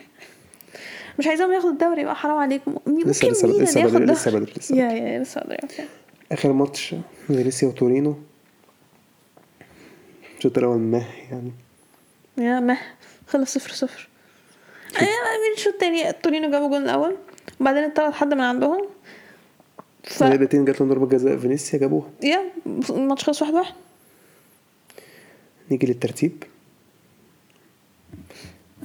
مش 1.20 1.28
عايزاهم 1.28 1.53
ياخدوا 1.53 1.72
الدوري 1.72 2.03
بقى 2.03 2.16
حرام 2.16 2.38
عليكم. 2.38 2.76
ممكن 2.88 3.10
لسه 3.10 3.28
لسه 3.28 3.47
مين 3.47 3.64
لسه 3.64 3.84
بدري 3.86 4.05
ده؟ 4.05 4.14
لسه 4.14 4.32
بدري 4.32 4.53
لسه 4.57 4.76
يا 4.76 4.91
يا 4.91 5.20
لسه 5.20 5.41
بدري 5.41 5.57
آخر 6.32 6.53
ماتش 6.53 6.95
فينيسيا 7.28 7.68
وتورينو. 7.68 8.16
الشوط 10.39 10.57
الأول 10.57 10.77
مه 10.77 11.05
يعني. 11.31 11.51
يا 12.37 12.59
مه. 12.59 12.77
خلص 13.27 13.53
صفر 13.53 13.71
صفر. 13.71 14.07
أنا 15.01 15.07
من 15.07 15.53
الشوط 15.55 15.73
التاني؟ 15.73 16.13
تورينو 16.13 16.51
جابوا 16.51 16.67
جول 16.67 16.83
الأول. 16.83 17.17
وبعدين 17.61 17.83
اتطرد 17.83 18.13
حد 18.13 18.33
من 18.33 18.41
عندهم. 18.41 18.87
ف 20.03 20.23
فرقتين 20.23 20.65
جات 20.65 20.81
لهم 20.81 20.89
ضربة 20.89 21.07
جزاء. 21.07 21.37
فينيسيا 21.37 21.79
جابوها. 21.79 22.09
يا 22.23 22.51
الماتش 22.89 23.23
خلص 23.23 23.41
واحد 23.41 23.53
واحد. 23.53 23.73
نيجي 25.71 25.87
للترتيب. 25.87 26.43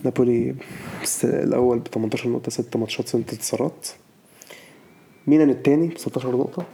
نابولي 0.04 0.54
الأول 1.24 1.78
ب 1.78 1.88
18 1.88 2.28
نقطة 2.28 2.50
6 2.50 2.78
ماتشات 2.78 3.08
6 3.08 3.18
انتصارات. 3.18 3.88
ميلان 5.26 5.50
الثاني 5.50 5.88
ب 5.88 5.98
16 5.98 6.36
نقطة. 6.36 6.66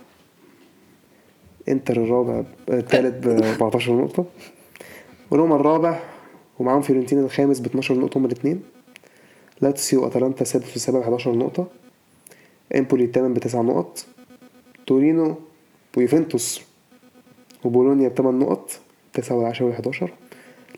انتر 1.68 1.96
الرابع 1.96 2.44
الثالث 2.68 3.26
ب 3.26 3.28
14 3.28 3.92
نقطة. 3.92 4.24
روما 5.32 5.56
الرابع 5.56 6.02
ومعاهم 6.58 6.82
فيورنتينا 6.82 7.20
الخامس 7.20 7.60
ب 7.60 7.66
12 7.66 7.94
نقطة 7.94 8.18
هما 8.18 8.26
الاثنين 8.26 8.62
لاتسيو 9.60 10.04
واتلانتا 10.04 10.44
سادس 10.44 10.70
والسابع 10.70 10.98
ب 10.98 11.02
11 11.02 11.32
نقطة. 11.32 11.66
امبولي 12.76 13.04
الثامن 13.04 13.34
بتسع 13.34 13.60
نقط. 13.60 14.04
تورينو 14.86 15.34
ويوفنتوس 15.96 16.60
وبولونيا 17.64 18.08
بثمان 18.08 18.38
نقط. 18.38 18.70
تسعة 19.12 19.36
والعشرة 19.36 19.66
والحداشر 19.66 20.12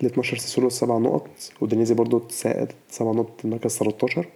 ال 0.03 0.07
12 0.07 0.37
ساسولو 0.37 0.69
سبع 0.69 0.99
نقط. 0.99 1.29
واودينيزي 1.61 1.95
برضو 1.95 2.23
سبع 2.29 3.13
نقط 3.13 3.45
المركز 3.45 3.77
13 3.77 4.27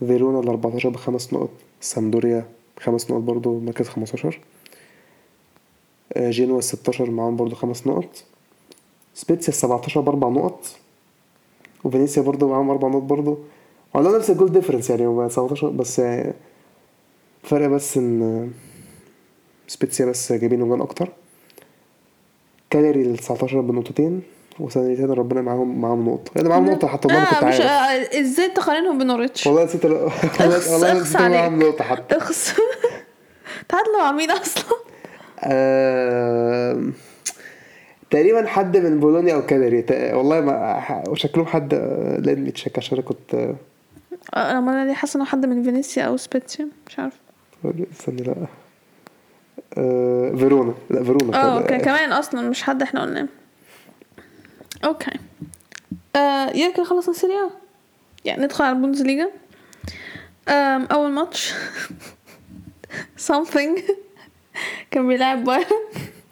فيرونا 0.00 0.40
ال 0.40 0.48
14 0.48 0.88
بخمس 0.88 1.32
نقط. 1.32 1.50
سامبدوريا 1.80 2.46
خمس 2.80 3.10
نقط 3.10 3.20
برضو 3.20 3.58
مركز 3.58 3.88
15 3.88 4.40
آه، 6.12 6.30
جينوا 6.30 6.58
ال 6.58 6.64
16 6.64 7.10
معاهم 7.10 7.36
برضو 7.36 7.54
خمس 7.54 7.86
نقط. 7.86 8.24
سبيتسيا 9.14 9.48
ال 9.54 9.58
17 9.58 10.00
بأربع 10.00 10.28
نقط 10.28 10.66
وفينيسيا 11.84 12.22
برضو 12.22 12.48
معاهم 12.48 12.70
أربع 12.70 12.88
نقط 12.88 13.02
برضو. 13.02 13.38
وعندهم 13.94 14.16
نفس 14.16 14.30
ال 14.30 14.34
goal 14.34 14.52
difference 14.52 14.90
يعني 14.90 15.06
هو 15.06 15.28
17 15.28 15.68
بس 15.68 16.00
آه، 16.00 16.34
فرق 17.42 17.66
بس 17.68 17.98
آه، 17.98 18.48
سبيتسيا 19.68 20.06
بس 20.06 20.32
جايبين 20.32 20.60
جوان 20.68 20.80
أكتر. 20.80 21.08
كالياري 22.70 23.02
ال 23.02 23.16
19 23.16 23.60
بنقطتين 23.60 24.22
وسنتين 24.60 25.10
ربنا 25.10 25.40
معاهم 25.42 25.80
معاهم 25.80 26.08
نقطة. 26.08 26.30
يعني 26.36 26.48
معاهم 26.48 26.70
نقطة 26.70 26.88
حتى 26.88 27.08
والله 27.08 27.24
كنت 27.24 27.42
آه 27.42 27.48
مش 27.48 27.60
عارف. 27.60 28.14
آه 28.16 28.20
إزاي 28.20 28.48
تقارنهم 28.48 28.98
بنوريتش؟ 28.98 29.46
والله 29.46 29.64
نسيت 29.64 29.84
ال- 29.84 29.92
والله 30.72 30.92
نسيت 31.00 31.16
معاهم. 31.20 31.62
نقطة 31.62 31.84
حتى. 31.84 32.16
اخس. 32.16 32.54
تعادلوا 33.68 33.98
مع 33.98 34.12
مين 34.12 34.30
أصلا؟ 34.30 34.64
آم، 35.44 36.92
تقريبا 38.12 38.46
حد 38.46 38.76
من 38.76 39.00
بولونيا 39.00 39.34
أو 39.34 39.46
كالياري 39.46 39.84
والله 40.14 40.40
ما 40.40 41.02
وشكلهم 41.08 41.46
حد 41.46 41.74
let 42.18 42.52
me 42.52 42.59
check 42.59 42.78
عشان 42.78 42.98
أنا 42.98 43.06
كنت 43.06 43.34
آه، 43.34 43.54
أنا 44.36 44.58
أنا 44.58 44.86
ليه 44.86 44.94
حاسة 44.94 45.16
إنه 45.16 45.24
حد 45.24 45.46
من 45.46 45.62
فينيسيا 45.62 46.02
أو 46.02 46.16
سبيتسيا 46.16 46.68
مش 46.86 46.98
عارفه 46.98 47.18
استني 47.92 48.22
لا. 48.22 48.34
آه، 49.78 50.34
فيرونا. 50.36 50.74
لا 50.90 51.04
فيرونا 51.04 51.36
آه. 51.36 51.60
okay 51.60 51.78
كمان 51.78 52.12
أصلا 52.12 52.48
مش 52.48 52.62
حد 52.62 52.82
إحنا 52.82 53.02
قلناه 53.02 53.28
okay. 54.84 55.18
آه 56.16 56.56
يمكن 56.56 56.84
خلصنا 56.84 57.14
سيريا 57.14 57.50
يعني 58.24 58.44
ندخل 58.44 58.64
على 58.64 58.76
البوندسليجا 58.76 59.30
أول 60.92 61.10
ماتش. 61.10 61.54
Something. 63.30 63.80
كان 64.90 65.08
بيلعب 65.08 65.44
بايرن 65.44 65.66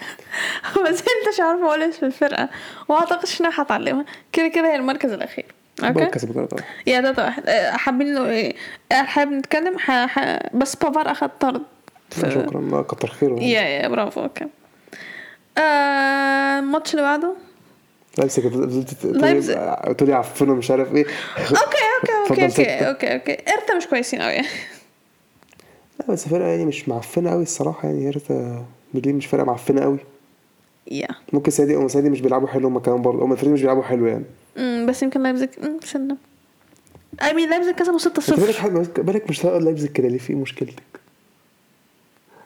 ما 0.84 0.90
زلتش 0.90 1.40
عارفة 1.40 1.66
أقول 1.66 1.82
اسم 1.82 2.06
الفرقة. 2.06 2.48
واعتقدش 2.88 3.40
انها 3.40 3.62
هتعلمها 3.62 4.04
كده 4.32 4.48
كده 4.48 4.66
هي 4.72 4.76
المركز 4.76 5.12
الأخير. 5.12 5.46
أوكي؟ 5.84 6.18
ثلاثة 6.18 6.56
يا 6.86 7.00
ده 7.00 7.24
واحد. 7.24 7.42
آه، 7.48 7.70
حابين 7.70 8.16
إيه 8.16 8.54
آه، 8.92 9.02
حابب 9.02 9.32
نتكلم؟ 9.32 9.78
ح... 9.78 9.90
ح... 9.90 10.38
بس 10.54 10.76
بافار 10.76 11.10
اخد 11.10 11.30
طرد 11.40 11.62
في- 12.10 12.30
شكرا. 12.30 12.82
كتر 12.82 13.08
خيره. 13.08 13.40
يا 13.40 13.60
يا 13.60 13.88
برافو. 13.88 14.22
أوكي. 14.22 14.46
آه، 15.58 16.58
الماتش 16.58 16.90
اللي 16.94 17.02
بعده؟ 17.02 17.34
فضلت 18.16 19.04
لايبزيج. 19.04 19.56
تقولي 19.96 20.12
عفنوا 20.12 20.56
مش 20.56 20.70
عارف 20.70 20.94
إيه. 20.94 21.04
أوكي 21.38 21.54
أوكي 21.56 22.12
أوكي 22.30 22.44
أوكي. 22.44 22.88
أوكي 22.88 23.14
أوكي. 23.14 23.32
إرتا 23.52 23.74
مش 23.76 23.86
كويسين 23.86 24.22
قوي 24.22 24.36
لا 26.00 26.06
بس 26.08 26.28
فرقة 26.28 26.48
يعني 26.48 26.64
مش 26.64 26.88
معفنة 26.88 27.30
قوي 27.30 27.42
الصراحة 27.42 27.88
يعني. 27.88 28.06
هيرتا 28.06 28.64
برلين 28.94 29.16
مش 29.16 29.26
فرقة 29.26 29.44
معفنة 29.44 29.82
قوي. 29.82 29.98
يا 30.90 31.08
ممكن 31.32 31.50
سادي 31.50 31.76
أو 31.76 31.88
سادي 31.88 32.10
مش 32.10 32.20
بيلعبوا 32.20 32.48
حلو 32.48 32.68
هما 32.68 32.80
كمان 32.80 33.02
برضه 33.02 33.24
هما 33.24 33.32
الفريق 33.34 33.52
مش 33.52 33.60
بيلعبوا 33.60 33.82
حلو 33.82 34.06
يعني. 34.06 34.24
أمم، 34.58 34.86
بس 34.86 35.02
يمكن 35.02 35.22
لايبزيج 35.22 35.48
سنة 35.84 36.16
اي 37.22 37.34
مين 37.34 37.50
لايبزيج 37.50 37.74
كسبوا 37.74 37.98
6 37.98 38.08
أنت 38.32 38.40
بالك 38.40 38.50
0 38.50 38.62
حاجة- 38.62 39.00
بالك 39.00 39.28
مش 39.30 39.40
هتقعد 39.40 39.62
لايبزيج 39.62 39.90
كده 39.92 40.08
ليه 40.08 40.18
في 40.18 40.34
مشكلتك؟ 40.34 40.82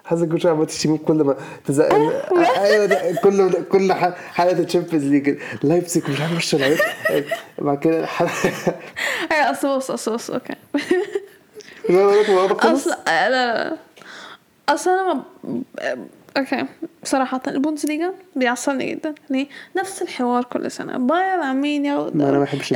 حاسس 0.05 0.22
كل 0.24 0.40
شوية 0.40 0.53
عمال 0.53 0.66
تشتموه 0.66 0.99
كل 0.99 1.14
ما 1.22 1.36
تزق 1.66 1.95
أيوه 1.95 2.86
ده 2.86 3.14
كل 3.22 3.53
كل 3.64 3.92
ح- 3.92 4.14
حلقة 4.16 4.59
ال 4.59 4.63
Champions 4.63 5.05
League. 5.05 5.38
لايبزيج 5.62 6.11
مش 6.11 6.20
عارف 6.20 6.55
لعيب 6.55 6.78
بعد 7.59 7.78
كده 7.78 8.07
حلقة. 8.07 8.32
أيوه 9.32 9.51
أصل 9.51 9.76
بص 9.76 9.90
أصل 9.90 10.14
بص 10.14 10.30
okay. 10.30 10.55
أصل 11.90 12.74
اصل 12.74 12.90
لا 13.07 13.30
لا 13.30 13.64
لا. 13.70 13.76
أصل 14.68 14.90
أنا 14.90 15.22
okay. 16.36 16.64
صراحة 17.05 17.41
البوندسليجا 17.49 18.12
بيعصبني 18.37 18.91
جدا. 18.91 19.14
ليه؟ 19.30 19.47
نفس 19.76 20.03
الحوار 20.03 20.45
كل 20.45 20.70
سنة. 20.70 20.99
بايرن 20.99 21.43
عمالين 21.43 21.85
ياخد 21.85 22.16
ما 22.16 22.28
أنا 22.28 22.39
ما 22.39 22.45
بحبش 22.45 22.72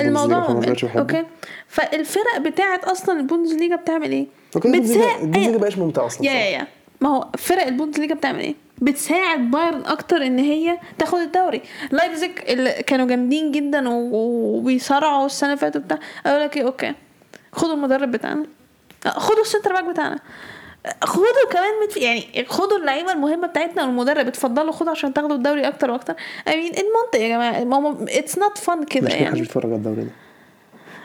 بحبه. 0.84 1.00
okay. 1.00 1.24
فالفرق 1.68 2.38
بتاعت 2.38 2.84
أصلا 2.84 3.20
البوندسليجا 3.20 3.76
بتعمل 3.76 4.12
إيه؟ 4.12 4.26
okay 4.56 4.80
بتساعد 4.80 5.20
البوندسليجا 5.20 5.58
مبقاش 5.58 5.78
ممتع 5.78 6.06
أصلا 6.06 6.26
يا 6.26 6.32
يا 6.32 6.50
يا. 6.50 6.66
ما 7.00 7.08
هو 7.08 7.28
فرق 7.38 7.66
البوندسليجا 7.66 8.14
بتعمل 8.14 8.40
إيه؟ 8.40 8.54
بتساعد 8.78 9.50
بايرن 9.50 9.82
أكتر 9.84 10.16
إن 10.16 10.38
هي 10.38 10.78
تاخد 10.98 11.18
الدوري. 11.18 11.62
لايبزيج 11.90 12.30
اللي 12.48 12.72
كانوا 12.86 13.06
جامدين 13.06 13.52
جدا 13.52 13.84
وبيصارعوا 13.88 15.26
السنة 15.26 15.48
اللي 15.48 15.60
فاتت 15.60 15.76
بتاع 15.76 15.98
أقول 16.26 16.42
لك 16.42 16.56
إيه؟ 16.56 16.62
okay. 16.62 16.94
خدوا 17.52 17.74
المدرب 17.74 18.10
بتاعنا. 18.10 18.46
خدوا 19.06 19.42
ال 19.42 19.47
centre 19.47 19.72
back 19.72 19.84
بتاعنا. 19.84 20.18
خدوا 21.04 21.24
كمان 21.50 21.70
مدف... 21.84 21.96
يعني 21.96 22.46
خدوا 22.48 22.78
اللعيبة 22.78 23.12
المهمة 23.12 23.46
بتاعتنا 23.46 23.84
والمدرب 23.84 24.26
اتفضلوا 24.26 24.72
خدوا 24.72 24.90
عشان 24.90 25.14
تاخدوا 25.14 25.36
الدوري 25.36 25.68
أكتر 25.68 25.90
وأكتر. 25.90 26.12
I 26.14 26.50
mean 26.50 26.54
المنطق 26.78 27.16
يا 27.20 27.28
جماعة 27.28 27.64
ما 27.64 27.76
هو 27.76 27.96
it's 28.08 28.38
not 28.38 28.58
fun 28.58 28.84
كده 28.84 29.06
مش 29.06 29.12
يعني. 29.14 29.40
بيتفرج 29.40 29.64
على 29.64 29.74
الدوري 29.76 30.02
ده. 30.02 30.10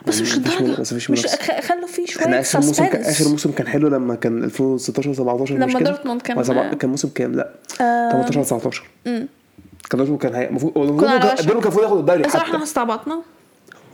بس 0.08 0.22
مش 0.22 0.38
مفيش 0.38 0.62
لدرجه 0.62 0.82
بس 0.82 0.94
مفيش 0.94 1.10
مش. 1.12 1.26
خ- 1.26 1.60
خلوا 1.68 1.88
فيه 1.88 2.06
شوية 2.06 2.24
إحنا 2.26 2.40
آخر 2.40 2.60
موسم 2.62 2.86
كان. 2.86 3.02
آخر 3.02 3.28
موسم 3.30 3.52
كان 3.52 3.68
حلو 3.68 3.88
لما 3.88 4.16
كان 4.16 4.44
2016 4.44 5.14
17 5.14 5.56
لما 5.56 5.66
مش؟ 5.66 5.74
دورتموند 5.76 6.22
كان- 6.22 6.38
ولا 6.38 6.46
سبعة- 6.72 6.76
كان 6.76 6.90
موسم 6.90 7.10
كام؟ 7.16 7.32
لا. 7.34 7.50
آه. 7.82 8.12
18 8.12 8.44
19 8.44 8.84
امم 9.08 9.28
كان 9.90 9.98
دورتموند 9.98 10.22
كان 10.22 10.36
المفروض. 10.48 10.74
كان 11.02 11.52
المفروض 11.52 11.84
ياخد 11.84 11.98
الدوري 11.98 12.24
حتى. 12.30 12.38
إحنا 12.38 12.64
استعبطنا. 12.64 13.22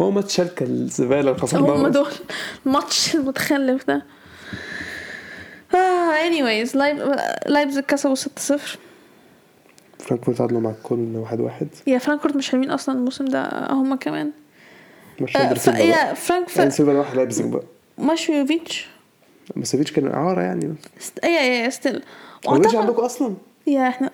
هو 0.01 0.11
ماتش 0.11 0.35
شالكه 0.35 0.63
الزبالة 0.63 1.19
اللي 1.19 1.31
هم 1.31 1.37
خسرناه 1.37 1.89
دول 1.89 2.07
الماتش 2.65 3.15
المتخلف 3.15 3.87
ده. 3.87 4.05
آه 5.75 6.29
anyways 6.29 6.75
لايب 6.75 6.97
لايبزيج 7.45 7.83
كسبوا 7.83 8.15
6-0 8.15 8.19
فرانكفورت 9.99 10.37
تعادلوا 10.37 10.61
مع 10.61 10.69
الكل 10.69 11.15
1 11.15 11.39
1 11.39 11.67
يا 11.87 11.97
فرانكفورت 11.97 12.35
مش 12.35 12.51
حلوين 12.51 12.71
أصلا 12.71 12.95
الموسم 12.95 13.25
ده 13.25 13.67
هم 13.71 13.95
كمان. 13.95 14.31
مش 15.21 15.37
آه 15.37 15.53
ف... 15.53 15.67
يا 15.67 15.73
يعني 15.79 16.15
فرانكفورت 16.15 16.71
سيلفا 16.71 16.93
راح 16.93 17.15
لايبزيج 17.15 17.45
بقى. 17.45 17.63
ماشويوفيتش 17.97 18.87
بس 19.55 19.75
فيتش 19.75 19.91
كان 19.91 20.07
اعاره 20.13 20.41
يعني. 20.41 20.75
است... 20.99 21.19
يا 21.23 21.29
يا 21.29 21.63
يا 21.63 21.69
ستيل 21.69 22.03
واعتقد 22.45 22.75
عندكم 22.75 23.03
أصلا؟ 23.03 23.33
يا 23.67 23.87
إحنا 23.87 24.11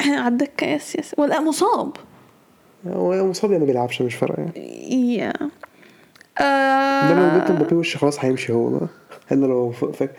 الدكة 0.28 0.66
يس 0.66 0.96
يس. 0.96 1.14
ولا 1.18 1.40
مصاب. 1.40 1.96
هو 2.86 3.26
مصاب 3.26 3.50
يعني 3.50 3.64
ما 3.64 3.72
بيلعبش 3.72 4.02
مش 4.02 4.14
فارقة 4.14 4.42
يعني. 4.42 5.14
يا. 5.16 5.32
ده 7.08 7.14
لو 7.14 7.38
جبت 7.38 7.50
آه... 7.50 7.52
مبابي 7.52 7.74
وش 7.74 7.96
خلاص 7.96 8.24
هيمشي 8.24 8.52
هو 8.52 8.70
بقى. 8.70 8.88
الا 9.32 9.46
لو 9.46 9.70
ف- 9.70 9.84
فاك 9.84 10.10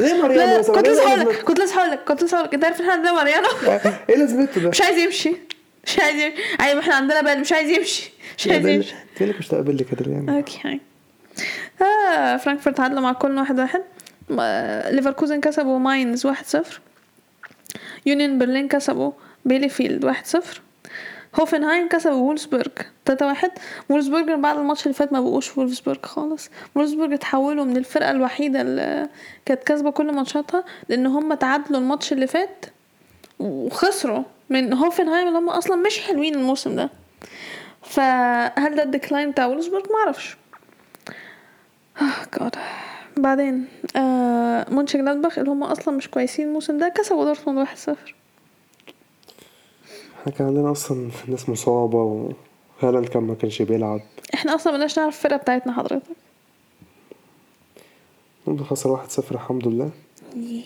ليه 0.00 0.22
ماريانو؟ 0.22 0.62
كنت 0.62 0.88
لسه 0.88 1.08
هقول؟ 1.08 1.20
لك 1.20 1.42
كنت 1.42 1.60
لسه 1.60 1.76
هقول 1.78 1.90
لك 1.90 2.04
كنت 2.04 2.22
لسه 2.24 2.36
هقول 2.36 2.46
لك 2.48 2.54
انت 2.54 2.64
عارف 2.64 2.80
إن 2.80 2.88
إحنا 2.88 2.92
عندنا 2.92 3.12
ماريانو؟ 3.12 3.48
إيه 4.10 4.16
لازمته 4.16 4.60
ده؟ 4.60 4.68
مش 4.68 4.80
عايز 4.82 4.98
يمشي. 4.98 5.32
مش 5.84 5.98
عايز 5.98 6.16
يمشي. 6.20 6.42
يعني 6.60 6.80
إحنا 6.80 6.94
عندنا 6.94 7.20
بال 7.20 7.40
مش 7.40 7.52
عايز 7.52 7.70
يمشي. 7.70 8.10
مش 8.38 8.48
عايز 8.48 8.66
يمشي. 8.66 8.94
في 9.14 9.26
لك 9.26 9.38
مش 9.38 9.48
تقبل 9.48 9.76
لي 9.76 9.84
كده 9.84 10.12
يعني؟ 10.12 10.36
okay 10.36 10.80
آه 11.82 12.36
فرانكفورت 12.36 12.76
تعادلوا 12.76 13.00
مع 13.00 13.12
كل 13.12 13.36
واحد 13.38 13.60
واحد. 13.60 13.82
آه، 14.40 14.90
ليفركوزن 14.90 15.40
كسبوا 15.40 15.78
ماينز 15.78 16.26
واحد 16.26 16.46
صفر. 16.46 16.80
يونيون 18.06 18.38
برلين 18.38 18.68
كسبوا 18.68 19.12
بيليفيلد 19.44 20.04
واحد 20.04 20.26
صفر. 20.26 20.60
هوفنهايم 21.40 21.88
كسب 21.88 22.12
وولسبرج 22.12 22.70
3 23.06 23.26
واحد. 23.26 23.50
وولسبرج 23.88 24.30
بعد 24.30 24.56
الماتش 24.58 24.82
اللي 24.82 24.94
فات 24.94 25.12
ما 25.12 25.20
بقوش 25.20 25.58
وولسبرج 25.58 26.06
خالص. 26.06 26.50
وولسبرج 26.74 27.12
اتحولوا 27.12 27.64
من 27.64 27.76
الفرقة 27.76 28.10
الوحيدة 28.10 28.60
اللي 28.60 29.08
كانت 29.46 29.64
كاسبة 29.64 29.90
كل 29.90 30.12
ماتشاتها 30.12 30.64
لأن 30.88 31.06
هم 31.06 31.34
تعادلوا 31.34 31.80
الماتش 31.80 32.12
اللي 32.12 32.26
فات 32.26 32.64
وخسروا 33.38 34.22
من 34.50 34.72
هوفنهايم 34.74 35.28
اللي 35.28 35.38
هم 35.38 35.48
أصلا 35.48 35.76
مش 35.76 36.00
حلوين 36.00 36.34
الموسم 36.34 36.76
ده. 36.76 36.90
فهل 37.82 38.74
ده 38.74 38.82
ال 38.82 38.88
decline 38.88 39.30
بتاع 39.30 39.46
وولسبرج 39.46 39.82
معرفش 39.92 40.36
آه 42.02 42.38
جاد 42.38 42.56
بعدين 43.16 43.68
آه 43.96 44.66
مونشن 44.70 45.08
اللي 45.08 45.50
هم 45.50 45.62
أصلا 45.62 45.94
مش 45.96 46.08
كويسين 46.08 46.48
الموسم 46.48 46.78
ده 46.78 46.88
كسبوا 46.88 47.24
دورتموند 47.24 47.66
1-0 47.68 47.90
إحنا 50.22 50.32
كان 50.32 50.46
عندنا 50.46 50.72
أصلًا 50.72 51.10
ناس 51.28 51.48
مصابة 51.48 52.30
وهالاند 52.82 53.08
كان 53.08 53.22
مكانش 53.22 53.62
بيلعب. 53.62 54.00
إحنا 54.34 54.54
أصلًا 54.54 54.72
مبقناش 54.72 54.98
نعرف 54.98 55.16
الفرقة 55.16 55.36
بتاعتنا 55.36 55.72
حضرتك. 55.72 56.02
المهم 58.48 58.64
خسر 58.64 58.90
1-0 58.90 59.32
الحمد 59.32 59.68
لله. 59.68 59.90
yeah 60.36 60.62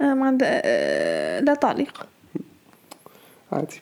أنا 0.00 0.14
ما 0.14 0.26
عندي 0.26 0.44
آه، 0.48 1.40
لا 1.40 1.54
تعليق. 1.54 2.06
عادي. 3.52 3.80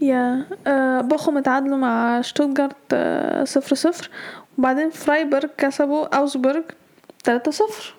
yeah 0.00 0.46
آه، 0.66 1.00
بوخوم 1.00 1.38
اتعادلوا 1.38 1.76
مع 1.76 2.20
شتوتجارت 2.20 2.76
آه، 2.92 3.44
صفر 3.44 3.74
صفر 3.76 4.10
وبعدين 4.58 4.90
فرايبرج 4.90 5.50
كسبوا 5.58 6.16
اوجسبورج 6.18 6.62
تلاتة 7.24 7.50
صفر 7.50 7.94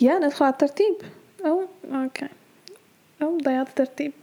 yeah 0.00 0.18
ندخل 0.18 0.44
على 0.44 0.52
الترتيب 0.52 0.94
أو 1.46 1.62
okay 1.94 2.28
أو 3.22 3.38
ضيعت 3.44 3.68
الترتيب 3.68 4.12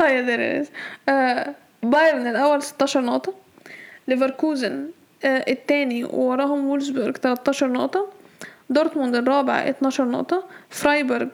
yeah 0.00 0.26
there 0.26 0.64
it 0.64 0.66
is 0.66 0.70
آه 1.08 1.54
بايرن 1.82 2.26
الأول 2.26 2.62
16 2.62 3.00
نقطة. 3.00 3.34
ليفركوزن 4.08 4.86
آه 5.24 5.44
التاني 5.48 6.04
ووراهم 6.04 6.68
وولزبورج 6.68 7.16
13 7.16 7.66
نقطة. 7.72 8.06
دورتموند 8.70 9.14
الرابع 9.16 9.68
12 9.68 10.04
نقطة. 10.04 10.44
فرايبرج 10.70 11.28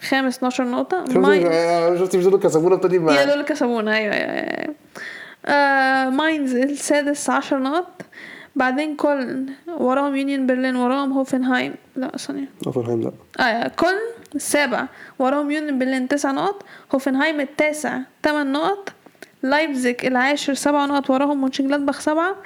خامس 0.00 0.36
12 0.36 0.64
نقطة. 0.64 1.04
شفتي 1.98 2.18
مش 2.18 2.24
دول 2.24 2.40
كسبونا 2.40 2.74
ابتدي 2.74 2.96
يا 2.96 3.00
مع 3.00 3.24
دول 3.24 3.42
كسبونا 3.42 3.96
أيوه 3.96 4.14
أيوه 4.14 4.30
أيوه. 4.30 4.74
آه 5.46 6.08
ماينز 6.10 6.54
السادس 6.54 7.30
عشر 7.30 7.58
نقط. 7.58 8.02
بعدين 8.56 8.96
كولن. 8.96 9.52
وراهم 9.68 10.16
يونيون 10.16 10.46
برلين 10.46 10.76
وراهم 10.76 11.12
هوفنهايم. 11.12 11.74
لا 11.96 12.16
ثانية. 12.16 12.48
هوفنهايم 12.66 13.00
لا. 13.02 13.12
آه 13.44 13.68
كولن 13.68 13.98
السابع 14.34 14.86
وراهم 15.18 15.50
يونيون 15.50 15.78
برلين 15.78 16.08
تسع 16.08 16.30
نقط 16.30 16.64
هوفنهايم 16.94 17.40
التاسع 17.40 17.98
تمن 18.22 18.52
نقط 18.52 18.92
لايبزيج 19.42 20.06
العاشر 20.06 20.54
سبع 20.54 20.86
نقط 20.86 21.10
وراهم 21.10 21.40
مونشنجلادباخ 21.40 22.00
سبعة 22.00 22.36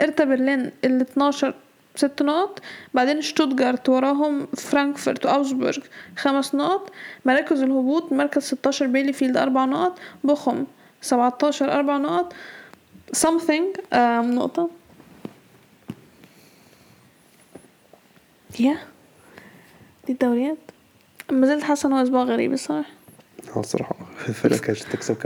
هيرتا 0.00 0.24
برلين 0.24 0.70
ال 0.84 1.00
12 1.00 1.54
ست 1.96 2.22
نقط 2.22 2.58
بعدين 2.94 3.20
شتوتجارت 3.20 3.88
وراهم 3.88 4.46
فرانكفورت 4.46 5.26
واوجسبورج 5.26 5.78
خمس 6.16 6.54
نقط 6.54 6.90
مراكز 7.24 7.62
الهبوط 7.62 8.12
مركز 8.12 8.42
16 8.42 8.86
بيليفيلد 8.86 9.36
أربع 9.36 9.64
نقط 9.64 9.98
بوخم 10.24 10.64
17 11.00 11.72
أربع 11.72 11.96
نقط 11.96 12.32
something 13.16 13.94
نقطة. 14.36 14.70
yeah؟ 18.58 18.78
دي 20.06 20.12
الدوريات 20.12 20.58
ما 21.30 21.46
زلت 21.46 21.62
حاسة 21.62 21.86
إن 21.86 21.92
هو 21.92 22.02
أسبوع 22.02 22.22
غريب 22.22 22.52
الصراحة. 22.52 22.90
هو 23.50 23.60
الصراحة. 23.60 23.96
الفرقة 24.28 24.58
كانت 24.58 24.78
تكسب 24.78 25.16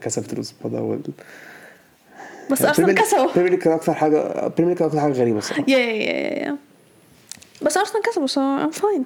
كسبت 0.00 0.32
الأسبوع 0.32 0.70
ده 0.70 0.80
وال 0.82 1.02
بس 2.50 2.62
أرسنال 2.62 2.94
كسبوا. 2.94 3.32
بريمير 3.32 3.50
League 3.50 3.60
كان 3.60 3.72
أكتر 3.72 3.94
حاجة 3.94 4.48
Premier 4.48 4.68
League 4.68 4.78
كان 4.78 4.86
أكتر 4.86 5.00
حاجة 5.00 5.12
غريبة 5.12 5.38
الصراحة. 5.38 5.64
yeah 5.68 5.78
yeah 5.78 6.44
yeah 6.44 6.56
بس 7.62 7.76
أرسنال 7.76 8.02
كسبوا 8.02 8.26
so 8.26 8.70
I'm 8.70 8.76
fine. 8.78 9.02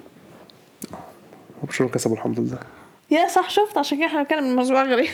وبرشلونة 1.63 1.93
كسبوا 1.93 2.17
الحمد 2.17 2.41
لله. 2.41 2.59
yeah 3.11 3.29
صح 3.29 3.51
شفت. 3.51 3.79
عشان 3.79 3.99
كده 3.99 4.07
إحنا 4.07 4.23
بنتكلم 4.23 4.53
من 4.53 4.59
أسبوع 4.59 4.83
غريب. 4.83 5.11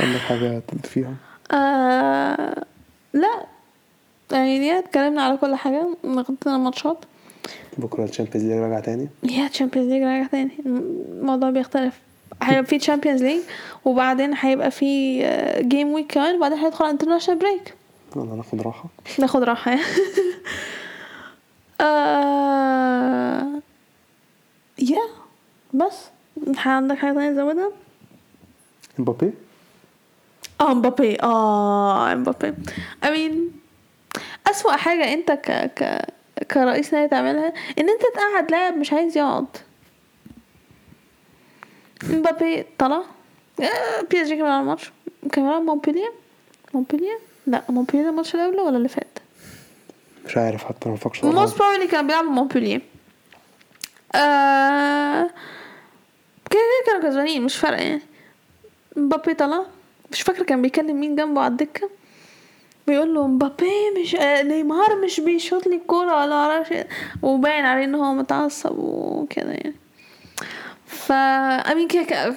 عندك 0.00 0.20
حاجة 0.20 0.62
تبدأ 0.68 0.88
فيها؟ 0.88 1.14
آه 1.52 2.64
لا. 3.12 3.46
يعني 4.32 4.78
اتكلمنا 4.78 5.22
على 5.22 5.36
كل 5.36 5.54
حاجة 5.54 5.86
غطينا 6.06 6.56
الماتشات. 6.56 7.04
بكرة 7.78 8.04
ال 8.04 8.08
Champions 8.08 8.46
League 8.46 8.58
راجع 8.58 8.80
تاني. 8.80 9.08
yeah 9.22 9.48
Champions 9.48 9.88
League 9.88 10.02
راجع 10.02 10.26
تاني. 10.26 10.50
الموضوع 10.66 11.50
بيختلف. 11.50 12.00
هيبقى 12.42 12.64
في 12.64 12.78
Champions 12.78 13.22
League 13.22 13.40
وبعدين 13.84 14.34
هيبقى 14.40 14.70
في 14.70 15.18
game 15.60 15.88
week 15.92 16.12
كمان 16.12 16.36
وبعدين 16.36 16.58
هيدخل 16.58 16.84
international 16.84 17.38
break 17.40 17.74
يلا 18.16 18.34
ناخد 18.36 18.60
راحة. 18.62 18.84
ناخد 19.18 19.42
راحة 19.42 19.78
آه... 21.80 23.60
yeah 24.78 25.02
بس. 25.74 25.96
عندك 26.56 26.96
حاجة 26.98 27.12
تانية 27.12 27.30
تزودها؟ 27.30 27.70
مبابي 28.98 29.32
آه 30.60 30.74
مبابي 30.74 31.16
آه 31.22 32.14
مبابي 32.14 32.52
I 33.04 33.06
mean 33.06 33.32
أسوأ 34.50 34.72
حاجة 34.76 35.12
أنت 35.14 35.32
ك 35.32 35.50
ك 35.50 36.04
كرئيس 36.52 36.94
نادي 36.94 37.08
تعملها 37.08 37.52
إن 37.78 37.88
أنت 37.88 38.02
تقعد 38.14 38.50
لاعب 38.50 38.76
مش 38.76 38.92
عايز 38.92 39.16
يقعد. 39.16 39.46
مبابي 42.04 42.64
طلع. 42.78 43.02
PSG 44.10 44.36
كان 44.36 44.42
بيلعب 44.44 44.60
الماتش. 44.62 44.92
كان 45.32 45.44
بيلعب 45.44 45.62
مونبلييه 45.62 46.12
مونبلييه 46.74 47.18
لا 47.46 47.62
مونبلييه 47.68 48.02
ده 48.04 48.10
الماتش 48.10 48.36
قبله 48.36 48.62
ولا 48.62 48.76
اللي 48.76 48.88
فات؟ 48.88 49.18
مش 50.26 50.36
عارف 50.36 50.64
حتى 50.64 50.88
ما 50.88 50.96
فكرش 50.96 51.24
most 51.24 51.58
probably 51.58 51.86
كان 51.86 52.06
بيلعب 52.06 52.24
مونبلييه 52.24 52.80
آه... 54.14 55.30
كده 56.50 56.60
كده 56.86 56.92
كانوا 57.00 57.08
كسبانين 57.10 57.42
مش 57.44 57.56
فارقة 57.56 57.82
يعني. 57.82 58.02
مبابي 58.96 59.34
طلع. 59.34 59.66
مش 60.12 60.22
فاكرة 60.22 60.44
كان 60.44 60.62
بيكلم 60.62 61.00
مين 61.00 61.16
جنبه 61.16 61.40
على 61.40 61.50
الدكة. 61.52 61.90
بيقول 62.86 63.14
له 63.14 63.26
مبابي 63.26 63.90
مش 64.02 64.14
آه 64.14 64.42
نيمار 64.42 64.96
مش 65.04 65.20
بيشوط 65.20 65.66
لي 65.66 65.76
الكورة 65.76 66.20
ولا 66.20 66.36
معرفش 66.36 66.72
إيه. 66.72 66.88
وباين 67.22 67.64
عليه 67.64 67.84
إن 67.84 67.94
هو 67.94 68.14
متعصب 68.14 68.78
وكده 68.78 69.50
يعني. 69.50 69.74
ف 70.86 71.12
I 71.62 71.74
mean 71.74 71.86
كده 71.88 72.34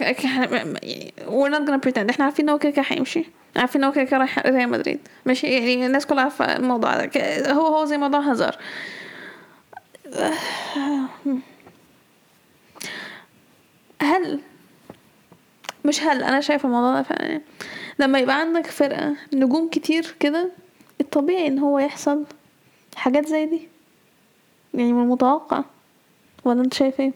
يعني 0.83 1.13
we're 1.27 1.51
not 1.51 1.67
gonna 1.67 1.79
pretend. 1.89 2.09
إحنا 2.09 2.25
عارفين 2.25 2.45
إن 2.45 2.49
هو 2.49 2.59
كده 2.59 2.83
هيمشي. 2.87 3.25
عارفين 3.55 3.83
إن 3.83 3.87
هو 3.87 4.05
كده 4.05 4.17
رايح 4.17 4.39
ريال 4.39 4.69
مدريد. 4.69 4.99
ماشي 5.25 5.47
يعني 5.47 5.85
الناس 5.85 6.05
كلها 6.05 6.23
عارفة 6.23 6.55
الموضوع 6.55 7.05
ده. 7.05 7.51
هو 7.53 7.67
هو 7.67 7.85
زي 7.85 7.97
موضوع 7.97 8.19
هزار 8.19 8.57
هل 14.01 14.39
مش 15.85 16.03
هل 16.03 16.23
أنا 16.23 16.41
شايفة 16.41 16.67
الموضوع 16.67 16.95
ده 16.95 17.03
فعلا. 17.03 17.41
لما 17.99 18.19
يبقى 18.19 18.39
عندك 18.39 18.65
فرقة 18.67 19.15
نجوم 19.33 19.69
كتير 19.69 20.15
كده 20.19 20.49
الطبيعي 21.01 21.47
إن 21.47 21.59
هو 21.59 21.79
يحصل 21.79 22.23
حاجات 22.95 23.27
زي 23.27 23.45
دي. 23.45 23.67
يعني 24.73 24.93
من 24.93 25.01
المتوقع. 25.03 25.63
ولا 26.45 26.61
أنت 26.61 26.73
شايف 26.73 26.99
إيه؟ 26.99 27.11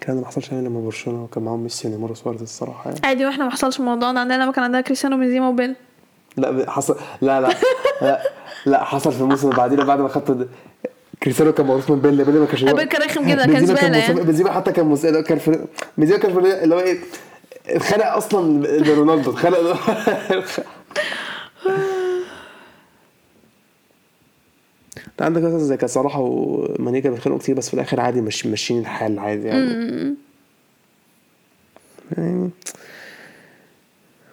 كان 0.00 0.16
ما 0.20 0.26
حصلش 0.26 0.52
يعني 0.52 0.66
لما 0.68 0.80
برشلونة 0.80 1.28
كان 1.34 1.42
معاهم 1.42 1.62
ميسي 1.62 1.88
ونيمار 1.88 2.10
وسواريز 2.12 2.42
الصراحة 2.42 2.90
يعني. 2.90 3.00
عادي 3.04 3.26
وإحنا 3.26 3.44
ما 3.44 3.50
حصلش 3.50 3.80
الموضوع 3.80 4.12
ده 4.12 4.20
عندنا 4.20 4.42
لما 4.42 4.52
كان 4.52 4.64
عندنا 4.64 4.80
كريستيانو 4.80 5.16
بنزيما 5.16 5.48
وبيل. 5.48 5.74
لا 6.36 6.70
حصل 6.70 6.96
لا 7.20 7.40
لا 7.40 7.48
لا, 8.02 8.22
لا 8.66 8.84
حصل 8.84 9.12
في 9.12 9.20
الموسم 9.20 9.46
اللي 9.48 9.56
بعدين 9.58 9.84
بعد 9.84 10.00
ما 10.00 10.08
خدت 10.08 10.48
كريستيانو 11.22 11.52
كان 11.52 11.66
موروث 11.66 11.90
من 11.90 12.00
بيل 12.00 12.24
بيل 12.24 12.38
ما 12.38 12.46
كانش 12.46 12.62
بيل 12.64 12.82
كان 12.82 13.02
رخم 13.02 13.28
جدا، 13.28 13.46
كان 13.46 13.62
مصاب- 13.62 13.76
يعني. 13.92 14.20
بنزيما 14.22 14.52
حتى 14.52 14.72
كان 14.72 14.86
مس... 14.86 15.06
كان 15.06 15.38
في 15.38 15.66
بنزيما 15.98 16.18
كان 16.18 16.32
في 16.32 16.38
اللي 16.64 16.74
هو 16.74 16.80
إيه 16.80 16.98
اتخانق 17.66 18.06
أصلا 18.06 18.66
لرونالدو 18.66 19.30
اتخانق 19.30 19.56
انت 25.08 25.22
عندك 25.22 25.42
مثلا 25.42 25.58
زي 25.58 25.76
كان 25.76 25.88
صلاح 25.88 26.16
وماني 26.18 27.00
كانوا 27.00 27.16
بيتخانقوا 27.16 27.40
كتير 27.42 27.54
بس 27.54 27.68
في 27.68 27.74
الآخر 27.74 28.00
عادي 28.00 28.20
مش 28.20 28.46
ماشيين 28.46 28.80
الحال 28.80 29.18
عادي 29.18 29.46
يعني. 29.46 30.14
يعني 32.18 32.50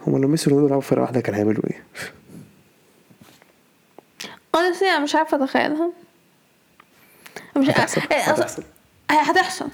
هما 0.08 0.18
لو 0.18 0.28
ميسي 0.28 0.50
ورونالدو 0.50 0.70
لعبوا 0.70 0.82
فرقة 0.82 1.02
واحدة 1.02 1.22
كان 1.22 1.36
هيعملوا 1.36 1.64
إيه؟ 1.68 1.84
honestly 4.58 4.84
أنا 4.84 5.00
مش 5.00 5.16
عارفة 5.16 5.44
أتخيلها. 5.44 5.92
مش 7.58 7.70
هتحصل. 7.70 8.02
هتحصل. 9.10 9.68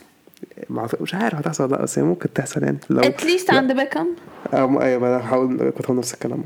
مش 1.01 1.13
عارف 1.15 1.35
هتحصل 1.39 1.63
ولا 1.63 1.75
لأ 1.75 1.81
بس 1.81 1.99
هي 1.99 2.05
ممكن 2.05 2.33
تحصل 2.33 2.63
يعني 2.63 2.77
لو 2.89 3.01
اتليست. 3.01 3.53
عند 3.53 3.71
بيكم 3.71 4.07
آه، 4.53 4.81
أيوه 4.81 5.01
ما 5.01 5.07
أنا 5.07 5.25
هحاول 5.25 5.71
كنت 5.77 5.85
هقول 5.85 5.97
نفس 5.97 6.13
الكلام. 6.13 6.43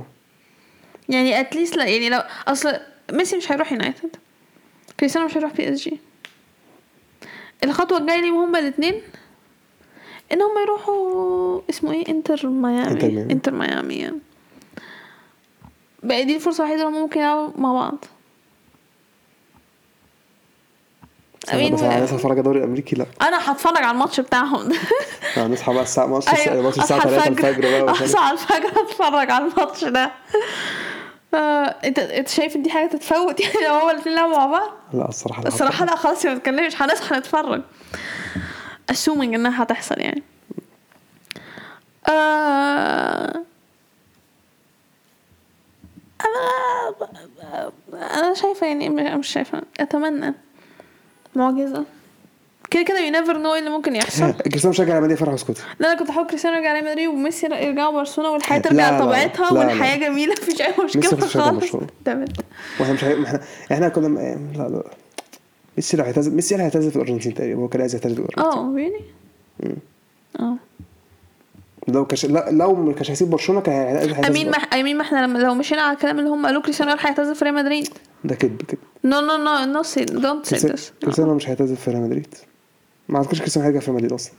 يعني 1.10 1.40
اتليست 1.40 1.78
لأ 1.78 1.86
يعني 1.86 2.10
لو 2.10 2.20
أصل 2.48 2.74
ميسي 3.14 3.38
مش 3.38 3.52
هيروح 3.52 3.72
يونايتد 3.72 4.16
كريستيانو 5.00 5.28
مش 5.28 5.38
هيروح 5.38 5.54
PSG 5.54 6.00
الخطوة 7.64 7.98
الجاية 7.98 8.22
ليهم 8.22 8.38
هما 8.38 8.60
الاثنين 8.60 9.02
إن 10.32 10.42
هما 10.42 10.62
يروحوا 10.62 11.62
اسمه 11.70 11.92
إيه 11.92 12.10
انتر 12.10 12.48
ميامي. 12.48 13.22
انتر 13.32 13.52
ميامي 13.54 13.96
يعني. 13.96 14.20
بقى 16.04 16.26
دي 16.26 16.36
الفرصة 16.36 16.64
الوحيدة 16.64 16.88
اللي 16.88 17.00
ممكن 17.00 17.20
يلعبوا 17.20 17.50
مع 17.58 17.74
بعض 17.74 18.06
I 21.48 21.52
mean, 21.52 21.56
أنا 21.84 22.06
لسه 22.06 22.16
أتفرج 22.16 22.32
على 22.32 22.40
الدوري 22.40 22.60
الأمريكي 22.60 22.96
لا. 22.96 23.06
أنا 23.22 23.52
هتفرج 23.52 23.78
على 23.78 23.92
الماتش 23.92 24.20
بتاعهم. 24.20 24.70
ده 24.70 24.76
أنا 25.38 25.48
نصحى 25.54 25.74
بقى 25.74 25.84
الساعة 25.84 26.06
ماتش 26.06 26.28
ماتش 26.48 26.80
الساعة 26.80 26.98
أصحى 26.98 27.10
3 27.10 27.28
الفجر. 27.28 27.86
بقى. 27.86 27.92
أصحى 28.06 28.32
الفجر 28.32 28.82
أتفرج 28.82 29.32
على 29.32 29.46
الماتش 29.46 29.84
ده. 29.84 30.12
آه، 31.34 31.76
أنت 31.84 32.00
أنت 32.00 32.28
شايف 32.28 32.56
إن 32.56 32.62
دي 32.62 32.70
حاجة 32.70 32.88
تتفوت؟ 32.88 33.40
يعني 33.42 33.66
لو 33.68 33.74
هو 33.74 33.90
الاثنين 33.90 34.16
لعبوا 34.16 34.38
مع 34.38 34.46
بعض؟ 34.46 34.70
لا 34.94 35.10
الصراحة 35.10 35.42
لا. 35.42 35.48
الصراحة 35.48 35.86
لا 35.86 35.96
خلاص 35.96 36.26
ما 36.26 36.36
تتكلمش. 36.36 36.82
هنصحى 36.82 37.16
نتفرج. 37.16 37.62
Assuming 38.92 39.10
إنها 39.22 39.64
هتحصل 39.64 40.00
يعني. 40.00 40.24
آه... 42.10 43.42
أنا 46.22 47.72
أنا 48.20 48.34
شايفة 48.34 48.68
يعني 48.68 48.90
مش 48.90 49.28
شايفة. 49.28 49.62
أتمنى. 49.80 50.34
معجزه 51.36 51.86
كده 52.72 52.84
كده 52.84 52.98
never 52.98 53.36
know 53.36 53.48
إيه 53.54 53.60
اللي 53.60 53.70
ممكن 53.70 53.96
يحصل. 53.96 54.32
كريستيانو 54.52 54.70
مشجع 54.70 54.94
ريال 54.94 55.04
مدريد 55.04 55.18
فرح 55.18 55.34
اسكتي 55.34 55.62
لا 55.80 55.92
أنا 55.92 56.00
كنت 56.00 56.10
هحاول 56.10 56.28
كريستيانو 56.28 56.58
يرجع 56.58 56.74
ريال 56.74 56.86
مدريد 56.86 57.08
وميسي 57.08 57.46
يرجعوا 57.46 57.94
برشلونة 57.94 58.32
والحياة 58.32 58.60
ترجع 58.60 59.00
لطبيعتها. 59.00 59.54
والحياة 59.54 59.98
جميلة 59.98 60.34
مفيش 60.42 60.62
أي 60.62 60.74
مشكلة 60.86 61.20
خالص. 61.28 61.76
تمام. 62.06 62.26
وإحنا 62.80 62.94
مش. 62.94 63.04
إحنا 63.04 63.40
إحنا 63.72 63.90
كنا 63.90 64.08
لا 64.58 64.64
لا. 64.70 64.84
ميسي 65.78 65.98
لو 65.98 66.04
هيعتزل 66.04 66.36
ميسي 66.36 66.56
اللي 66.56 66.64
هيعتزل 66.64 66.90
في 66.90 66.96
الأرجنتين 66.96 67.34
تقريبا 67.34 67.62
هو 67.62 67.68
كان 67.68 67.82
عايز 67.82 67.96
يعتزل 67.96 68.16
في 68.16 68.22
الأرجنتين. 68.22 68.64
آه 68.64 68.76
really 68.76 69.02
آه. 70.40 70.56
لو 71.88 72.06
كش... 72.06 72.26
لا 72.26 72.52
لو 72.52 72.76
ما 72.76 72.94
كانش 72.94 73.12
هيسيب 73.12 73.30
برشلونة 73.30 73.62
كان 73.62 73.74
هيعتزل 73.76 74.26
امين 74.26 74.52
ما 74.52 74.58
I 74.58 74.66
mean 74.66 74.98
ما 74.98 75.04
إحنا 75.04 75.26
لما 75.26 75.40
لو 75.40 75.54
مشينا 75.54 75.82
على 75.82 75.94
الكلام 75.94 76.20
اللي 76.20 76.30
هم 76.30 76.46
قالوه 76.46 76.62
كريستيانو 76.62 76.92
راح 76.92 77.06
هيعتزل 77.06 77.36
في 77.36 77.46
ريال 77.46 77.56
مدريد. 77.56 77.90
ده 78.24 78.36
كذب 78.36 78.62
كده 78.62 78.80
no 79.06 79.20
no 79.20 79.38
no 79.38 79.66
no 79.74 79.84
see 79.84 80.06
don't 80.06 80.46
say 80.46 80.56
this 80.56 80.94
كريستيانو 81.02 81.36
مش 81.36 81.48
هيعتزل 81.48 81.76
في 81.76 81.92
ريال 81.92 82.02
مدريد. 82.02 82.36
ما 83.10 83.18
اعتقدش 83.18 83.40
كريستيانو 83.40 83.68
هيرجع 83.68 83.80
في 83.80 83.86
ريال 83.86 83.96
مدريد 83.96 84.14
أصلا. 84.14 84.34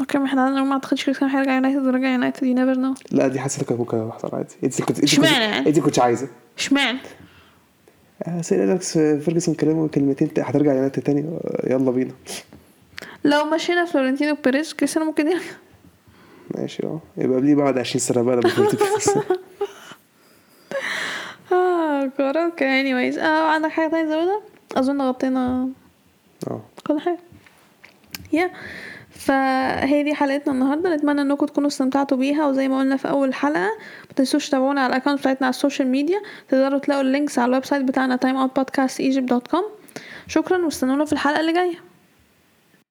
okay 0.00 0.18
ما 0.18 0.24
إحنا 0.26 0.62
ما 0.64 0.72
اعتقدش 0.72 1.04
كريستيانو 1.04 1.36
هيرجع 1.36 1.54
يونايتد 1.54 1.86
ورجع 1.86 2.08
يونايتد 2.12 2.42
you 2.46 2.54
never 2.54 2.80
know 2.80 2.94
لا 3.10 3.28
دي 3.28 3.40
حسيتك 3.40 3.72
ممكن 3.72 4.08
يحصل 4.08 4.30
عادي. 4.32 4.54
انت 4.64 4.82
كنت 4.82 5.00
اشمعنى؟ 5.02 5.44
يعني؟ 5.44 5.68
انت 5.68 5.78
كنت 5.80 5.98
عايزة. 5.98 6.28
اشمعنى؟ 6.58 6.98
آه، 8.22 8.42
سير 8.42 8.64
إليكس 8.64 8.98
فيرجسون 8.98 9.54
كلمه 9.54 9.88
كلمتين 9.88 10.30
هترجع 10.38 10.74
يونايتد 10.74 11.02
تاني؟ 11.02 11.38
يلا 11.66 11.90
بينا. 11.90 12.12
لو 13.24 13.44
مشينا 13.44 13.84
فلورنتينو 13.84 14.36
بيريز 14.44 14.72
كريستيانو 14.72 15.06
ممكن 15.06 15.26
يرجع. 15.26 15.42
ماشي 16.56 16.86
آه. 16.86 17.00
يبقى 17.16 17.36
قابليه 17.38 17.54
بعد 17.54 17.78
20 17.78 18.00
سنة 18.00 18.22
بقى 18.22 18.36
لما 18.36 18.50
كنت 22.04 22.20
آه 22.20 22.32
كورة. 22.32 22.44
okay 22.44 22.82
anyways. 22.82 23.18
آه 23.18 23.50
عندك 23.50 23.70
حاجة 23.70 23.88
تانية 23.90 24.04
تزودها؟ 24.04 24.40
أظن 24.76 25.02
غطينا 25.02 25.68
آه. 26.50 26.60
كل 26.86 27.00
حاجة. 27.00 27.18
yeah 28.32 28.50
فهي 29.10 30.02
دي 30.02 30.14
حلقتنا 30.14 30.52
النهارده. 30.52 30.94
نتمنى 30.96 31.20
إنكم 31.20 31.46
تكونوا 31.46 31.68
استمتعتوا 31.68 32.16
بيها. 32.16 32.46
وزي 32.46 32.68
ما 32.68 32.78
قلنا 32.78 32.96
في 32.96 33.08
أول 33.08 33.34
حلقة 33.34 33.70
ما 34.08 34.14
تنسوش 34.16 34.48
تتابعونا 34.48 34.80
على 34.80 34.90
ال 34.96 34.99
account 34.99 35.18
بتاعتنا 35.18 35.46
على 35.46 35.54
ال 35.54 35.59
social 35.59 35.88
media. 35.88 36.20
تقدروا 36.48 36.78
تلاقوا 36.78 37.02
ال 37.02 37.08
links 37.08 37.38
على 37.38 37.48
ال 37.48 37.64
website 37.64 37.82
بتاعنا 37.82 38.18
timeoutpodcastegypt.com 38.24 39.64
شكرا 40.26 40.64
واستنونا 40.64 41.04
في 41.04 41.12
الحلقة 41.12 41.40
اللي 41.40 41.52
جاية. 41.52 41.87